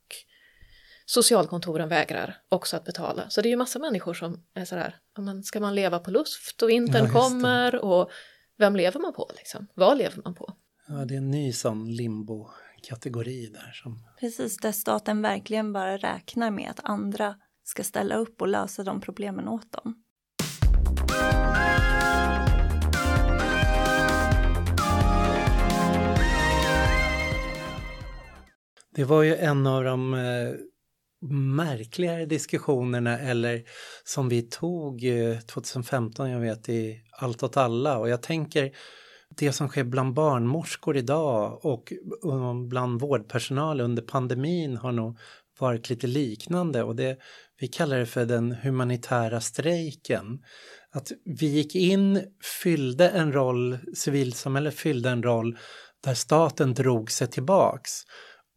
socialkontoren 1.06 1.90
vägrar 1.90 2.42
också 2.50 2.78
att 2.78 2.86
betala. 2.86 3.30
Så 3.30 3.42
det 3.42 3.48
är 3.48 3.52
ju 3.52 3.58
massa 3.58 3.80
människor 3.80 4.14
som 4.14 4.44
är 4.54 4.66
sådär, 4.66 4.96
men 5.18 5.44
ska 5.44 5.60
man 5.60 5.76
leva 5.76 6.00
på 6.00 6.12
luft 6.12 6.62
och 6.62 6.70
vintern 6.70 7.06
Ja, 7.06 7.12
kommer 7.12 7.76
och 7.76 8.12
vem 8.60 8.76
lever 8.76 9.00
man 9.00 9.14
på 9.14 9.32
liksom? 9.38 9.68
Vad 9.74 9.98
lever 9.98 10.22
man 10.24 10.36
på? 10.36 10.54
Ja, 10.88 11.06
det 11.06 11.14
är 11.14 11.18
en 11.18 11.32
ny 11.32 11.54
sån 11.54 11.96
limbo-kategori 11.96 13.48
där 13.48 13.72
som 13.72 14.00
Precis, 14.20 14.58
där 14.58 14.72
staten 14.72 15.22
verkligen 15.22 15.74
bara 15.74 15.98
räknar 15.98 16.52
med 16.52 16.70
att 16.70 16.80
andra 16.84 17.36
ska 17.64 17.84
ställa 17.84 18.16
upp 18.16 18.42
och 18.42 18.48
lösa 18.48 18.84
de 18.84 19.02
problemen 19.02 19.48
åt 19.48 19.72
dem. 19.72 20.04
Det 28.96 29.04
var 29.04 29.24
ju 29.24 29.36
en 29.36 29.68
av 29.68 29.84
de 29.84 30.14
eh, 30.14 30.20
märkligare 31.56 32.26
diskussionerna 32.26 33.20
eller 33.20 33.64
som 34.04 34.30
vi 34.30 34.42
tog 34.42 35.04
eh, 35.04 35.40
2015, 35.40 36.30
jag 36.30 36.40
vet, 36.40 36.70
i 36.70 37.02
Allt 37.12 37.44
åt 37.44 37.58
alla 37.58 37.98
och 37.98 38.10
jag 38.10 38.22
tänker 38.22 38.72
det 39.36 39.52
som 39.52 39.68
sker 39.68 39.84
bland 39.84 40.14
barnmorskor 40.14 40.98
idag 40.98 41.66
och 41.66 41.94
eh, 42.26 42.54
bland 42.68 43.02
vårdpersonal 43.02 43.82
under 43.82 44.04
pandemin 44.04 44.78
har 44.78 44.92
nog 44.92 45.18
varit 45.60 45.90
lite 45.90 46.08
liknande 46.08 46.84
och 46.84 46.96
det, 46.96 47.18
vi 47.60 47.68
kallar 47.68 47.98
det 48.00 48.06
för 48.06 48.26
den 48.26 48.52
humanitära 48.52 49.42
strejken. 49.42 50.40
Att 50.92 51.12
vi 51.40 51.46
gick 51.46 51.76
in, 51.76 52.24
fyllde 52.64 53.10
en 53.10 53.34
roll, 53.34 53.78
civilsamhället 53.96 54.76
fyllde 54.76 55.10
en 55.10 55.24
roll 55.24 55.58
där 56.04 56.14
staten 56.14 56.74
drog 56.74 57.12
sig 57.12 57.28
tillbaks. 57.28 57.92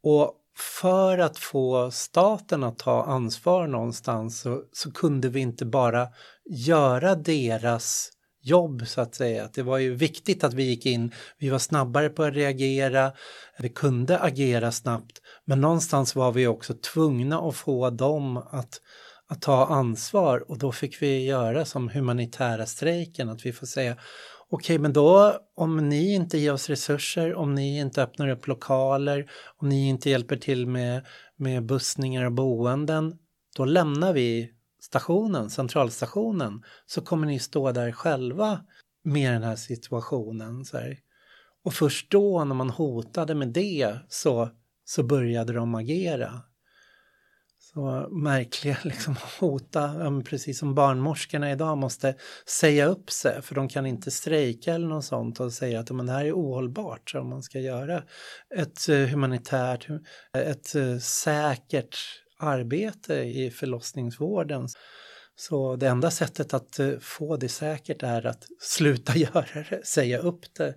Och 0.03 0.41
för 0.57 1.19
att 1.19 1.39
få 1.39 1.91
staten 1.91 2.65
att 2.65 2.79
ta 2.79 3.05
ansvar 3.05 3.67
någonstans 3.67 4.41
så, 4.41 4.63
så 4.73 4.93
kunde 4.93 5.29
vi 5.29 5.41
inte 5.41 5.65
bara 5.65 6.09
göra 6.51 7.15
deras 7.15 8.11
jobb 8.43 8.83
så 8.87 9.01
att 9.01 9.15
säga. 9.15 9.45
Att 9.45 9.55
det 9.55 9.63
var 9.63 9.79
ju 9.79 9.95
viktigt 9.95 10.45
att 10.45 10.55
vi 10.55 10.63
gick 10.63 10.87
in, 10.87 11.13
vi 11.39 11.49
var 11.49 11.59
snabbare 11.59 12.09
på 12.09 12.23
att 12.23 12.35
reagera, 12.35 13.13
vi 13.59 13.69
kunde 13.69 14.19
agera 14.19 14.73
snabbt, 14.73 15.21
men 15.45 15.61
någonstans 15.61 16.15
var 16.15 16.33
vi 16.33 16.47
också 16.47 16.75
tvungna 16.75 17.41
att 17.41 17.57
få 17.57 17.91
dem 17.91 18.37
att, 18.37 18.81
att 19.29 19.43
ta 19.43 19.67
ansvar. 19.67 20.51
Och 20.51 20.59
då 20.59 20.73
fick 20.73 21.03
vi 21.03 21.25
göra 21.25 21.65
som 21.65 21.89
humanitära 21.89 22.67
strejken, 22.67 23.29
att 23.29 23.47
vi 23.47 23.53
får 23.53 23.67
säga 23.67 23.97
Okej, 24.55 24.79
men 24.79 24.93
då 24.93 25.39
om 25.55 25.89
ni 25.89 26.15
inte 26.15 26.39
ger 26.39 26.53
oss 26.53 26.71
resurser, 26.71 27.35
om 27.35 27.55
ni 27.55 27.79
inte 27.79 28.03
öppnar 28.03 28.29
upp 28.29 28.47
lokaler, 28.47 29.31
om 29.57 29.69
ni 29.69 29.89
inte 29.89 30.11
hjälper 30.11 30.37
till 30.37 30.67
med, 30.67 31.07
med 31.37 31.67
bussningar 31.67 32.25
och 32.25 32.33
boenden, 32.33 33.19
då 33.57 33.65
lämnar 33.65 34.13
vi 34.13 34.53
stationen, 34.81 35.51
centralstationen, 35.51 36.63
så 36.87 37.01
kommer 37.01 37.27
ni 37.27 37.39
stå 37.39 37.73
där 37.73 37.93
själva 37.93 38.61
med 39.05 39.33
den 39.33 39.43
här 39.43 39.57
situationen. 39.57 40.65
Så 40.65 40.77
här. 40.77 40.99
Och 41.65 41.75
först 41.75 42.11
då 42.11 42.45
när 42.45 42.55
man 42.55 42.71
hotade 42.71 43.35
med 43.35 43.49
det 43.49 43.97
så, 44.09 44.51
så 44.85 45.03
började 45.03 45.53
de 45.53 45.75
agera. 45.75 46.41
Så 47.75 48.09
märkliga 48.11 48.77
liksom 48.85 49.16
hota, 49.41 50.12
precis 50.25 50.59
som 50.59 50.75
barnmorskorna 50.75 51.53
idag 51.53 51.79
måste 51.79 52.14
säga 52.47 52.87
upp 52.87 53.11
sig 53.11 53.43
för 53.43 53.55
de 53.55 53.68
kan 53.68 53.87
inte 53.87 54.11
strejka 54.11 54.75
eller 54.75 54.89
något 54.89 55.05
sånt 55.05 55.41
och 55.41 55.53
säga 55.53 55.81
att 55.81 55.91
men 55.91 56.07
det 56.07 56.12
här 56.12 56.25
är 56.25 56.33
ohållbart 56.33 57.11
så 57.11 57.20
om 57.20 57.29
man 57.29 57.43
ska 57.43 57.59
göra 57.59 58.03
ett 58.57 58.89
eh, 58.89 58.97
humanitärt, 58.97 59.89
ett 60.37 60.75
eh, 60.75 60.99
säkert 60.99 61.97
arbete 62.39 63.14
i 63.14 63.51
förlossningsvården. 63.51 64.68
Så 65.35 65.77
det 65.77 65.89
enda 65.89 66.11
sättet 66.11 66.55
att 66.55 66.79
eh, 66.79 66.99
få 67.01 67.37
det 67.37 67.49
säkert 67.49 68.03
är 68.03 68.27
att 68.27 68.47
sluta 68.61 69.16
göra 69.16 69.64
det, 69.70 69.87
säga 69.87 70.18
upp 70.18 70.55
det 70.55 70.75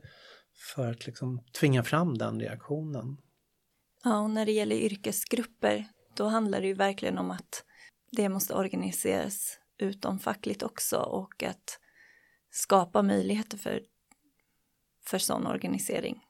för 0.75 0.91
att 0.91 1.05
liksom 1.05 1.43
tvinga 1.59 1.83
fram 1.83 2.17
den 2.17 2.39
reaktionen. 2.39 3.17
Ja, 4.03 4.19
och 4.19 4.29
när 4.29 4.45
det 4.45 4.51
gäller 4.51 4.75
yrkesgrupper, 4.75 5.85
då 6.15 6.27
handlar 6.27 6.61
det 6.61 6.67
ju 6.67 6.73
verkligen 6.73 7.17
om 7.17 7.31
att 7.31 7.63
det 8.11 8.29
måste 8.29 8.53
organiseras 8.53 9.59
utomfackligt 9.77 10.63
också 10.63 10.97
och 10.97 11.43
att 11.43 11.79
skapa 12.51 13.01
möjligheter 13.01 13.57
för, 13.57 13.81
för 15.05 15.17
sån 15.17 15.47
organisering. 15.47 16.21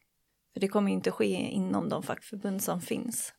För 0.54 0.60
det 0.60 0.68
kommer 0.68 0.90
ju 0.90 0.96
inte 0.96 1.12
ske 1.12 1.36
inom 1.36 1.90
de 1.90 2.04
fackförbund 2.04 2.64
som 2.64 2.82
finns. 2.82 3.34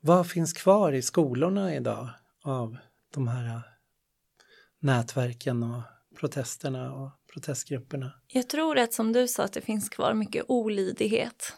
Vad 0.00 0.26
finns 0.26 0.52
kvar 0.52 0.92
i 0.92 1.02
skolorna 1.02 1.74
idag 1.74 2.08
av 2.44 2.76
de 3.14 3.28
här 3.28 3.62
nätverken 4.78 5.62
och 5.62 5.82
protesterna 6.16 6.92
och 6.94 7.10
protestgrupperna? 7.32 8.12
Jag 8.26 8.48
tror 8.48 8.78
att 8.78 8.92
som 8.92 9.12
du 9.12 9.28
sa 9.28 9.44
att 9.44 9.52
det 9.52 9.60
finns 9.60 9.88
kvar 9.88 10.14
mycket 10.14 10.44
olydighet. 10.48 11.56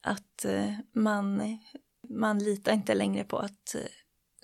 Att 0.00 0.44
eh, 0.44 0.72
man, 0.92 1.58
man 2.08 2.38
litar 2.38 2.72
inte 2.72 2.94
längre 2.94 3.24
på 3.24 3.38
att 3.38 3.74
eh, 3.74 3.80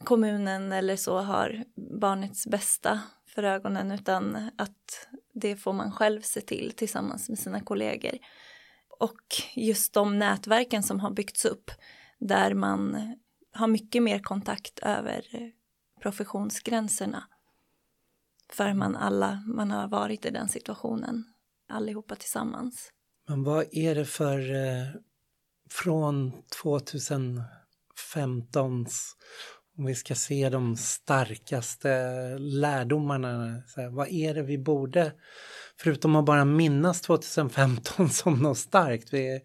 kommunen 0.04 0.72
eller 0.72 0.96
så 0.96 1.18
har 1.18 1.64
barnets 2.00 2.46
bästa 2.46 3.00
för 3.26 3.42
ögonen 3.42 3.92
utan 3.92 4.50
att 4.56 5.08
det 5.32 5.56
får 5.56 5.72
man 5.72 5.92
själv 5.92 6.20
se 6.20 6.40
till 6.40 6.72
tillsammans 6.76 7.28
med 7.28 7.38
sina 7.38 7.60
kollegor. 7.60 8.18
Och 8.88 9.20
just 9.54 9.92
de 9.92 10.18
nätverken 10.18 10.82
som 10.82 11.00
har 11.00 11.10
byggts 11.10 11.44
upp 11.44 11.70
där 12.18 12.54
man 12.54 13.14
har 13.52 13.66
mycket 13.66 14.02
mer 14.02 14.18
kontakt 14.18 14.78
över 14.78 15.52
professionsgränserna. 16.02 17.24
För 18.52 18.74
man 18.74 18.96
alla, 18.96 19.42
man 19.46 19.70
har 19.70 19.88
varit 19.88 20.26
i 20.26 20.30
den 20.30 20.48
situationen 20.48 21.24
allihopa 21.68 22.16
tillsammans. 22.16 22.92
Men 23.28 23.44
vad 23.44 23.66
är 23.72 23.94
det 23.94 24.04
för 24.04 24.54
eh, 24.54 24.86
från 25.72 26.32
2015s 26.64 29.14
om 29.80 29.86
vi 29.86 29.94
ska 29.94 30.14
se 30.14 30.48
de 30.48 30.76
starkaste 30.76 31.88
lärdomarna, 32.38 33.62
så 33.66 33.80
här, 33.80 33.88
vad 33.88 34.08
är 34.08 34.34
det 34.34 34.42
vi 34.42 34.58
borde, 34.58 35.12
förutom 35.76 36.16
att 36.16 36.24
bara 36.24 36.44
minnas 36.44 37.00
2015 37.00 38.08
som 38.10 38.38
något 38.38 38.58
starkt, 38.58 39.12
vi, 39.12 39.40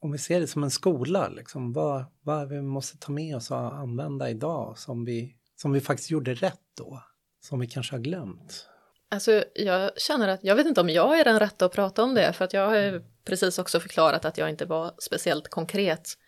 om 0.00 0.12
vi 0.12 0.18
ser 0.18 0.40
det 0.40 0.46
som 0.46 0.64
en 0.64 0.70
skola, 0.70 1.28
liksom, 1.28 1.72
vad, 1.72 2.04
vad 2.22 2.48
vi 2.48 2.62
måste 2.62 2.98
ta 2.98 3.12
med 3.12 3.36
oss 3.36 3.50
och 3.50 3.74
använda 3.74 4.30
idag 4.30 4.78
som 4.78 5.04
vi, 5.04 5.36
som 5.56 5.72
vi 5.72 5.80
faktiskt 5.80 6.10
gjorde 6.10 6.34
rätt 6.34 6.60
då, 6.76 7.02
som 7.40 7.60
vi 7.60 7.66
kanske 7.66 7.94
har 7.94 8.00
glömt? 8.00 8.66
Alltså 9.10 9.44
jag 9.54 10.00
känner 10.00 10.28
att, 10.28 10.44
jag 10.44 10.56
vet 10.56 10.66
inte 10.66 10.80
om 10.80 10.88
jag 10.88 11.20
är 11.20 11.24
den 11.24 11.38
rätta 11.38 11.64
att 11.64 11.72
prata 11.72 12.02
om 12.02 12.14
det, 12.14 12.32
för 12.32 12.44
att 12.44 12.52
jag 12.52 12.68
har 12.68 13.02
precis 13.30 13.58
också 13.58 13.80
förklarat 13.80 14.24
att 14.24 14.38
jag 14.38 14.50
inte 14.50 14.64
var 14.64 14.94
speciellt 14.98 15.48
konkret 15.48 16.18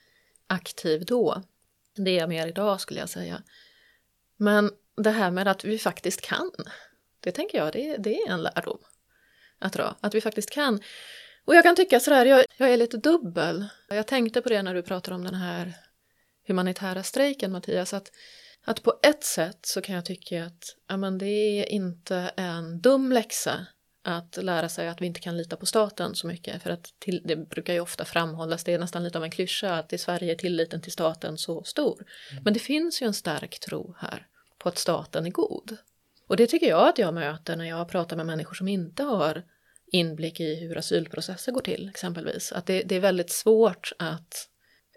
aktiv 0.46 1.04
då. 1.04 1.42
Det 1.96 2.10
är 2.10 2.18
jag 2.18 2.28
mer 2.28 2.46
idag 2.46 2.80
skulle 2.80 3.00
jag 3.00 3.08
säga. 3.08 3.42
Men 4.36 4.70
det 4.96 5.10
här 5.10 5.30
med 5.30 5.48
att 5.48 5.64
vi 5.64 5.78
faktiskt 5.78 6.20
kan, 6.20 6.50
det 7.20 7.32
tänker 7.32 7.58
jag, 7.58 7.72
det, 7.72 7.96
det 7.96 8.16
är 8.16 8.30
en 8.30 8.42
lärdom 8.42 8.78
att 9.58 9.72
dra. 9.72 9.96
Att 10.00 10.14
vi 10.14 10.20
faktiskt 10.20 10.50
kan. 10.50 10.80
Och 11.44 11.54
jag 11.54 11.62
kan 11.62 11.76
tycka 11.76 12.00
sådär, 12.00 12.26
jag, 12.26 12.44
jag 12.56 12.72
är 12.72 12.76
lite 12.76 12.96
dubbel. 12.96 13.66
Jag 13.88 14.06
tänkte 14.06 14.42
på 14.42 14.48
det 14.48 14.62
när 14.62 14.74
du 14.74 14.82
pratade 14.82 15.14
om 15.14 15.24
den 15.24 15.34
här 15.34 15.72
humanitära 16.46 17.02
strejken 17.02 17.52
Mattias, 17.52 17.94
att, 17.94 18.12
att 18.64 18.82
på 18.82 18.98
ett 19.02 19.24
sätt 19.24 19.58
så 19.62 19.80
kan 19.80 19.94
jag 19.94 20.04
tycka 20.04 20.44
att 20.44 20.76
ja, 20.88 20.96
men 20.96 21.18
det 21.18 21.26
är 21.60 21.68
inte 21.72 22.32
en 22.36 22.80
dum 22.80 23.12
läxa 23.12 23.66
att 24.02 24.38
lära 24.42 24.68
sig 24.68 24.88
att 24.88 25.00
vi 25.00 25.06
inte 25.06 25.20
kan 25.20 25.36
lita 25.36 25.56
på 25.56 25.66
staten 25.66 26.14
så 26.14 26.26
mycket. 26.26 26.62
För 26.62 26.70
att 26.70 26.94
till, 26.98 27.22
det 27.24 27.36
brukar 27.36 27.74
ju 27.74 27.80
ofta 27.80 28.04
framhållas, 28.04 28.64
det 28.64 28.72
är 28.72 28.78
nästan 28.78 29.04
lite 29.04 29.18
av 29.18 29.24
en 29.24 29.30
klyscha, 29.30 29.74
att 29.74 29.92
i 29.92 29.98
Sverige 29.98 30.32
är 30.32 30.36
tilliten 30.36 30.80
till 30.80 30.92
staten 30.92 31.38
så 31.38 31.62
stor. 31.62 32.06
Mm. 32.30 32.44
Men 32.44 32.52
det 32.52 32.60
finns 32.60 33.02
ju 33.02 33.06
en 33.06 33.14
stark 33.14 33.60
tro 33.60 33.94
här 33.98 34.26
på 34.58 34.68
att 34.68 34.78
staten 34.78 35.26
är 35.26 35.30
god. 35.30 35.76
Och 36.26 36.36
det 36.36 36.46
tycker 36.46 36.68
jag 36.68 36.88
att 36.88 36.98
jag 36.98 37.14
möter 37.14 37.56
när 37.56 37.64
jag 37.64 37.88
pratar 37.88 38.16
med 38.16 38.26
människor 38.26 38.54
som 38.54 38.68
inte 38.68 39.02
har 39.02 39.42
inblick 39.92 40.40
i 40.40 40.54
hur 40.54 40.78
asylprocesser 40.78 41.52
går 41.52 41.60
till 41.60 41.88
exempelvis. 41.88 42.52
Att 42.52 42.66
det, 42.66 42.82
det 42.82 42.94
är 42.94 43.00
väldigt 43.00 43.30
svårt 43.30 43.92
att 43.98 44.48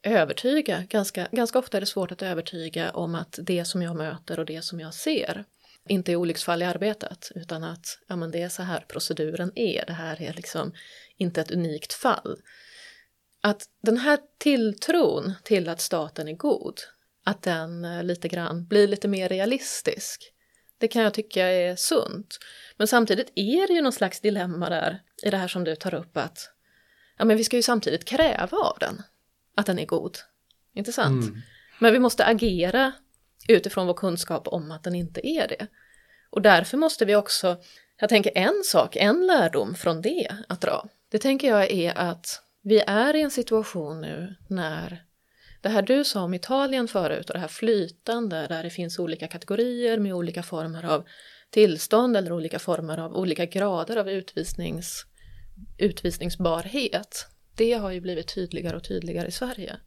övertyga, 0.04 0.84
ganska, 0.90 1.28
ganska 1.32 1.60
ofta 1.60 1.78
är 1.78 1.82
det 1.82 1.88
svårt 1.88 2.12
att 2.12 2.22
övertyga 2.22 2.92
om 2.92 3.16
att 3.16 3.40
det 3.42 3.66
som 3.66 3.82
jag 3.82 3.96
möter 3.96 4.40
och 4.40 4.46
det 4.46 4.62
som 4.62 4.80
jag 4.80 4.94
ser 4.94 5.46
inte 5.88 6.12
är 6.12 6.16
olycksfall 6.16 6.62
i 6.62 6.66
arbetet 6.66 7.32
utan 7.36 7.64
att 7.64 8.00
ja, 8.08 8.16
men 8.16 8.32
det 8.32 8.42
är 8.42 8.50
så 8.50 8.64
här 8.64 8.86
proceduren 8.88 9.52
är, 9.56 9.86
det 9.86 9.94
här 9.94 10.22
är 10.22 10.34
liksom 10.34 10.74
inte 11.18 11.42
ett 11.42 11.52
unikt 11.52 11.94
fall. 11.94 12.38
Att 13.42 13.70
den 13.82 13.98
här 13.98 14.20
tilltron 14.38 15.34
till 15.44 15.70
att 15.70 15.82
staten 15.82 16.28
är 16.28 16.34
god, 16.34 16.80
att 17.26 17.42
den 17.42 18.08
lite 18.08 18.28
grann 18.28 18.66
blir 18.68 18.88
lite 18.88 19.08
mer 19.08 19.30
realistisk 19.30 20.32
Det 20.78 20.88
kan 20.88 21.02
jag 21.02 21.14
tycka 21.14 21.46
är 21.46 21.76
sunt. 21.76 22.40
Men 22.78 22.88
samtidigt 22.88 23.32
är 23.36 23.68
det 23.68 23.74
ju 23.74 23.82
någon 23.82 23.94
slags 23.94 24.20
dilemma 24.20 24.70
där 24.70 25.02
i 25.24 25.30
det 25.30 25.38
här 25.38 25.48
som 25.48 25.64
du 25.64 25.76
tar 25.76 25.94
upp 25.94 26.18
att 26.18 26.50
ja, 27.18 27.26
men 27.26 27.38
vi 27.38 27.44
ska 27.44 27.56
ju 27.56 27.64
samtidigt 27.64 28.06
kräva 28.06 28.58
av 28.58 28.78
den 28.80 29.02
att 29.56 29.66
den 29.66 29.80
är 29.80 29.86
god. 29.86 30.18
Inte 30.74 30.94
sant? 30.94 31.24
Mm. 31.24 31.42
Men 31.80 31.94
vi 31.94 32.00
måste 32.00 32.26
agera 32.26 32.92
utifrån 33.48 33.88
vår 33.88 33.94
kunskap 33.94 34.48
om 34.48 34.72
att 34.72 34.84
den 34.84 34.96
inte 34.96 35.28
är 35.28 35.48
det. 35.48 35.68
Och 36.30 36.42
därför 36.42 36.78
måste 36.78 37.06
vi 37.06 37.16
också, 37.16 37.58
jag 38.00 38.10
tänker 38.10 38.32
en 38.36 38.62
sak, 38.64 38.96
en 38.96 39.28
lärdom 39.28 39.76
från 39.76 40.02
det 40.02 40.28
att 40.48 40.62
dra, 40.62 40.88
det 41.12 41.20
tänker 41.20 41.48
jag 41.48 41.72
är 41.72 41.98
att 41.98 42.42
vi 42.62 42.80
är 42.80 43.16
i 43.16 43.22
en 43.22 43.32
situation 43.32 44.02
nu 44.02 44.36
när 44.48 45.06
det 45.62 45.70
här 45.70 45.82
du 45.82 46.04
sa 46.04 46.22
om 46.22 46.34
Italien 46.34 46.88
förut 46.88 47.30
och 47.30 47.34
det 47.34 47.40
här 47.40 47.48
flytande 47.48 48.48
där 48.48 48.64
det 48.64 48.70
finns 48.70 49.00
olika 49.00 49.28
kategorier 49.28 49.98
med 49.98 50.14
olika 50.14 50.44
former 50.44 50.86
av 50.86 51.06
tillstånd 51.50 52.18
eller 52.18 52.32
olika 52.32 52.60
former 52.60 52.98
av 52.98 53.16
olika 53.16 53.46
grader 53.46 53.98
av 53.98 54.10
utvisnings, 54.10 55.06
utvisningsbarhet. 55.78 57.28
Det 57.56 57.74
har 57.74 57.92
ju 57.92 58.02
blivit 58.02 58.36
tydligare 58.36 58.76
och 58.76 58.84
tydligare 58.84 59.28
i 59.28 59.32
Sverige. 59.32 59.78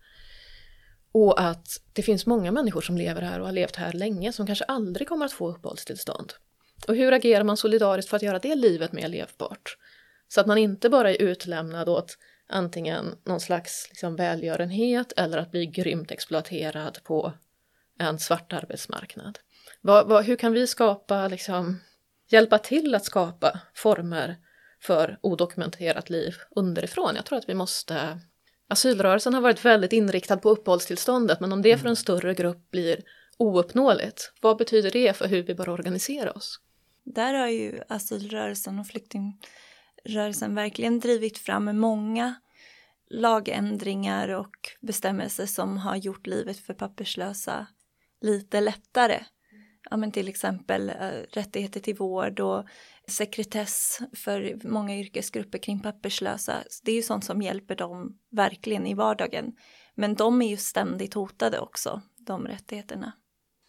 Och 1.13 1.41
att 1.41 1.81
det 1.93 2.03
finns 2.03 2.27
många 2.27 2.53
människor 2.53 2.81
som 2.81 2.99
lever 2.99 3.23
här 3.23 3.41
och 3.41 3.47
har 3.47 3.53
levt 3.53 3.77
här 3.77 3.93
länge 3.93 4.33
som 4.33 4.47
kanske 4.47 4.65
aldrig 4.65 5.09
kommer 5.09 5.27
att 5.27 5.33
få 5.33 5.51
uppehållstillstånd. 5.51 6.33
Och 6.89 6.97
hur 6.97 7.13
agerar 7.13 7.45
man 7.45 7.57
solidariskt 7.57 8.11
för 8.11 8.17
att 8.17 8.23
göra 8.23 8.39
det 8.39 8.55
livet 8.55 8.93
mer 8.93 9.09
levbart? 9.09 9.77
Så 10.29 10.41
att 10.41 10.47
man 10.47 10.59
inte 10.59 10.89
bara 10.89 11.11
är 11.11 11.23
utlämnad 11.23 11.89
åt 11.89 12.19
antingen 12.49 13.15
någon 13.25 13.41
slags 13.41 13.87
liksom 13.89 14.17
välgörenhet 14.17 15.13
eller 15.17 15.39
att 15.39 15.51
bli 15.51 15.67
grymt 15.67 16.11
exploaterad 16.11 16.99
på 17.05 17.33
en 17.99 18.19
svart 18.19 18.53
arbetsmarknad. 18.53 19.39
Vad, 19.81 20.09
vad, 20.09 20.25
hur 20.25 20.37
kan 20.37 20.53
vi 20.53 20.67
skapa, 20.67 21.29
liksom, 21.29 21.81
hjälpa 22.29 22.59
till 22.59 22.95
att 22.95 23.05
skapa 23.05 23.61
former 23.75 24.37
för 24.83 25.19
odokumenterat 25.21 26.11
liv 26.11 26.35
underifrån? 26.51 27.17
Jag 27.17 27.25
tror 27.25 27.39
att 27.39 27.49
vi 27.49 27.55
måste 27.55 28.21
Asylrörelsen 28.69 29.35
har 29.35 29.41
varit 29.41 29.65
väldigt 29.65 29.93
inriktad 29.93 30.37
på 30.37 30.51
uppehållstillståndet 30.51 31.41
men 31.41 31.53
om 31.53 31.63
det 31.63 31.79
för 31.79 31.89
en 31.89 31.97
större 31.97 32.35
grupp 32.35 32.71
blir 32.71 33.03
ouppnåeligt, 33.37 34.33
vad 34.41 34.57
betyder 34.57 34.91
det 34.91 35.17
för 35.17 35.29
hur 35.29 35.43
vi 35.43 35.55
bör 35.55 35.69
organisera 35.69 36.33
oss? 36.33 36.61
Där 37.05 37.35
har 37.35 37.49
ju 37.49 37.81
asylrörelsen 37.89 38.79
och 38.79 38.87
flyktingrörelsen 38.87 40.55
verkligen 40.55 41.01
drivit 41.01 41.39
fram 41.39 41.79
många 41.79 42.35
lagändringar 43.11 44.29
och 44.29 44.57
bestämmelser 44.81 45.47
som 45.47 45.77
har 45.77 45.97
gjort 45.97 46.27
livet 46.27 46.59
för 46.59 46.75
papperslösa 46.75 47.67
lite 48.21 48.61
lättare. 48.61 49.25
Ja, 49.91 49.97
men 49.97 50.13
till 50.13 50.29
exempel 50.29 50.89
eh, 50.89 51.11
rättigheter 51.31 51.81
till 51.81 51.97
vård 51.97 52.41
och 52.41 52.65
sekretess 53.09 54.01
för 54.13 54.69
många 54.69 54.97
yrkesgrupper 54.97 55.59
kring 55.59 55.81
papperslösa. 55.81 56.55
Det 56.83 56.93
är 56.93 56.97
ju 56.97 57.03
sånt 57.03 57.25
som 57.25 57.43
hjälper 57.43 57.77
dem 57.77 58.19
verkligen 58.31 58.87
i 58.87 58.95
vardagen. 58.95 59.53
Men 59.95 60.15
de 60.15 60.43
är 60.43 60.49
ju 60.49 60.57
ständigt 60.57 61.15
hotade 61.15 61.59
också, 61.59 62.03
de 62.19 62.47
rättigheterna. 62.47 63.13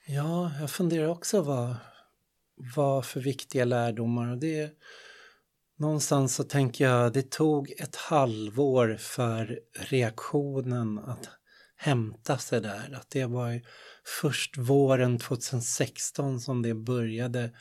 Ja, 0.08 0.52
jag 0.60 0.72
funderar 0.72 1.08
också 1.08 1.42
vad, 1.42 1.76
vad 2.76 3.06
för 3.06 3.20
viktiga 3.20 3.66
lärdomar. 3.66 4.36
Det, 4.36 4.72
någonstans 5.78 6.36
så 6.36 6.44
tänker 6.44 6.86
jag 6.86 7.14
det 7.14 7.32
tog 7.32 7.72
ett 7.72 7.96
halvår 7.96 8.98
för 9.00 9.60
reaktionen 9.74 11.00
att 11.00 11.30
hämta 11.76 12.38
sig 12.38 12.62
där. 12.62 12.94
Att 12.94 13.10
det 13.10 13.26
var 13.26 13.62
först 14.22 14.58
våren 14.58 15.20
2016 15.20 16.40
som 16.40 16.62
det 16.62 16.74
började 16.74 17.52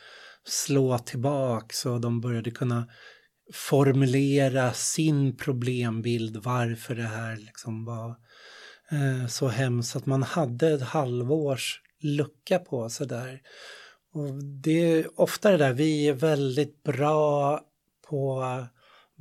slå 0.45 0.99
tillbaks 0.99 1.87
och 1.87 2.01
de 2.01 2.21
började 2.21 2.51
kunna 2.51 2.89
formulera 3.53 4.73
sin 4.73 5.37
problembild 5.37 6.37
varför 6.37 6.95
det 6.95 7.03
här 7.03 7.37
liksom 7.37 7.85
var 7.85 8.17
eh, 8.91 9.27
så 9.27 9.49
hemskt. 9.49 9.97
Att 9.97 10.07
man 10.07 10.23
hade 10.23 10.69
ett 10.69 10.83
halvårs 10.83 11.83
lucka 12.01 12.59
på 12.59 12.89
sig 12.89 13.07
där. 13.07 13.41
Och 14.13 14.45
det 14.45 14.93
är 14.93 15.21
ofta 15.21 15.51
det 15.51 15.57
där, 15.57 15.73
vi 15.73 16.09
är 16.09 16.13
väldigt 16.13 16.83
bra 16.83 17.61
på 18.09 18.45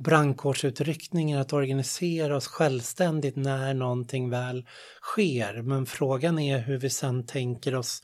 brandkårsutryckningar 0.04 1.40
att 1.40 1.52
organisera 1.52 2.36
oss 2.36 2.46
självständigt 2.46 3.36
när 3.36 3.74
någonting 3.74 4.30
väl 4.30 4.66
sker. 5.02 5.62
Men 5.62 5.86
frågan 5.86 6.38
är 6.38 6.58
hur 6.58 6.78
vi 6.78 6.90
sen 6.90 7.26
tänker 7.26 7.74
oss 7.74 8.02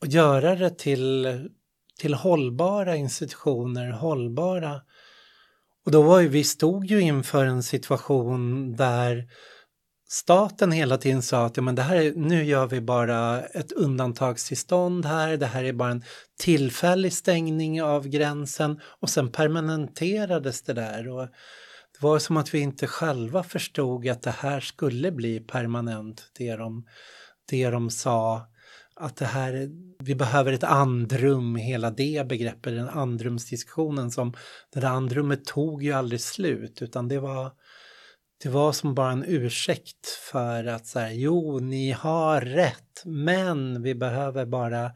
att 0.00 0.12
göra 0.12 0.56
det 0.56 0.78
till 0.78 1.26
till 2.00 2.14
hållbara 2.14 2.96
institutioner, 2.96 3.90
hållbara. 3.90 4.80
Och 5.84 5.92
då 5.92 6.02
var 6.02 6.20
ju, 6.20 6.28
vi 6.28 6.44
stod 6.44 6.86
ju 6.86 7.00
inför 7.00 7.46
en 7.46 7.62
situation 7.62 8.72
där 8.76 9.28
staten 10.08 10.72
hela 10.72 10.98
tiden 10.98 11.22
sa 11.22 11.46
att 11.46 11.56
ja, 11.56 11.62
men 11.62 11.74
det 11.74 11.82
här 11.82 11.96
är, 11.96 12.12
nu 12.12 12.44
gör 12.44 12.66
vi 12.66 12.80
bara 12.80 13.42
ett 13.42 13.72
undantagstillstånd 13.72 15.06
här, 15.06 15.36
det 15.36 15.46
här 15.46 15.64
är 15.64 15.72
bara 15.72 15.90
en 15.90 16.04
tillfällig 16.40 17.12
stängning 17.12 17.82
av 17.82 18.08
gränsen 18.08 18.80
och 19.00 19.10
sen 19.10 19.32
permanenterades 19.32 20.62
det 20.62 20.72
där. 20.72 21.08
Och 21.08 21.22
det 21.92 22.02
var 22.02 22.18
som 22.18 22.36
att 22.36 22.54
vi 22.54 22.58
inte 22.58 22.86
själva 22.86 23.42
förstod 23.42 24.08
att 24.08 24.22
det 24.22 24.30
här 24.30 24.60
skulle 24.60 25.12
bli 25.12 25.40
permanent, 25.40 26.30
det 26.38 26.56
de, 26.56 26.86
det 27.50 27.70
de 27.70 27.90
sa 27.90 28.51
att 29.02 29.16
det 29.16 29.26
här, 29.26 29.70
vi 29.98 30.14
behöver 30.14 30.52
ett 30.52 30.64
andrum, 30.64 31.56
hela 31.56 31.90
det 31.90 32.28
begreppet, 32.28 32.74
den 32.74 32.88
andrumsdiskussionen 32.88 34.10
som, 34.10 34.32
det 34.72 34.80
där 34.80 34.88
andrummet 34.88 35.44
tog 35.44 35.82
ju 35.82 35.92
aldrig 35.92 36.20
slut 36.20 36.82
utan 36.82 37.08
det 37.08 37.18
var, 37.18 37.52
det 38.42 38.48
var 38.48 38.72
som 38.72 38.94
bara 38.94 39.12
en 39.12 39.24
ursäkt 39.26 40.06
för 40.06 40.64
att 40.64 40.86
så 40.86 40.98
här 40.98 41.10
jo, 41.10 41.58
ni 41.58 41.90
har 41.90 42.40
rätt, 42.40 43.02
men 43.04 43.82
vi 43.82 43.94
behöver 43.94 44.46
bara 44.46 44.90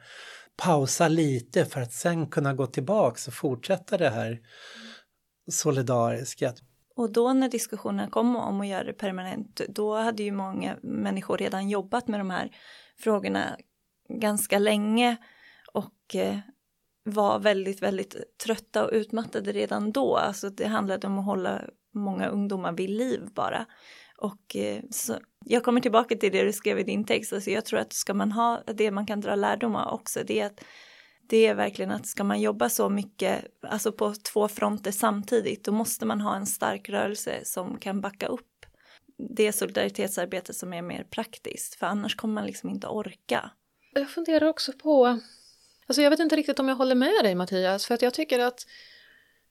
pausa 0.56 1.08
lite 1.08 1.64
för 1.64 1.80
att 1.80 1.92
sen 1.92 2.26
kunna 2.26 2.54
gå 2.54 2.66
tillbaks 2.66 3.28
och 3.28 3.34
fortsätta 3.34 3.98
det 3.98 4.10
här 4.10 4.40
solidariska. 5.50 6.52
Och 6.96 7.12
då 7.12 7.32
när 7.32 7.48
diskussionen 7.48 8.10
kom 8.10 8.36
om 8.36 8.60
att 8.60 8.66
göra 8.66 8.84
det 8.84 8.92
permanent, 8.92 9.60
då 9.68 9.96
hade 9.96 10.22
ju 10.22 10.32
många 10.32 10.76
människor 10.82 11.38
redan 11.38 11.68
jobbat 11.68 12.08
med 12.08 12.20
de 12.20 12.30
här 12.30 12.50
frågorna 12.98 13.56
ganska 14.08 14.58
länge 14.58 15.16
och 15.72 16.14
eh, 16.14 16.38
var 17.04 17.38
väldigt, 17.38 17.82
väldigt 17.82 18.38
trötta 18.44 18.84
och 18.84 18.90
utmattade 18.92 19.52
redan 19.52 19.92
då. 19.92 20.16
Alltså 20.16 20.50
det 20.50 20.66
handlade 20.66 21.06
om 21.06 21.18
att 21.18 21.24
hålla 21.24 21.62
många 21.94 22.28
ungdomar 22.28 22.72
vid 22.72 22.90
liv 22.90 23.20
bara. 23.34 23.66
Och 24.18 24.56
eh, 24.56 24.82
så, 24.90 25.16
jag 25.44 25.64
kommer 25.64 25.80
tillbaka 25.80 26.16
till 26.16 26.32
det 26.32 26.44
du 26.44 26.52
skrev 26.52 26.78
i 26.78 26.82
din 26.82 27.04
text, 27.04 27.32
alltså 27.32 27.50
jag 27.50 27.64
tror 27.64 27.80
att 27.80 27.92
ska 27.92 28.14
man 28.14 28.32
ha 28.32 28.62
det 28.66 28.90
man 28.90 29.06
kan 29.06 29.20
dra 29.20 29.34
lärdom 29.34 29.76
av 29.76 29.94
också, 29.94 30.20
det 30.26 30.40
är 30.40 30.46
att 30.46 30.64
det 31.28 31.46
är 31.46 31.54
verkligen 31.54 31.90
att 31.90 32.06
ska 32.06 32.24
man 32.24 32.40
jobba 32.40 32.68
så 32.68 32.88
mycket, 32.88 33.44
alltså 33.62 33.92
på 33.92 34.14
två 34.32 34.48
fronter 34.48 34.90
samtidigt, 34.90 35.64
då 35.64 35.72
måste 35.72 36.06
man 36.06 36.20
ha 36.20 36.36
en 36.36 36.46
stark 36.46 36.88
rörelse 36.88 37.40
som 37.44 37.78
kan 37.78 38.00
backa 38.00 38.26
upp 38.26 38.66
det 39.36 39.52
solidaritetsarbete 39.52 40.54
som 40.54 40.72
är 40.72 40.82
mer 40.82 41.04
praktiskt, 41.10 41.74
för 41.74 41.86
annars 41.86 42.16
kommer 42.16 42.34
man 42.34 42.46
liksom 42.46 42.70
inte 42.70 42.86
orka 42.86 43.50
jag 44.00 44.10
funderar 44.10 44.46
också 44.46 44.72
på, 44.72 45.20
alltså 45.86 46.02
jag 46.02 46.10
vet 46.10 46.20
inte 46.20 46.36
riktigt 46.36 46.58
om 46.58 46.68
jag 46.68 46.76
håller 46.76 46.94
med 46.94 47.24
dig 47.24 47.34
Mattias, 47.34 47.86
för 47.86 47.94
att 47.94 48.02
jag 48.02 48.14
tycker 48.14 48.38
att 48.38 48.66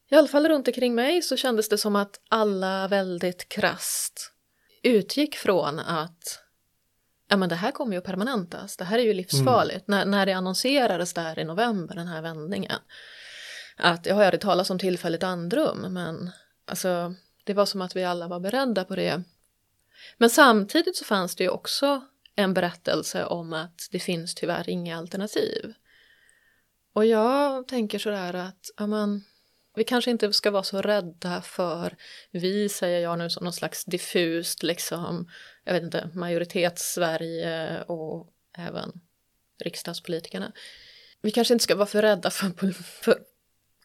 i 0.09 0.15
alla 0.15 0.27
fall 0.27 0.47
runt 0.47 0.67
omkring 0.67 0.95
mig 0.95 1.21
så 1.21 1.37
kändes 1.37 1.69
det 1.69 1.77
som 1.77 1.95
att 1.95 2.19
alla 2.29 2.87
väldigt 2.87 3.49
krast 3.49 4.31
utgick 4.83 5.35
från 5.35 5.79
att 5.79 6.39
ja 7.29 7.37
men 7.37 7.49
det 7.49 7.55
här 7.55 7.71
kommer 7.71 7.91
ju 7.91 7.97
att 7.97 8.05
permanentas, 8.05 8.77
det 8.77 8.85
här 8.85 8.99
är 8.99 9.03
ju 9.03 9.13
livsfarligt. 9.13 9.87
Mm. 9.87 9.99
När, 9.99 10.05
när 10.05 10.25
det 10.25 10.33
annonserades 10.33 11.13
där 11.13 11.39
i 11.39 11.43
november, 11.43 11.95
den 11.95 12.07
här 12.07 12.21
vändningen, 12.21 12.79
att 13.77 14.05
jag 14.05 14.15
hörde 14.15 14.37
talas 14.37 14.69
om 14.69 14.79
tillfälligt 14.79 15.23
andrum, 15.23 15.93
men 15.93 16.29
alltså 16.65 17.13
det 17.43 17.53
var 17.53 17.65
som 17.65 17.81
att 17.81 17.95
vi 17.95 18.03
alla 18.03 18.27
var 18.27 18.39
beredda 18.39 18.85
på 18.85 18.95
det. 18.95 19.23
Men 20.17 20.29
samtidigt 20.29 20.97
så 20.97 21.05
fanns 21.05 21.35
det 21.35 21.43
ju 21.43 21.49
också 21.49 22.01
en 22.35 22.53
berättelse 22.53 23.25
om 23.25 23.53
att 23.53 23.87
det 23.91 23.99
finns 23.99 24.35
tyvärr 24.35 24.69
inga 24.69 24.97
alternativ. 24.97 25.73
Och 26.93 27.05
jag 27.05 27.67
tänker 27.67 27.99
sådär 27.99 28.33
att 28.33 28.71
amen, 28.77 29.23
vi 29.75 29.83
kanske 29.83 30.11
inte 30.11 30.33
ska 30.33 30.51
vara 30.51 30.63
så 30.63 30.81
rädda 30.81 31.41
för, 31.41 31.95
vi 32.31 32.69
säger 32.69 32.99
jag 32.99 33.19
nu 33.19 33.29
som 33.29 33.43
någon 33.43 33.53
slags 33.53 33.85
diffust, 33.85 34.63
liksom, 34.63 35.29
jag 35.63 35.73
vet 35.73 35.83
inte, 35.83 36.09
majoritets-Sverige 36.13 37.81
och 37.81 38.33
även 38.57 38.91
riksdagspolitikerna. 39.63 40.51
Vi 41.21 41.31
kanske 41.31 41.53
inte 41.53 41.63
ska 41.63 41.75
vara 41.75 41.85
för 41.85 42.01
rädda 42.01 42.29
för, 42.29 42.71
för 42.71 43.19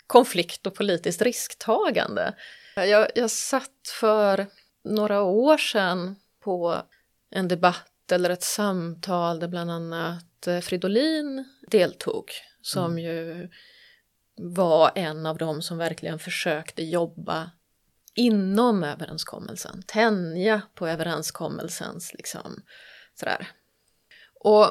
konflikt 0.06 0.66
och 0.66 0.74
politiskt 0.74 1.22
risktagande. 1.22 2.34
Jag, 2.76 3.10
jag 3.14 3.30
satt 3.30 3.88
för 4.00 4.46
några 4.84 5.22
år 5.22 5.58
sedan 5.58 6.16
på 6.40 6.82
en 7.30 7.48
debatt 7.48 7.89
eller 8.12 8.30
ett 8.30 8.42
samtal 8.42 9.40
där 9.40 9.48
bland 9.48 9.70
annat 9.70 10.46
eh, 10.46 10.60
Fridolin 10.60 11.44
deltog 11.70 12.30
som 12.62 12.92
Mm. 12.92 12.98
ju 13.04 13.50
var 14.36 14.92
en 14.94 15.26
av 15.26 15.38
dem 15.38 15.62
som 15.62 15.78
verkligen 15.78 16.18
försökte 16.18 16.82
jobba 16.82 17.50
inom 18.14 18.84
överenskommelsen, 18.84 19.82
tänja 19.86 20.62
på 20.74 20.88
överenskommelsens 20.88 22.14
liksom 22.14 22.62
sådär. 23.14 23.48
Och 24.34 24.66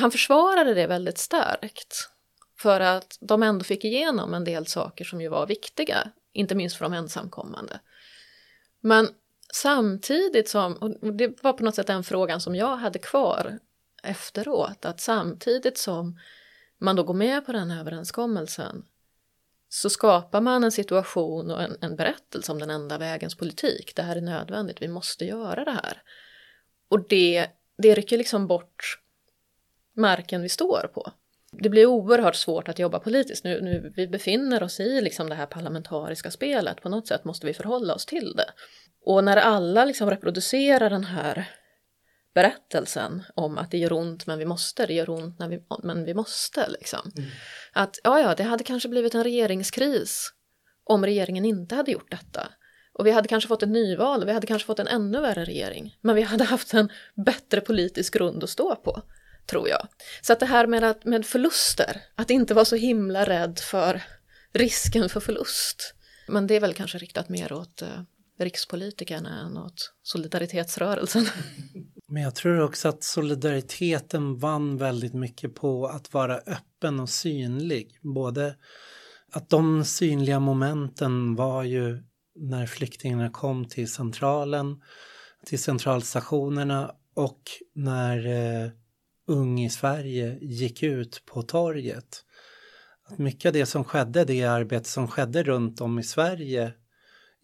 han 0.00 0.10
försvarade 0.10 0.74
det 0.74 0.86
väldigt 0.86 1.18
starkt 1.18 2.10
för 2.58 2.80
att 2.80 3.18
de 3.20 3.42
ändå 3.42 3.64
fick 3.64 3.84
igenom 3.84 4.34
en 4.34 4.44
del 4.44 4.66
saker 4.66 5.04
som 5.04 5.20
ju 5.20 5.28
var 5.28 5.46
viktiga, 5.46 6.12
inte 6.32 6.54
minst 6.54 6.76
för 6.76 6.84
de 6.84 6.92
ensamkommande. 6.92 7.80
Men 8.80 9.08
samtidigt 9.52 10.48
som, 10.48 10.74
och 10.74 11.14
det 11.14 11.42
var 11.42 11.52
på 11.52 11.64
något 11.64 11.74
sätt 11.74 11.86
den 11.86 12.04
frågan 12.04 12.40
som 12.40 12.54
jag 12.54 12.76
hade 12.76 12.98
kvar 12.98 13.58
efteråt, 14.02 14.84
att 14.84 15.00
samtidigt 15.00 15.78
som 15.78 16.18
man 16.78 16.96
då 16.96 17.02
går 17.02 17.14
med 17.14 17.46
på 17.46 17.52
den 17.52 17.70
här 17.70 17.80
överenskommelsen 17.80 18.84
så 19.68 19.90
skapar 19.90 20.40
man 20.40 20.64
en 20.64 20.72
situation 20.72 21.50
och 21.50 21.62
en, 21.62 21.76
en 21.80 21.96
berättelse 21.96 22.52
om 22.52 22.58
den 22.58 22.70
enda 22.70 22.98
vägens 22.98 23.34
politik. 23.34 23.92
Det 23.96 24.02
här 24.02 24.16
är 24.16 24.20
nödvändigt, 24.20 24.82
vi 24.82 24.88
måste 24.88 25.24
göra 25.24 25.64
det 25.64 25.70
här. 25.70 26.02
Och 26.88 27.08
det, 27.08 27.46
det 27.78 27.94
rycker 27.94 28.18
liksom 28.18 28.46
bort 28.46 29.00
marken 29.96 30.42
vi 30.42 30.48
står 30.48 30.90
på. 30.94 31.12
Det 31.52 31.68
blir 31.68 31.86
oerhört 31.86 32.36
svårt 32.36 32.68
att 32.68 32.78
jobba 32.78 32.98
politiskt. 32.98 33.44
Nu, 33.44 33.60
nu, 33.60 33.92
vi 33.96 34.06
befinner 34.08 34.62
oss 34.62 34.80
i 34.80 35.00
liksom 35.00 35.28
det 35.28 35.34
här 35.34 35.46
parlamentariska 35.46 36.30
spelet. 36.30 36.82
På 36.82 36.88
något 36.88 37.06
sätt 37.06 37.24
måste 37.24 37.46
vi 37.46 37.54
förhålla 37.54 37.94
oss 37.94 38.06
till 38.06 38.32
det. 38.36 38.50
Och 39.06 39.24
när 39.24 39.36
alla 39.36 39.84
liksom 39.84 40.10
reproducerar 40.10 40.90
den 40.90 41.04
här 41.04 41.50
berättelsen 42.34 43.24
om 43.34 43.58
att 43.58 43.70
det 43.70 43.78
gör 43.78 43.92
ont 43.92 44.26
men 44.26 44.38
vi 44.38 44.44
måste, 44.44 44.86
det 44.86 44.94
gör 44.94 45.10
ont 45.10 45.38
när 45.38 45.48
vi, 45.48 45.62
men 45.82 46.04
vi 46.04 46.14
måste. 46.14 46.68
Liksom. 46.68 47.12
Att 47.72 47.98
ja, 48.04 48.20
ja, 48.20 48.34
det 48.34 48.42
hade 48.42 48.64
kanske 48.64 48.88
blivit 48.88 49.14
en 49.14 49.24
regeringskris 49.24 50.32
om 50.84 51.04
regeringen 51.04 51.44
inte 51.44 51.74
hade 51.74 51.92
gjort 51.92 52.10
detta. 52.10 52.48
Och 52.92 53.06
vi 53.06 53.10
hade 53.10 53.28
kanske 53.28 53.48
fått 53.48 53.62
ett 53.62 53.68
nyval 53.68 54.26
vi 54.26 54.32
hade 54.32 54.46
kanske 54.46 54.66
fått 54.66 54.78
en 54.78 54.88
ännu 54.88 55.20
värre 55.20 55.44
regering. 55.44 55.96
Men 56.00 56.16
vi 56.16 56.22
hade 56.22 56.44
haft 56.44 56.74
en 56.74 56.92
bättre 57.26 57.60
politisk 57.60 58.14
grund 58.14 58.44
att 58.44 58.50
stå 58.50 58.76
på, 58.76 59.02
tror 59.46 59.68
jag. 59.68 59.88
Så 60.22 60.32
att 60.32 60.40
det 60.40 60.46
här 60.46 60.66
med, 60.66 60.84
att, 60.84 61.04
med 61.04 61.26
förluster, 61.26 62.02
att 62.14 62.30
inte 62.30 62.54
vara 62.54 62.64
så 62.64 62.76
himla 62.76 63.24
rädd 63.24 63.58
för 63.58 64.02
risken 64.52 65.08
för 65.08 65.20
förlust. 65.20 65.94
Men 66.28 66.46
det 66.46 66.54
är 66.56 66.60
väl 66.60 66.74
kanske 66.74 66.98
riktat 66.98 67.28
mer 67.28 67.52
åt 67.52 67.82
eh, 67.82 68.00
rikspolitikerna 68.38 69.40
än 69.46 69.58
åt 69.58 69.92
solidaritetsrörelsen. 70.02 71.24
Men 72.08 72.22
jag 72.22 72.34
tror 72.34 72.60
också 72.60 72.88
att 72.88 73.04
solidariteten 73.04 74.38
vann 74.38 74.76
väldigt 74.76 75.14
mycket 75.14 75.54
på 75.54 75.86
att 75.86 76.12
vara 76.12 76.36
öppen 76.36 77.00
och 77.00 77.10
synlig. 77.10 77.98
Både 78.02 78.56
att 79.32 79.50
de 79.50 79.84
synliga 79.84 80.40
momenten 80.40 81.34
var 81.34 81.62
ju 81.62 82.02
när 82.36 82.66
flyktingarna 82.66 83.30
kom 83.30 83.68
till 83.68 83.92
centralen, 83.92 84.82
till 85.46 85.62
centralstationerna 85.62 86.94
och 87.14 87.42
när 87.74 88.26
eh, 88.26 88.70
Ung 89.28 89.60
i 89.60 89.70
Sverige 89.70 90.38
gick 90.40 90.82
ut 90.82 91.22
på 91.26 91.42
torget. 91.42 92.24
Att 93.08 93.18
mycket 93.18 93.48
av 93.48 93.52
det 93.52 93.66
som 93.66 93.84
skedde, 93.84 94.24
det 94.24 94.44
arbete 94.44 94.88
som 94.88 95.08
skedde 95.08 95.42
runt 95.42 95.80
om 95.80 95.98
i 95.98 96.02
Sverige 96.02 96.72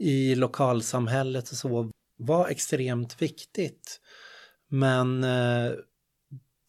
i 0.02 0.34
lokalsamhället 0.34 1.50
och 1.50 1.56
så 1.56 1.90
var 2.18 2.48
extremt 2.48 3.22
viktigt. 3.22 4.00
Men 4.68 5.24
eh, 5.24 5.72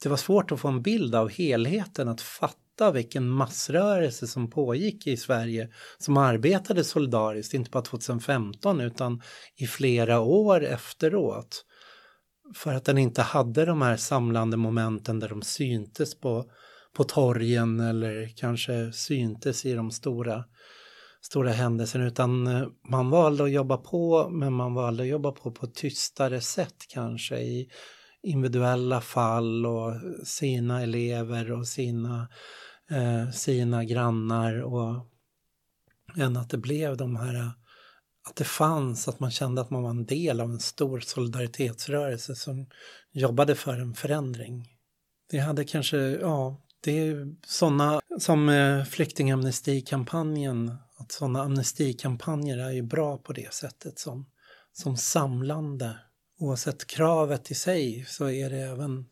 det 0.03 0.09
var 0.09 0.17
svårt 0.17 0.51
att 0.51 0.59
få 0.59 0.67
en 0.67 0.81
bild 0.81 1.15
av 1.15 1.29
helheten, 1.29 2.07
att 2.07 2.21
fatta 2.21 2.91
vilken 2.91 3.29
massrörelse 3.29 4.27
som 4.27 4.49
pågick 4.49 5.07
i 5.07 5.17
Sverige 5.17 5.69
som 5.97 6.17
arbetade 6.17 6.83
solidariskt, 6.83 7.53
inte 7.53 7.69
bara 7.69 7.83
2015 7.83 8.81
utan 8.81 9.21
i 9.55 9.67
flera 9.67 10.19
år 10.19 10.63
efteråt. 10.63 11.65
För 12.55 12.73
att 12.73 12.85
den 12.85 12.97
inte 12.97 13.21
hade 13.21 13.65
de 13.65 13.81
här 13.81 13.97
samlande 13.97 14.57
momenten 14.57 15.19
där 15.19 15.29
de 15.29 15.41
syntes 15.41 16.19
på, 16.19 16.51
på 16.93 17.03
torgen 17.03 17.79
eller 17.79 18.37
kanske 18.37 18.91
syntes 18.91 19.65
i 19.65 19.73
de 19.73 19.91
stora, 19.91 20.43
stora 21.25 21.51
händelsen 21.51 22.01
utan 22.01 22.47
eh, 22.47 22.67
man 22.89 23.09
valde 23.09 23.43
att 23.43 23.51
jobba 23.51 23.77
på 23.77 24.29
men 24.29 24.53
man 24.53 24.73
valde 24.73 25.03
att 25.03 25.09
jobba 25.09 25.31
på 25.31 25.51
på 25.51 25.65
ett 25.65 25.75
tystare 25.75 26.41
sätt 26.41 26.75
kanske 26.89 27.37
i 27.37 27.69
individuella 28.23 29.01
fall 29.01 29.65
och 29.65 29.93
sina 30.23 30.81
elever 30.81 31.51
och 31.51 31.67
sina, 31.67 32.27
eh, 32.91 33.31
sina 33.31 33.83
grannar 33.83 34.61
och 34.61 35.07
än 36.17 36.37
att 36.37 36.49
det 36.49 36.57
blev 36.57 36.97
de 36.97 37.15
här 37.15 37.51
att 38.29 38.35
det 38.35 38.43
fanns, 38.43 39.07
att 39.07 39.19
man 39.19 39.31
kände 39.31 39.61
att 39.61 39.69
man 39.69 39.83
var 39.83 39.89
en 39.89 40.05
del 40.05 40.41
av 40.41 40.51
en 40.51 40.59
stor 40.59 40.99
solidaritetsrörelse 40.99 42.35
som 42.35 42.65
jobbade 43.11 43.55
för 43.55 43.73
en 43.73 43.93
förändring. 43.93 44.67
Det 45.31 45.39
hade 45.39 45.63
kanske, 45.63 45.97
ja, 45.97 46.61
det 46.83 47.07
är 47.07 47.35
sådana 47.45 48.01
som 48.19 48.49
eh, 48.49 48.83
flyktingamnestikampanjen, 48.83 50.75
att 51.03 51.11
sådana 51.11 51.41
amnestikampanjer 51.41 52.57
är 52.57 52.71
ju 52.71 52.81
bra 52.81 53.17
på 53.17 53.33
det 53.33 53.53
sättet 53.53 53.99
som, 53.99 54.25
som 54.71 54.97
samlande. 54.97 55.97
Oavsett 56.39 56.87
kravet 56.87 57.51
i 57.51 57.55
sig 57.55 58.05
så 58.07 58.29
är 58.29 58.49
det 58.49 58.59
även 58.59 59.05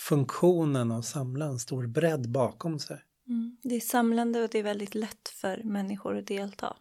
funktionen 0.00 0.90
att 0.90 1.04
samla 1.04 1.44
en 1.46 1.58
stor 1.58 1.86
bredd 1.86 2.30
bakom 2.30 2.78
sig. 2.78 2.98
Mm. 3.28 3.56
Det 3.62 3.74
är 3.74 3.80
samlande 3.80 4.42
och 4.42 4.48
det 4.52 4.58
är 4.58 4.62
väldigt 4.62 4.94
lätt 4.94 5.28
för 5.28 5.62
människor 5.64 6.18
att 6.18 6.26
delta. 6.26 6.76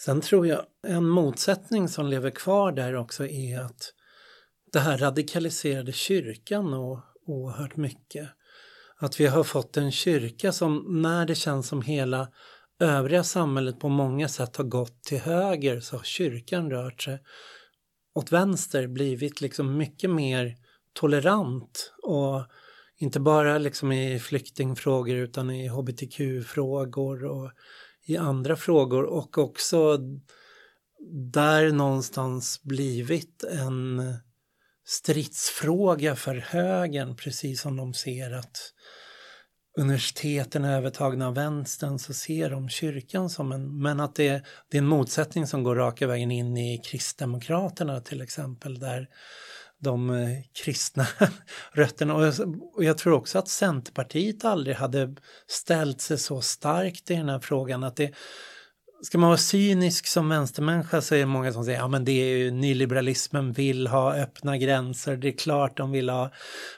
Sen 0.00 0.20
tror 0.20 0.46
jag 0.46 0.62
en 0.86 1.08
motsättning 1.08 1.88
som 1.88 2.06
lever 2.06 2.30
kvar 2.30 2.72
där 2.72 2.94
också 2.94 3.26
är 3.26 3.60
att 3.60 3.92
det 4.72 4.80
här 4.80 4.98
radikaliserade 4.98 5.92
kyrkan 5.92 6.74
och 6.74 7.00
oerhört 7.26 7.76
mycket. 7.76 8.28
Att 8.96 9.20
vi 9.20 9.26
har 9.26 9.44
fått 9.44 9.76
en 9.76 9.92
kyrka 9.92 10.52
som 10.52 11.02
när 11.02 11.26
det 11.26 11.34
känns 11.34 11.68
som 11.68 11.82
hela 11.82 12.28
övriga 12.80 13.24
samhället 13.24 13.80
på 13.80 13.88
många 13.88 14.28
sätt 14.28 14.56
har 14.56 14.64
gått 14.64 15.02
till 15.02 15.18
höger 15.18 15.80
så 15.80 15.96
har 15.96 16.04
kyrkan 16.04 16.70
rört 16.70 17.02
sig 17.02 17.18
åt 18.14 18.32
vänster, 18.32 18.86
blivit 18.86 19.40
liksom 19.40 19.76
mycket 19.76 20.10
mer 20.10 20.56
tolerant 20.92 21.92
och 22.02 22.42
inte 22.96 23.20
bara 23.20 23.58
liksom 23.58 23.92
i 23.92 24.18
flyktingfrågor 24.18 25.16
utan 25.16 25.50
i 25.50 25.68
hbtq-frågor 25.68 27.24
och 27.24 27.50
i 28.06 28.16
andra 28.16 28.56
frågor 28.56 29.04
och 29.04 29.38
också 29.38 29.98
där 31.32 31.72
någonstans 31.72 32.62
blivit 32.62 33.44
en 33.44 34.02
stridsfråga 34.88 36.16
för 36.16 36.34
högern, 36.34 37.16
precis 37.16 37.60
som 37.60 37.76
de 37.76 37.94
ser 37.94 38.32
att 38.32 38.72
universiteten 39.78 40.64
är 40.64 40.76
övertagna 40.76 41.26
av 41.26 41.34
vänstern 41.34 41.98
så 41.98 42.14
ser 42.14 42.50
de 42.50 42.68
kyrkan 42.68 43.30
som 43.30 43.52
en, 43.52 43.82
men 43.82 44.00
att 44.00 44.14
det, 44.14 44.44
det 44.70 44.76
är 44.76 44.82
en 44.82 44.86
motsättning 44.86 45.46
som 45.46 45.62
går 45.62 45.76
raka 45.76 46.06
vägen 46.06 46.30
in 46.30 46.56
i 46.56 46.78
Kristdemokraterna 46.78 48.00
till 48.00 48.22
exempel, 48.22 48.78
där 48.78 49.08
de 49.78 50.10
eh, 50.10 50.38
kristna 50.64 51.06
rötterna. 51.72 52.14
Och 52.14 52.26
jag, 52.26 52.62
och 52.74 52.84
jag 52.84 52.98
tror 52.98 53.12
också 53.12 53.38
att 53.38 53.48
Centerpartiet 53.48 54.44
aldrig 54.44 54.76
hade 54.76 55.16
ställt 55.46 56.00
sig 56.00 56.18
så 56.18 56.40
starkt 56.40 57.10
i 57.10 57.14
den 57.14 57.28
här 57.28 57.40
frågan. 57.40 57.84
att 57.84 57.96
det 57.96 58.14
Ska 59.02 59.18
man 59.18 59.28
vara 59.28 59.38
cynisk 59.38 60.06
som 60.06 60.28
vänstermänniska 60.28 61.00
så 61.00 61.14
är 61.14 61.18
det 61.18 61.26
många 61.26 61.52
som 61.52 61.64
säger 61.64 61.78
ja 61.78 61.88
men 61.88 62.04
det 62.04 62.12
är 62.12 62.36
ju 62.36 62.50
nyliberalismen 62.50 63.52
vill 63.52 63.86
ha 63.86 64.14
öppna 64.14 64.58
gränser, 64.58 65.16
det 65.16 65.28
är 65.28 65.38
klart 65.38 65.76
de 65.76 65.90
vill 65.90 66.08
ha, 66.08 66.30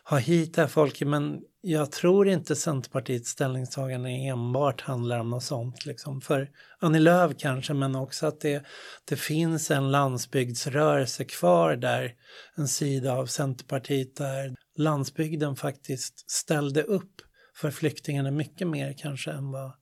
ha 0.05 0.19
hit 0.19 0.55
det 0.55 0.61
här 0.61 0.69
folket 0.69 1.09
men 1.09 1.41
jag 1.63 1.93
tror 1.93 2.29
inte 2.29 2.57
Centerpartiets 2.57 3.31
ställningstagande 3.31 4.11
enbart 4.11 4.81
handlar 4.81 5.21
om 5.21 5.31
något 5.31 5.43
sånt. 5.43 5.87
Liksom. 5.87 6.21
För 6.21 6.51
Annie 6.79 6.99
Lööf 6.99 7.33
kanske, 7.39 7.75
men 7.75 7.97
också 7.97 8.27
att 8.27 8.41
det, 8.41 8.65
det 9.05 9.17
finns 9.17 9.71
en 9.71 9.91
landsbygdsrörelse 9.91 11.25
kvar 11.25 11.77
där, 11.77 12.15
en 12.57 12.69
sida 12.69 13.13
av 13.13 13.27
Centerpartiet 13.27 14.17
där 14.17 14.55
landsbygden 14.77 15.57
faktiskt 15.57 16.31
ställde 16.31 16.83
upp 16.83 17.13
för 17.57 17.71
flyktingarna 17.71 18.31
mycket 18.31 18.69
mer 18.69 18.95
kanske 18.99 19.31
än 19.31 19.51
vad 19.51 19.73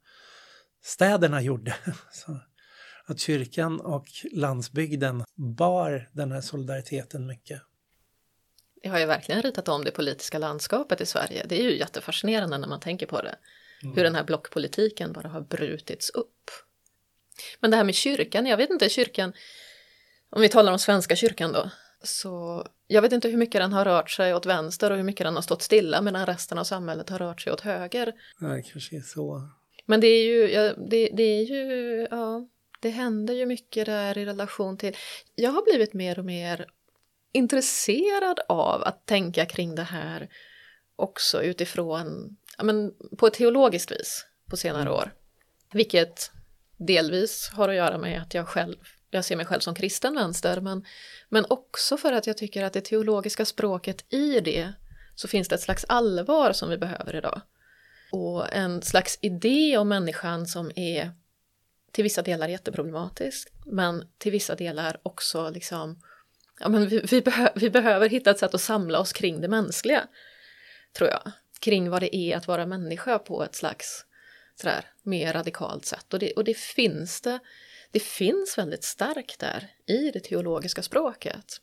städerna 0.82 1.42
gjorde. 1.42 1.74
Så 2.12 2.40
att 3.04 3.20
kyrkan 3.20 3.80
och 3.80 4.06
landsbygden 4.32 5.24
bar 5.36 6.10
den 6.12 6.32
här 6.32 6.40
solidariteten 6.40 7.26
mycket. 7.26 7.62
Det 8.82 8.88
har 8.88 8.98
ju 8.98 9.06
verkligen 9.06 9.42
ritat 9.42 9.68
om 9.68 9.84
det 9.84 9.90
politiska 9.90 10.38
landskapet 10.38 11.00
i 11.00 11.06
Sverige. 11.06 11.46
Det 11.48 11.60
är 11.60 11.62
ju 11.62 11.78
jättefascinerande 11.78 12.58
när 12.58 12.68
man 12.68 12.80
tänker 12.80 13.06
på 13.06 13.22
det. 13.22 13.34
Mm. 13.82 13.96
Hur 13.96 14.04
den 14.04 14.14
här 14.14 14.24
blockpolitiken 14.24 15.12
bara 15.12 15.28
har 15.28 15.40
brutits 15.40 16.10
upp. 16.10 16.50
Men 17.60 17.70
det 17.70 17.76
här 17.76 17.84
med 17.84 17.94
kyrkan, 17.94 18.46
jag 18.46 18.56
vet 18.56 18.70
inte, 18.70 18.88
kyrkan 18.88 19.32
Om 20.30 20.40
vi 20.40 20.48
talar 20.48 20.72
om 20.72 20.78
Svenska 20.78 21.16
kyrkan 21.16 21.52
då, 21.52 21.70
så 22.02 22.66
jag 22.86 23.02
vet 23.02 23.12
inte 23.12 23.28
hur 23.28 23.36
mycket 23.36 23.60
den 23.60 23.72
har 23.72 23.84
rört 23.84 24.10
sig 24.10 24.34
åt 24.34 24.46
vänster 24.46 24.90
och 24.90 24.96
hur 24.96 25.04
mycket 25.04 25.24
den 25.24 25.34
har 25.34 25.42
stått 25.42 25.62
stilla 25.62 26.02
medan 26.02 26.26
resten 26.26 26.58
av 26.58 26.64
samhället 26.64 27.10
har 27.10 27.18
rört 27.18 27.40
sig 27.40 27.52
åt 27.52 27.60
höger. 27.60 28.12
Det 28.40 28.62
kanske 28.72 28.96
är 28.96 29.00
så. 29.00 29.50
Men 29.91 30.01
det 30.01 30.07
är 30.07 30.24
ju, 30.24 30.53
ja, 30.53 30.74
det, 30.74 31.09
det 31.12 31.22
är 31.22 31.45
ju, 31.45 32.07
ja, 32.11 32.49
det 32.80 32.91
händer 32.91 33.34
ju 33.34 33.47
mycket 33.47 33.86
där 33.86 34.18
i 34.18 34.24
relation 34.24 34.78
till, 34.78 34.97
jag 35.34 35.51
har 35.51 35.62
blivit 35.62 35.95
mer 35.95 36.18
och 36.18 36.24
mer 36.24 36.66
intresserad 37.32 38.41
av 38.49 38.82
att 38.82 39.07
tänka 39.07 39.47
kring 39.47 39.74
det 39.74 39.82
här 39.82 40.28
också 40.97 41.43
utifrån, 41.43 42.36
ja, 42.59 42.64
men 42.64 42.93
på 43.18 43.26
ett 43.26 43.34
teologiskt 43.34 43.93
vis 43.93 44.26
på 44.51 44.57
senare 44.57 44.82
mm. 44.82 44.95
år. 44.95 45.14
Vilket 45.72 46.30
delvis 46.76 47.51
har 47.53 47.68
att 47.68 47.74
göra 47.74 47.99
med 47.99 48.22
att 48.22 48.34
jag 48.34 48.49
själv, 48.49 48.76
jag 49.11 49.24
ser 49.24 49.36
mig 49.36 49.47
själv 49.47 49.61
som 49.61 49.74
kristen 49.74 50.14
vänster, 50.14 50.61
men, 50.61 50.84
men 51.28 51.45
också 51.49 51.97
för 51.97 52.12
att 52.12 52.26
jag 52.26 52.36
tycker 52.36 52.64
att 52.64 52.72
det 52.72 52.80
teologiska 52.80 53.45
språket 53.45 54.12
i 54.12 54.41
det 54.41 54.72
så 55.14 55.28
finns 55.28 55.49
det 55.49 55.55
ett 55.55 55.61
slags 55.61 55.84
allvar 55.89 56.53
som 56.53 56.70
vi 56.70 56.78
behöver 56.78 57.16
idag. 57.16 57.41
Och 58.11 58.52
en 58.52 58.82
slags 58.82 59.18
idé 59.22 59.78
om 59.78 59.88
människan 59.88 60.46
som 60.46 60.70
är 60.76 61.12
till 61.92 62.04
vissa 62.04 62.22
delar 62.22 62.48
jätteproblematisk, 62.48 63.48
men 63.66 64.04
till 64.18 64.32
vissa 64.32 64.54
delar 64.54 65.00
också 65.02 65.50
liksom, 65.50 66.02
ja 66.61 66.68
men 66.68 66.88
vi, 66.88 67.00
vi, 67.11 67.22
behö, 67.22 67.48
vi 67.54 67.70
behöver 67.70 68.09
hitta 68.09 68.30
ett 68.30 68.38
sätt 68.38 68.54
att 68.54 68.61
samla 68.61 69.00
oss 69.00 69.12
kring 69.12 69.40
det 69.40 69.48
mänskliga, 69.48 70.06
tror 70.92 71.11
jag. 71.11 71.32
Kring 71.61 71.90
vad 71.90 72.02
det 72.02 72.16
är 72.16 72.36
att 72.36 72.46
vara 72.46 72.66
människa 72.66 73.18
på 73.18 73.44
ett 73.44 73.54
slags 73.54 74.04
sådär, 74.61 74.84
mer 75.02 75.32
radikalt 75.32 75.84
sätt. 75.84 76.14
Och 76.14 76.18
det, 76.18 76.32
och 76.32 76.44
det 76.44 76.56
finns 76.56 77.20
det, 77.20 77.38
det 77.90 78.00
finns 78.00 78.59
väldigt 78.59 78.84
starkt 78.84 79.38
där 79.38 79.68
i 79.86 80.11
det 80.11 80.20
teologiska 80.20 80.82
språket. 80.82 81.61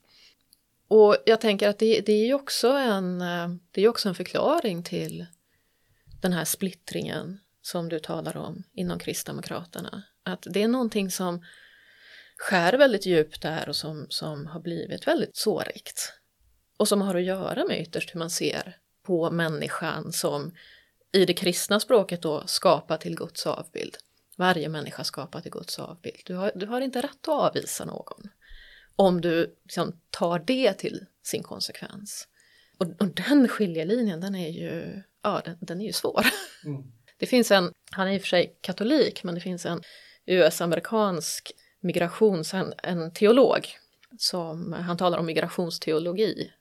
Och 0.87 1.17
jag 1.25 1.41
tänker 1.41 1.69
att 1.69 1.79
det, 1.79 2.01
det 2.01 2.13
är 2.13 2.25
ju 2.25 2.33
också 2.33 2.67
en, 2.67 3.21
eh, 3.21 3.49
det 3.71 3.81
är 3.81 3.87
också 3.87 4.09
en 4.09 4.15
förklaring 4.15 4.83
till 4.83 5.25
den 6.25 6.33
här 6.33 6.45
splittringen 6.45 7.39
som 7.61 7.89
du 7.89 7.99
talar 7.99 8.37
om 8.37 8.63
inom 8.73 8.99
Kristdemokraterna. 8.99 10.03
Att 10.23 10.47
det 10.49 10.63
är 10.63 10.67
någonting 10.67 11.11
som 11.11 11.45
skär 12.37 12.73
väldigt 12.73 13.05
djupt 13.05 13.41
där 13.41 13.69
och 13.69 13.75
som, 13.75 14.05
som 14.09 14.47
har 14.47 14.59
blivit 14.59 15.07
väldigt 15.07 15.37
sårigt. 15.37 16.13
Och 16.77 16.87
som 16.87 17.01
har 17.01 17.15
att 17.15 17.23
göra 17.23 17.65
med 17.65 17.81
ytterst 17.81 18.15
hur 18.15 18.19
man 18.19 18.29
ser 18.29 18.77
på 19.03 19.31
människan 19.31 20.11
som 20.11 20.55
i 21.11 21.25
det 21.25 21.33
kristna 21.33 21.79
språket 21.79 22.21
då 22.21 22.43
skapad 22.47 22.99
till 22.99 23.15
Guds 23.15 23.47
avbild. 23.47 23.97
Varje 24.37 24.69
människa 24.69 25.03
skapad 25.03 25.43
till 25.43 25.51
Guds 25.51 25.79
avbild. 25.79 26.21
Du 26.25 26.35
har, 26.35 26.51
du 26.55 26.65
har 26.65 26.81
inte 26.81 27.01
rätt 27.01 27.27
att 27.27 27.27
avvisa 27.27 27.85
någon 27.85 28.29
om 28.95 29.21
du 29.21 29.55
liksom 29.63 29.99
tar 30.09 30.39
det 30.39 30.73
till 30.73 31.05
sin 31.23 31.43
konsekvens. 31.43 32.27
Och, 32.77 32.87
och 32.99 33.07
den 33.07 33.47
skiljelinjen, 33.47 34.21
den 34.21 34.35
är 34.35 34.49
ju, 34.49 35.03
ja, 35.25 35.41
den, 35.45 35.57
den 35.61 35.81
är 35.81 35.85
ju 35.85 35.93
svår. 35.93 36.25
Mm. 36.65 36.83
Det 37.17 37.25
finns 37.25 37.51
en, 37.51 37.71
han 37.91 38.07
är 38.07 38.11
i 38.11 38.17
och 38.17 38.21
för 38.21 38.27
sig 38.27 38.57
katolik, 38.61 39.23
men 39.23 39.35
det 39.35 39.41
finns 39.41 39.65
en 39.65 39.81
US-amerikansk 40.25 41.51
migrations, 41.81 42.53
en, 42.53 42.73
en 42.83 43.13
teolog 43.13 43.67
som, 44.17 44.73
han 44.73 44.97
talar 44.97 45.17
om 45.17 45.25
migrationsteologi. 45.25 46.51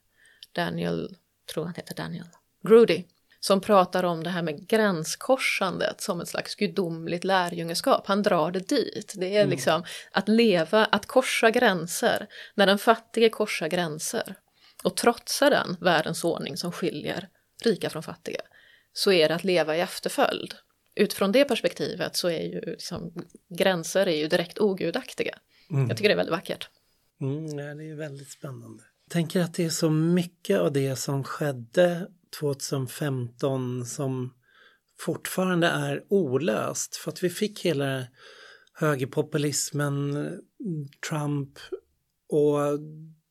Daniel, 0.51 1.15
tror 1.53 1.65
han 1.65 1.73
heter 1.75 1.95
Daniel, 1.95 2.25
Grudy 2.67 3.03
som 3.45 3.61
pratar 3.61 4.03
om 4.03 4.23
det 4.23 4.29
här 4.29 4.41
med 4.41 4.67
gränskorsandet 4.67 6.01
som 6.01 6.21
ett 6.21 6.27
slags 6.27 6.55
gudomligt 6.55 7.23
lärjungeskap. 7.23 8.07
Han 8.07 8.23
drar 8.23 8.51
det 8.51 8.69
dit. 8.69 9.13
Det 9.17 9.35
är 9.35 9.41
mm. 9.41 9.49
liksom 9.49 9.83
att 10.11 10.27
leva, 10.27 10.85
att 10.85 11.05
korsa 11.05 11.51
gränser. 11.51 12.27
När 12.55 12.65
den 12.65 12.77
fattige 12.77 13.29
korsar 13.29 13.67
gränser 13.67 14.35
och 14.83 14.97
trotsar 14.97 15.49
den 15.49 15.77
världens 15.81 16.23
ordning 16.23 16.57
som 16.57 16.71
skiljer 16.71 17.29
rika 17.63 17.89
från 17.89 18.03
fattiga, 18.03 18.41
så 18.97 19.11
är 19.11 19.29
det 19.29 19.35
att 19.35 19.43
leva 19.43 19.77
i 19.77 19.79
efterföljd. 19.79 20.53
Utifrån 20.95 21.31
det 21.31 21.45
perspektivet 21.45 22.15
så 22.15 22.27
är 22.27 22.41
ju 22.41 22.61
liksom, 22.61 23.13
gränser 23.57 24.07
är 24.07 24.15
ju 24.15 24.27
direkt 24.27 24.59
ogudaktiga. 24.59 25.39
Mm. 25.71 25.87
Jag 25.87 25.97
tycker 25.97 26.09
det 26.09 26.13
är 26.13 26.17
väldigt 26.17 26.35
vackert. 26.35 26.69
Mm, 27.21 27.59
ja, 27.59 27.75
det 27.75 27.89
är 27.89 27.95
väldigt 27.95 28.31
spännande. 28.31 28.83
Jag 29.05 29.11
tänker 29.11 29.41
att 29.41 29.53
det 29.53 29.65
är 29.65 29.69
så 29.69 29.89
mycket 29.89 30.59
av 30.59 30.71
det 30.71 30.95
som 30.95 31.23
skedde 31.23 32.07
2015 32.39 33.85
som 33.85 34.33
fortfarande 34.99 35.67
är 35.67 36.03
olöst. 36.09 36.95
För 36.95 37.11
att 37.11 37.23
vi 37.23 37.29
fick 37.29 37.65
hela 37.65 38.03
högerpopulismen, 38.73 40.29
Trump 41.09 41.59
och 42.29 42.59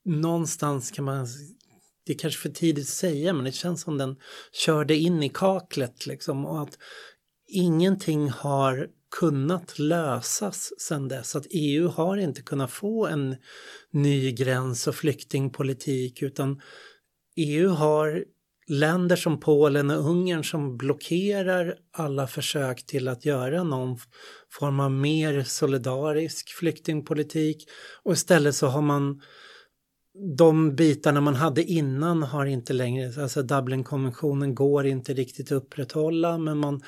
någonstans 0.05 0.91
kan 0.91 1.05
man, 1.05 1.27
det 2.05 2.13
är 2.13 2.17
kanske 2.17 2.41
för 2.41 2.49
tidigt 2.49 2.83
att 2.83 2.89
säga, 2.89 3.33
men 3.33 3.45
det 3.45 3.51
känns 3.51 3.81
som 3.81 3.97
den 3.97 4.15
körde 4.51 4.95
in 4.95 5.23
i 5.23 5.29
kaklet 5.29 6.05
liksom 6.05 6.45
och 6.45 6.61
att 6.61 6.77
ingenting 7.47 8.29
har 8.29 8.87
kunnat 9.19 9.79
lösas 9.79 10.73
sedan 10.77 11.07
dess. 11.07 11.35
Att 11.35 11.47
EU 11.49 11.87
har 11.87 12.17
inte 12.17 12.41
kunnat 12.41 12.71
få 12.71 13.07
en 13.07 13.35
ny 13.91 14.31
gräns 14.31 14.87
och 14.87 14.95
flyktingpolitik 14.95 16.21
utan 16.21 16.61
EU 17.35 17.69
har 17.69 18.25
länder 18.67 19.15
som 19.15 19.39
Polen 19.39 19.91
och 19.91 20.09
Ungern 20.09 20.43
som 20.43 20.77
blockerar 20.77 21.75
alla 21.91 22.27
försök 22.27 22.85
till 22.85 23.07
att 23.07 23.25
göra 23.25 23.63
någon 23.63 23.97
form 24.51 24.79
av 24.79 24.91
mer 24.91 25.43
solidarisk 25.43 26.49
flyktingpolitik 26.49 27.69
och 28.03 28.13
istället 28.13 28.55
så 28.55 28.67
har 28.67 28.81
man 28.81 29.21
de 30.37 30.75
bitarna 30.75 31.21
man 31.21 31.35
hade 31.35 31.63
innan 31.63 32.23
har 32.23 32.45
inte 32.45 32.73
längre, 32.73 33.21
alltså 33.23 33.43
Dublinkonventionen 33.43 34.55
går 34.55 34.85
inte 34.85 35.13
riktigt 35.13 35.45
att 35.45 35.51
upprätthålla 35.51 36.37
men 36.37 36.57
man 36.57 36.81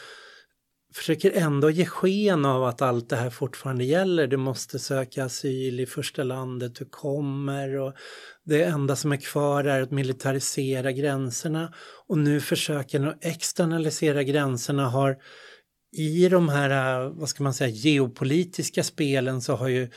försöker 0.93 1.31
ändå 1.31 1.69
ge 1.69 1.85
sken 1.85 2.45
av 2.45 2.63
att 2.63 2.81
allt 2.81 3.09
det 3.09 3.15
här 3.15 3.29
fortfarande 3.29 3.83
gäller. 3.83 4.27
Du 4.27 4.37
måste 4.37 4.79
söka 4.79 5.25
asyl 5.25 5.79
i 5.79 5.85
första 5.85 6.23
landet 6.23 6.75
du 6.75 6.85
kommer 6.85 7.75
och 7.75 7.93
det 8.45 8.63
enda 8.63 8.95
som 8.95 9.11
är 9.11 9.17
kvar 9.17 9.63
är 9.63 9.81
att 9.81 9.91
militarisera 9.91 10.91
gränserna 10.91 11.73
och 12.07 12.17
nu 12.17 12.41
försöker 12.41 12.99
de 12.99 13.13
externalisera 13.21 14.23
gränserna 14.23 14.89
har 14.89 15.17
i 15.97 16.29
de 16.29 16.49
här, 16.49 17.09
vad 17.09 17.29
ska 17.29 17.43
man 17.43 17.53
säga, 17.53 17.69
geopolitiska 17.69 18.83
spelen 18.83 19.41
så 19.41 19.55
har 19.55 19.67
ju 19.67 19.89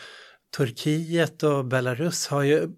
Turkiet 0.56 1.42
och 1.42 1.64
Belarus 1.64 2.26
har 2.26 2.42
ju 2.42 2.68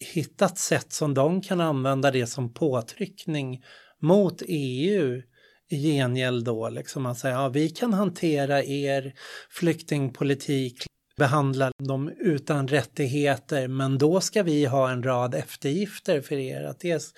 hittat 0.00 0.58
sätt 0.58 0.92
som 0.92 1.14
de 1.14 1.42
kan 1.42 1.60
använda 1.60 2.10
det 2.10 2.26
som 2.26 2.54
påtryckning 2.54 3.62
mot 4.00 4.42
EU 4.48 5.22
i 5.70 5.76
gengäld 5.76 6.44
då, 6.44 6.68
liksom 6.68 7.06
att 7.06 7.18
säga 7.18 7.34
ja, 7.34 7.48
vi 7.48 7.68
kan 7.70 7.92
hantera 7.92 8.64
er 8.64 9.14
flyktingpolitik, 9.50 10.84
behandla 11.16 11.70
dem 11.78 12.12
utan 12.18 12.68
rättigheter, 12.68 13.68
men 13.68 13.98
då 13.98 14.20
ska 14.20 14.42
vi 14.42 14.64
ha 14.64 14.90
en 14.90 15.02
rad 15.02 15.34
eftergifter 15.34 16.20
för 16.20 16.36
er. 16.36 16.62
Att 16.62 16.80
dels 16.80 17.12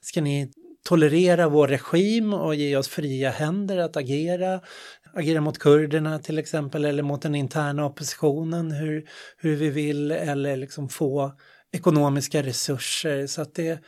ska 0.00 0.20
ni 0.20 0.52
tolerera 0.88 1.48
vår 1.48 1.68
regim 1.68 2.34
och 2.34 2.54
ge 2.54 2.76
oss 2.76 2.88
fria 2.88 3.30
händer 3.30 3.78
att 3.78 3.96
agera, 3.96 4.60
agera 5.14 5.40
mot 5.40 5.58
kurderna 5.58 6.18
till 6.18 6.38
exempel 6.38 6.84
eller 6.84 7.02
mot 7.02 7.22
den 7.22 7.34
interna 7.34 7.86
oppositionen 7.86 8.70
hur, 8.70 9.08
hur 9.36 9.56
vi 9.56 9.70
vill 9.70 10.10
eller 10.10 10.56
liksom 10.56 10.88
få 10.88 11.32
ekonomiska 11.72 12.42
resurser. 12.42 13.26
Så 13.26 13.42
att 13.42 13.54
det, 13.54 13.84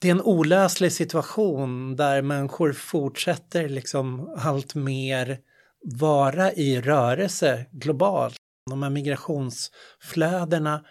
det 0.00 0.08
är 0.08 0.12
en 0.12 0.22
olöslig 0.22 0.92
situation 0.92 1.96
där 1.96 2.22
människor 2.22 2.72
fortsätter 2.72 3.68
liksom 3.68 4.34
allt 4.38 4.74
mer 4.74 5.38
vara 5.84 6.52
i 6.52 6.80
rörelse 6.80 7.66
globalt. 7.72 8.36
De 8.70 8.82
här 8.82 8.90
migrationsflödena 8.90 10.84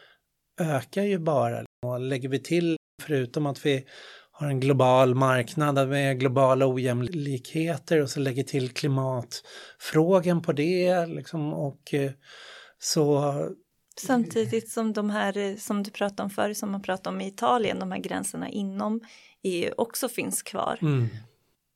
ökar 0.59 1.03
ju 1.03 1.19
bara. 1.19 1.63
Och 1.85 1.99
lägger 1.99 2.29
vi 2.29 2.39
till, 2.39 2.77
förutom 3.01 3.45
att 3.45 3.65
vi 3.65 3.85
har 4.31 4.47
en 4.47 4.59
global 4.59 5.15
marknad 5.15 5.89
med 5.89 6.19
globala 6.19 6.67
ojämlikheter 6.67 8.01
och 8.01 8.09
så 8.09 8.19
lägger 8.19 8.43
till 8.43 8.73
klimatfrågan 8.73 10.41
på 10.41 10.51
det 10.51 11.05
liksom 11.05 11.53
och 11.53 11.93
eh, 11.93 12.11
så 12.79 13.33
Samtidigt 13.99 14.69
som 14.69 14.93
de 14.93 15.09
här 15.09 15.37
eh, 15.37 15.55
som 15.55 15.83
du 15.83 15.91
pratade 15.91 16.23
om 16.23 16.29
förr, 16.29 16.53
som 16.53 16.71
man 16.71 16.81
pratade 16.81 17.15
om 17.15 17.21
i 17.21 17.27
Italien, 17.27 17.79
de 17.79 17.91
här 17.91 17.99
gränserna 17.99 18.49
inom 18.49 19.01
EU 19.43 19.73
också 19.77 20.09
finns 20.09 20.43
kvar. 20.43 20.77
Mm. 20.81 21.07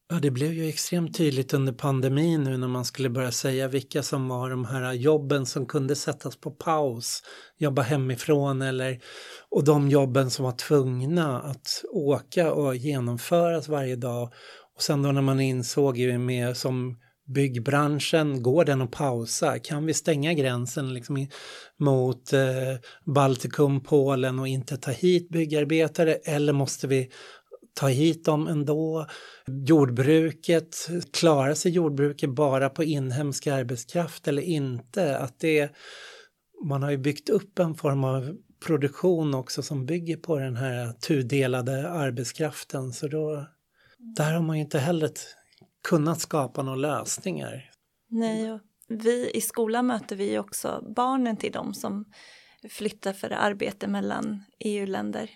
Ja, 0.09 0.19
det 0.19 0.31
blev 0.31 0.53
ju 0.53 0.69
extremt 0.69 1.17
tydligt 1.17 1.53
under 1.53 1.73
pandemin 1.73 2.43
nu 2.43 2.57
när 2.57 2.67
man 2.67 2.85
skulle 2.85 3.09
börja 3.09 3.31
säga 3.31 3.67
vilka 3.67 4.03
som 4.03 4.27
var 4.27 4.49
de 4.49 4.65
här 4.65 4.93
jobben 4.93 5.45
som 5.45 5.65
kunde 5.65 5.95
sättas 5.95 6.35
på 6.35 6.51
paus, 6.51 7.23
jobba 7.57 7.81
hemifrån 7.81 8.61
eller 8.61 8.99
och 9.49 9.63
de 9.63 9.89
jobben 9.89 10.29
som 10.29 10.45
var 10.45 10.51
tvungna 10.51 11.41
att 11.41 11.83
åka 11.91 12.53
och 12.53 12.75
genomföras 12.75 13.67
varje 13.67 13.95
dag. 13.95 14.33
Och 14.75 14.81
sen 14.81 15.01
då 15.01 15.11
när 15.11 15.21
man 15.21 15.39
insåg 15.39 15.97
ju 15.97 16.17
med 16.17 16.57
som 16.57 16.97
byggbranschen, 17.27 18.43
går 18.43 18.65
den 18.65 18.81
att 18.81 18.91
pausa? 18.91 19.59
Kan 19.59 19.85
vi 19.85 19.93
stänga 19.93 20.33
gränsen 20.33 20.93
liksom 20.93 21.27
mot 21.77 22.33
eh, 22.33 22.41
Baltikum, 23.05 23.83
Polen 23.83 24.39
och 24.39 24.47
inte 24.47 24.77
ta 24.77 24.91
hit 24.91 25.29
byggarbetare 25.29 26.13
eller 26.13 26.53
måste 26.53 26.87
vi 26.87 27.09
ta 27.73 27.87
hit 27.87 28.25
dem 28.25 28.47
ändå? 28.47 29.07
Jordbruket, 29.67 30.87
klarar 31.13 31.53
sig 31.53 31.71
jordbruket 31.71 32.29
bara 32.29 32.69
på 32.69 32.83
inhemsk 32.83 33.47
arbetskraft 33.47 34.27
eller 34.27 34.41
inte? 34.41 35.17
Att 35.17 35.39
det, 35.39 35.71
man 36.65 36.83
har 36.83 36.91
ju 36.91 36.97
byggt 36.97 37.29
upp 37.29 37.59
en 37.59 37.75
form 37.75 38.03
av 38.03 38.37
produktion 38.65 39.33
också 39.33 39.63
som 39.63 39.85
bygger 39.85 40.17
på 40.17 40.39
den 40.39 40.55
här 40.55 40.91
tudelade 40.91 41.89
arbetskraften 41.89 42.93
så 42.93 43.07
då 43.07 43.45
där 43.99 44.33
har 44.33 44.41
man 44.41 44.55
ju 44.55 44.61
inte 44.61 44.79
heller 44.79 45.11
kunnat 45.87 46.21
skapa 46.21 46.63
några 46.63 46.77
lösningar. 46.77 47.71
Nej, 48.07 48.51
och 48.51 48.61
vi 48.87 49.31
i 49.33 49.41
skolan 49.41 49.87
möter 49.87 50.15
vi 50.15 50.39
också 50.39 50.83
barnen 50.95 51.37
till 51.37 51.51
dem 51.51 51.73
som 51.73 52.05
flyttar 52.69 53.13
för 53.13 53.31
arbete 53.31 53.87
mellan 53.87 54.43
EU-länder. 54.59 55.29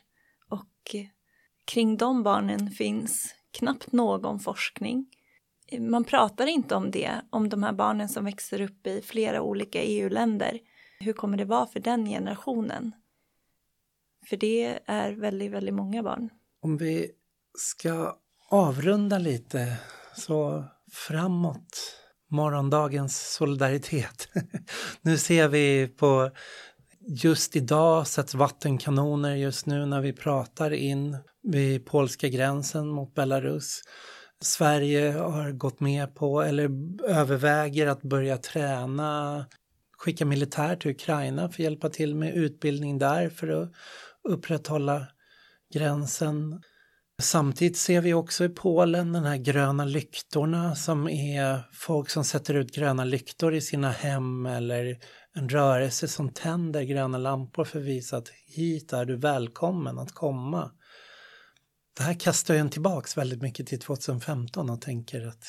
Och 0.49 0.95
kring 1.65 1.97
de 1.97 2.23
barnen 2.23 2.71
finns 2.71 3.35
knappt 3.51 3.91
någon 3.91 4.39
forskning. 4.39 5.05
Man 5.79 6.03
pratar 6.03 6.47
inte 6.47 6.75
om 6.75 6.91
det, 6.91 7.11
om 7.29 7.49
de 7.49 7.63
här 7.63 7.73
barnen 7.73 8.09
som 8.09 8.25
växer 8.25 8.61
upp 8.61 8.87
i 8.87 9.01
flera 9.01 9.41
olika 9.41 9.81
EU-länder. 9.81 10.59
Hur 10.99 11.13
kommer 11.13 11.37
det 11.37 11.45
vara 11.45 11.67
för 11.67 11.79
den 11.79 12.05
generationen? 12.05 12.91
För 14.29 14.37
det 14.37 14.79
är 14.85 15.11
väldigt, 15.11 15.51
väldigt 15.51 15.73
många 15.73 16.03
barn. 16.03 16.29
Om 16.61 16.77
vi 16.77 17.11
ska 17.57 18.17
avrunda 18.49 19.17
lite 19.17 19.77
så 20.15 20.65
framåt 20.91 21.97
morgondagens 22.29 23.33
solidaritet. 23.33 24.27
nu 25.01 25.17
ser 25.17 25.47
vi 25.47 25.87
på 25.87 26.31
just 27.07 27.55
idag 27.55 28.07
sätts 28.07 28.35
vattenkanoner 28.35 29.35
just 29.35 29.65
nu 29.65 29.85
när 29.85 30.01
vi 30.01 30.13
pratar 30.13 30.71
in 30.71 31.17
vid 31.43 31.85
polska 31.85 32.27
gränsen 32.27 32.87
mot 32.87 33.13
Belarus. 33.13 33.81
Sverige 34.41 35.11
har 35.11 35.51
gått 35.51 35.79
med 35.79 36.15
på 36.15 36.41
eller 36.41 36.69
överväger 37.07 37.87
att 37.87 38.01
börja 38.01 38.37
träna, 38.37 39.45
skicka 39.97 40.25
militär 40.25 40.75
till 40.75 40.91
Ukraina 40.91 41.41
för 41.41 41.53
att 41.53 41.59
hjälpa 41.59 41.89
till 41.89 42.15
med 42.15 42.33
utbildning 42.33 42.97
där 42.97 43.29
för 43.29 43.47
att 43.63 43.71
upprätthålla 44.23 45.07
gränsen. 45.73 46.61
Samtidigt 47.21 47.77
ser 47.77 48.01
vi 48.01 48.13
också 48.13 48.45
i 48.45 48.49
Polen 48.49 49.13
den 49.13 49.23
här 49.23 49.37
gröna 49.37 49.85
lyktorna 49.85 50.75
som 50.75 51.09
är 51.09 51.69
folk 51.73 52.09
som 52.09 52.23
sätter 52.23 52.53
ut 52.53 52.75
gröna 52.75 53.03
lyktor 53.03 53.55
i 53.55 53.61
sina 53.61 53.91
hem 53.91 54.45
eller 54.45 54.97
en 55.33 55.49
rörelse 55.49 56.07
som 56.07 56.29
tänder 56.29 56.81
gröna 56.83 57.17
lampor 57.17 57.65
för 57.65 57.79
att 57.79 57.85
visa 57.85 58.17
att 58.17 58.29
hit 58.55 58.93
är 58.93 59.05
du 59.05 59.17
välkommen 59.17 59.99
att 59.99 60.11
komma. 60.11 60.71
Det 61.97 62.03
här 62.03 62.19
kastar 62.19 62.55
en 62.55 62.69
tillbaks 62.69 63.17
väldigt 63.17 63.41
mycket 63.41 63.67
till 63.67 63.79
2015 63.79 64.69
och 64.69 64.81
tänker 64.81 65.27
att 65.27 65.43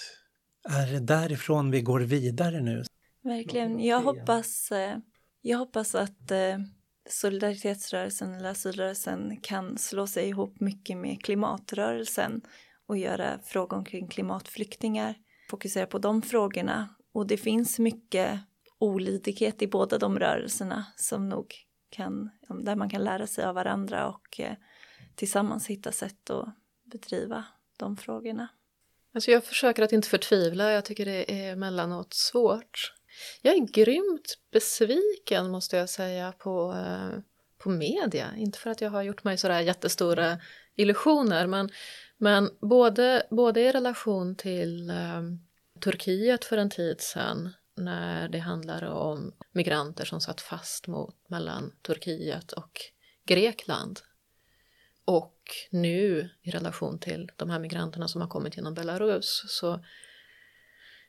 är 0.69 0.93
det 0.93 1.01
därifrån 1.01 1.71
vi 1.71 1.83
går 1.83 2.01
vidare 2.01 2.61
nu? 2.61 2.85
Verkligen. 3.25 3.81
Jag 3.81 4.01
hoppas, 4.01 4.73
eh, 4.73 4.97
jag 5.41 5.59
hoppas 5.59 5.95
att 5.95 6.31
eh, 6.31 6.59
solidaritetsrörelsen 7.09 8.35
eller 8.35 8.51
asylrörelsen 8.51 9.41
kan 9.43 9.79
slå 9.79 10.07
sig 10.07 10.29
ihop 10.29 10.61
mycket 10.61 10.97
med 10.97 11.23
klimatrörelsen 11.25 12.43
och 12.87 12.99
göra 12.99 13.39
frågor 13.45 13.85
kring 13.85 14.09
klimatflyktingar, 14.09 15.15
fokusera 15.51 15.87
på 15.87 15.99
de 15.99 16.23
frågorna. 16.23 16.89
Och 17.13 17.27
det 17.27 17.37
finns 17.37 17.79
mycket 17.79 18.41
olidighet 18.79 19.63
i 19.63 19.67
båda 19.67 19.99
de 19.99 20.19
rörelserna 20.19 20.87
som 20.97 21.29
nog 21.29 21.55
kan, 21.91 22.31
där 22.49 22.77
man 22.77 22.91
kan 22.91 23.05
lära 23.05 23.27
sig 23.27 23.45
av 23.45 23.55
varandra 23.55 24.09
och 24.09 24.41
eh, 24.41 24.55
tillsammans 25.15 25.67
hitta 25.67 25.93
sätt 25.93 26.31
att 26.31 26.49
bedriva 26.85 27.45
de 27.77 27.97
frågorna. 27.97 28.49
Alltså 29.15 29.31
jag 29.31 29.45
försöker 29.45 29.83
att 29.83 29.93
inte 29.93 30.09
förtvivla, 30.09 30.73
jag 30.73 30.85
tycker 30.85 31.05
det 31.05 31.33
är 31.33 31.53
emellanåt 31.53 32.15
svårt. 32.15 32.93
Jag 33.43 33.55
är 33.55 33.61
grymt 33.61 34.39
besviken 34.53 35.51
måste 35.51 35.77
jag 35.77 35.89
säga 35.89 36.33
på, 36.33 36.73
eh, 36.73 37.19
på 37.59 37.71
media. 37.71 38.37
Inte 38.37 38.59
för 38.59 38.71
att 38.71 38.81
jag 38.81 38.91
har 38.91 39.03
gjort 39.03 39.25
mig 39.25 39.39
sådär 39.39 39.61
jättestora 39.61 40.39
illusioner 40.77 41.47
men, 41.47 41.71
men 42.17 42.51
både, 42.61 43.27
både 43.31 43.61
i 43.61 43.73
relation 43.73 44.37
till 44.37 44.91
eh, 44.91 45.23
Turkiet 45.81 46.45
för 46.45 46.57
en 46.59 46.71
tid 46.71 47.01
sedan 47.01 47.51
när 47.77 48.29
det 48.29 48.39
handlade 48.39 48.89
om 48.89 49.35
migranter 49.53 50.05
som 50.05 50.21
satt 50.21 50.41
fast 50.41 50.87
mot, 50.87 51.29
mellan 51.29 51.73
Turkiet 51.83 52.53
och 52.53 52.81
Grekland 53.27 54.01
och 55.05 55.39
nu 55.71 56.31
i 56.43 56.51
relation 56.51 56.99
till 56.99 57.31
de 57.37 57.51
här 57.51 57.59
migranterna 57.59 58.09
som 58.09 58.21
har 58.21 58.29
kommit 58.29 58.57
genom 58.57 58.75
Belarus 58.75 59.45
så 59.49 59.85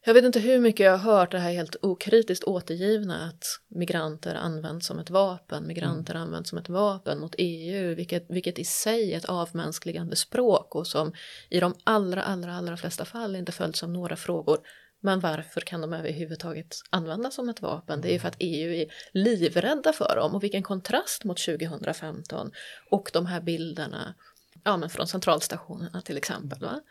jag 0.05 0.13
vet 0.13 0.23
inte 0.23 0.39
hur 0.39 0.59
mycket 0.59 0.85
jag 0.85 0.97
har 0.97 1.13
hört 1.13 1.31
det 1.31 1.39
här 1.39 1.51
helt 1.51 1.75
okritiskt 1.81 2.43
återgivna 2.43 3.27
att 3.27 3.43
migranter 3.67 4.35
används 4.35 4.87
som 4.87 4.99
ett 4.99 5.09
vapen, 5.09 5.67
migranter 5.67 6.13
mm. 6.13 6.23
används 6.23 6.49
som 6.49 6.59
ett 6.59 6.69
vapen 6.69 7.19
mot 7.19 7.35
EU, 7.37 7.95
vilket, 7.95 8.25
vilket 8.29 8.59
i 8.59 8.63
sig 8.63 9.13
är 9.13 9.17
ett 9.17 9.25
avmänskligande 9.25 10.15
språk 10.15 10.75
och 10.75 10.87
som 10.87 11.13
i 11.49 11.59
de 11.59 11.73
allra, 11.83 12.23
allra, 12.23 12.55
allra 12.55 12.77
flesta 12.77 13.05
fall 13.05 13.35
inte 13.35 13.51
följs 13.51 13.83
av 13.83 13.89
några 13.89 14.15
frågor. 14.15 14.57
Men 14.99 15.19
varför 15.19 15.61
kan 15.61 15.81
de 15.81 15.93
överhuvudtaget 15.93 16.75
användas 16.89 17.35
som 17.35 17.49
ett 17.49 17.61
vapen? 17.61 18.01
Det 18.01 18.09
är 18.09 18.13
ju 18.13 18.19
för 18.19 18.27
att 18.27 18.37
EU 18.39 18.73
är 18.73 18.85
livrädda 19.11 19.93
för 19.93 20.15
dem 20.15 20.35
och 20.35 20.43
vilken 20.43 20.63
kontrast 20.63 21.23
mot 21.23 21.37
2015 21.37 22.51
och 22.89 23.09
de 23.13 23.25
här 23.25 23.41
bilderna 23.41 24.15
ja, 24.63 24.77
men 24.77 24.89
från 24.89 25.07
centralstationerna 25.07 26.01
till 26.01 26.17
exempel. 26.17 26.59
Va? 26.59 26.81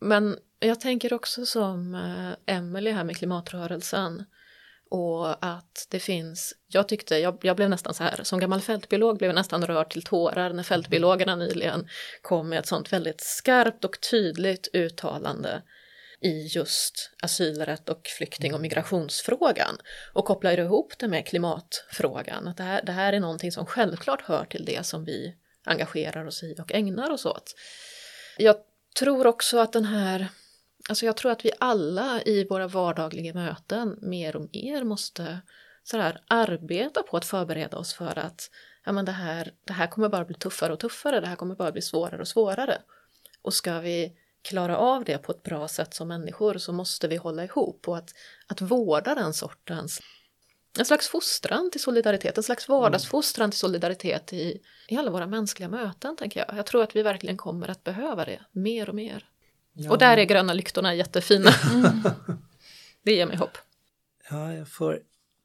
Men 0.00 0.36
jag 0.60 0.80
tänker 0.80 1.12
också 1.12 1.46
som 1.46 1.94
eh, 1.94 2.56
Emelie 2.56 2.92
här 2.92 3.04
med 3.04 3.16
klimatrörelsen 3.16 4.24
och 4.90 5.46
att 5.46 5.86
det 5.90 6.00
finns, 6.00 6.54
jag 6.66 6.88
tyckte, 6.88 7.18
jag, 7.18 7.38
jag, 7.42 7.56
blev 7.56 7.70
nästan 7.70 7.94
så 7.94 8.04
här, 8.04 8.20
som 8.22 8.40
gammal 8.40 8.60
fältbiolog 8.60 9.18
blev 9.18 9.28
jag 9.28 9.34
nästan 9.34 9.66
rörd 9.66 9.90
till 9.90 10.02
tårar 10.02 10.52
när 10.52 10.62
fältbiologerna 10.62 11.36
nyligen 11.36 11.88
kom 12.22 12.48
med 12.48 12.58
ett 12.58 12.66
sånt 12.66 12.92
väldigt 12.92 13.20
skarpt 13.20 13.84
och 13.84 14.00
tydligt 14.10 14.68
uttalande 14.72 15.62
i 16.20 16.46
just 16.46 17.10
asylrätt 17.22 17.88
och 17.88 18.06
flykting 18.18 18.54
och 18.54 18.60
migrationsfrågan 18.60 19.78
och 20.12 20.24
kopplar 20.24 20.58
ihop 20.58 20.92
det 20.98 21.08
med 21.08 21.26
klimatfrågan. 21.26 22.48
Att 22.48 22.56
det 22.56 22.62
här, 22.62 22.82
det 22.82 22.92
här 22.92 23.12
är 23.12 23.20
någonting 23.20 23.52
som 23.52 23.66
självklart 23.66 24.22
hör 24.22 24.44
till 24.44 24.64
det 24.64 24.86
som 24.86 25.04
vi 25.04 25.34
engagerar 25.64 26.26
oss 26.26 26.42
i 26.42 26.56
och 26.60 26.72
ägnar 26.72 27.10
oss 27.10 27.26
åt. 27.26 27.54
Jag 28.38 28.56
tror 28.98 29.26
också 29.26 29.58
att 29.58 29.72
den 29.72 29.84
här, 29.84 30.28
alltså 30.88 31.06
jag 31.06 31.16
tror 31.16 31.32
att 31.32 31.44
vi 31.44 31.50
alla 31.58 32.22
i 32.22 32.44
våra 32.44 32.68
vardagliga 32.68 33.34
möten 33.34 33.98
mer 34.02 34.36
och 34.36 34.48
mer 34.52 34.84
måste 34.84 35.40
sådär, 35.82 36.20
arbeta 36.28 37.02
på 37.02 37.16
att 37.16 37.24
förbereda 37.24 37.76
oss 37.76 37.94
för 37.94 38.18
att 38.18 38.50
ja, 38.84 38.92
men 38.92 39.04
det, 39.04 39.12
här, 39.12 39.52
det 39.64 39.72
här 39.72 39.86
kommer 39.86 40.08
bara 40.08 40.24
bli 40.24 40.34
tuffare 40.34 40.72
och 40.72 40.80
tuffare, 40.80 41.20
det 41.20 41.26
här 41.26 41.36
kommer 41.36 41.54
bara 41.54 41.72
bli 41.72 41.82
svårare 41.82 42.20
och 42.20 42.28
svårare. 42.28 42.82
Och 43.42 43.54
ska 43.54 43.80
vi 43.80 44.12
klara 44.42 44.76
av 44.76 45.04
det 45.04 45.18
på 45.18 45.32
ett 45.32 45.42
bra 45.42 45.68
sätt 45.68 45.94
som 45.94 46.08
människor 46.08 46.58
så 46.58 46.72
måste 46.72 47.08
vi 47.08 47.16
hålla 47.16 47.44
ihop 47.44 47.88
och 47.88 47.96
att, 47.96 48.14
att 48.46 48.60
vårda 48.60 49.14
den 49.14 49.32
sortens 49.32 50.00
en 50.78 50.84
slags 50.84 51.08
fostran 51.08 51.70
till 51.70 51.80
solidaritet, 51.80 52.36
en 52.36 52.42
slags 52.42 52.68
vardagsfostran 52.68 53.50
till 53.50 53.60
solidaritet 53.60 54.32
i, 54.32 54.60
i 54.88 54.96
alla 54.96 55.10
våra 55.10 55.26
mänskliga 55.26 55.68
möten, 55.68 56.16
tänker 56.16 56.40
jag. 56.40 56.58
Jag 56.58 56.66
tror 56.66 56.82
att 56.82 56.96
vi 56.96 57.02
verkligen 57.02 57.36
kommer 57.36 57.68
att 57.68 57.84
behöva 57.84 58.24
det 58.24 58.40
mer 58.52 58.88
och 58.88 58.94
mer. 58.94 59.24
Ja. 59.80 59.90
Och 59.90 59.98
där 59.98 60.16
är 60.16 60.24
gröna 60.24 60.52
lyktorna 60.52 60.94
jättefina. 60.94 61.50
Mm. 61.72 62.02
det 63.04 63.12
ger 63.12 63.26
mig 63.26 63.36
hopp. 63.36 63.58
Ja, 64.30 64.54
jag 64.54 64.68
får 64.68 65.00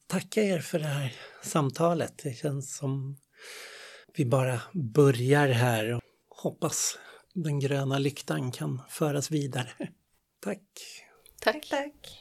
tacka 0.08 0.44
er 0.44 0.60
för 0.60 0.80
det 0.80 0.86
här 0.86 1.14
samtalet. 1.44 2.14
Det 2.24 2.34
känns 2.34 2.78
som 2.78 3.18
vi 4.16 4.26
bara 4.26 4.62
börjar 4.74 5.48
här 5.48 5.94
och 5.94 6.02
hoppas 6.30 6.98
den 7.34 7.60
gröna 7.60 8.00
lyktan 8.00 8.52
kan 8.52 8.82
föras 8.90 9.32
vidare. 9.32 9.70
Tack! 10.44 10.62
Tack, 11.42 11.68
tack! 11.70 12.10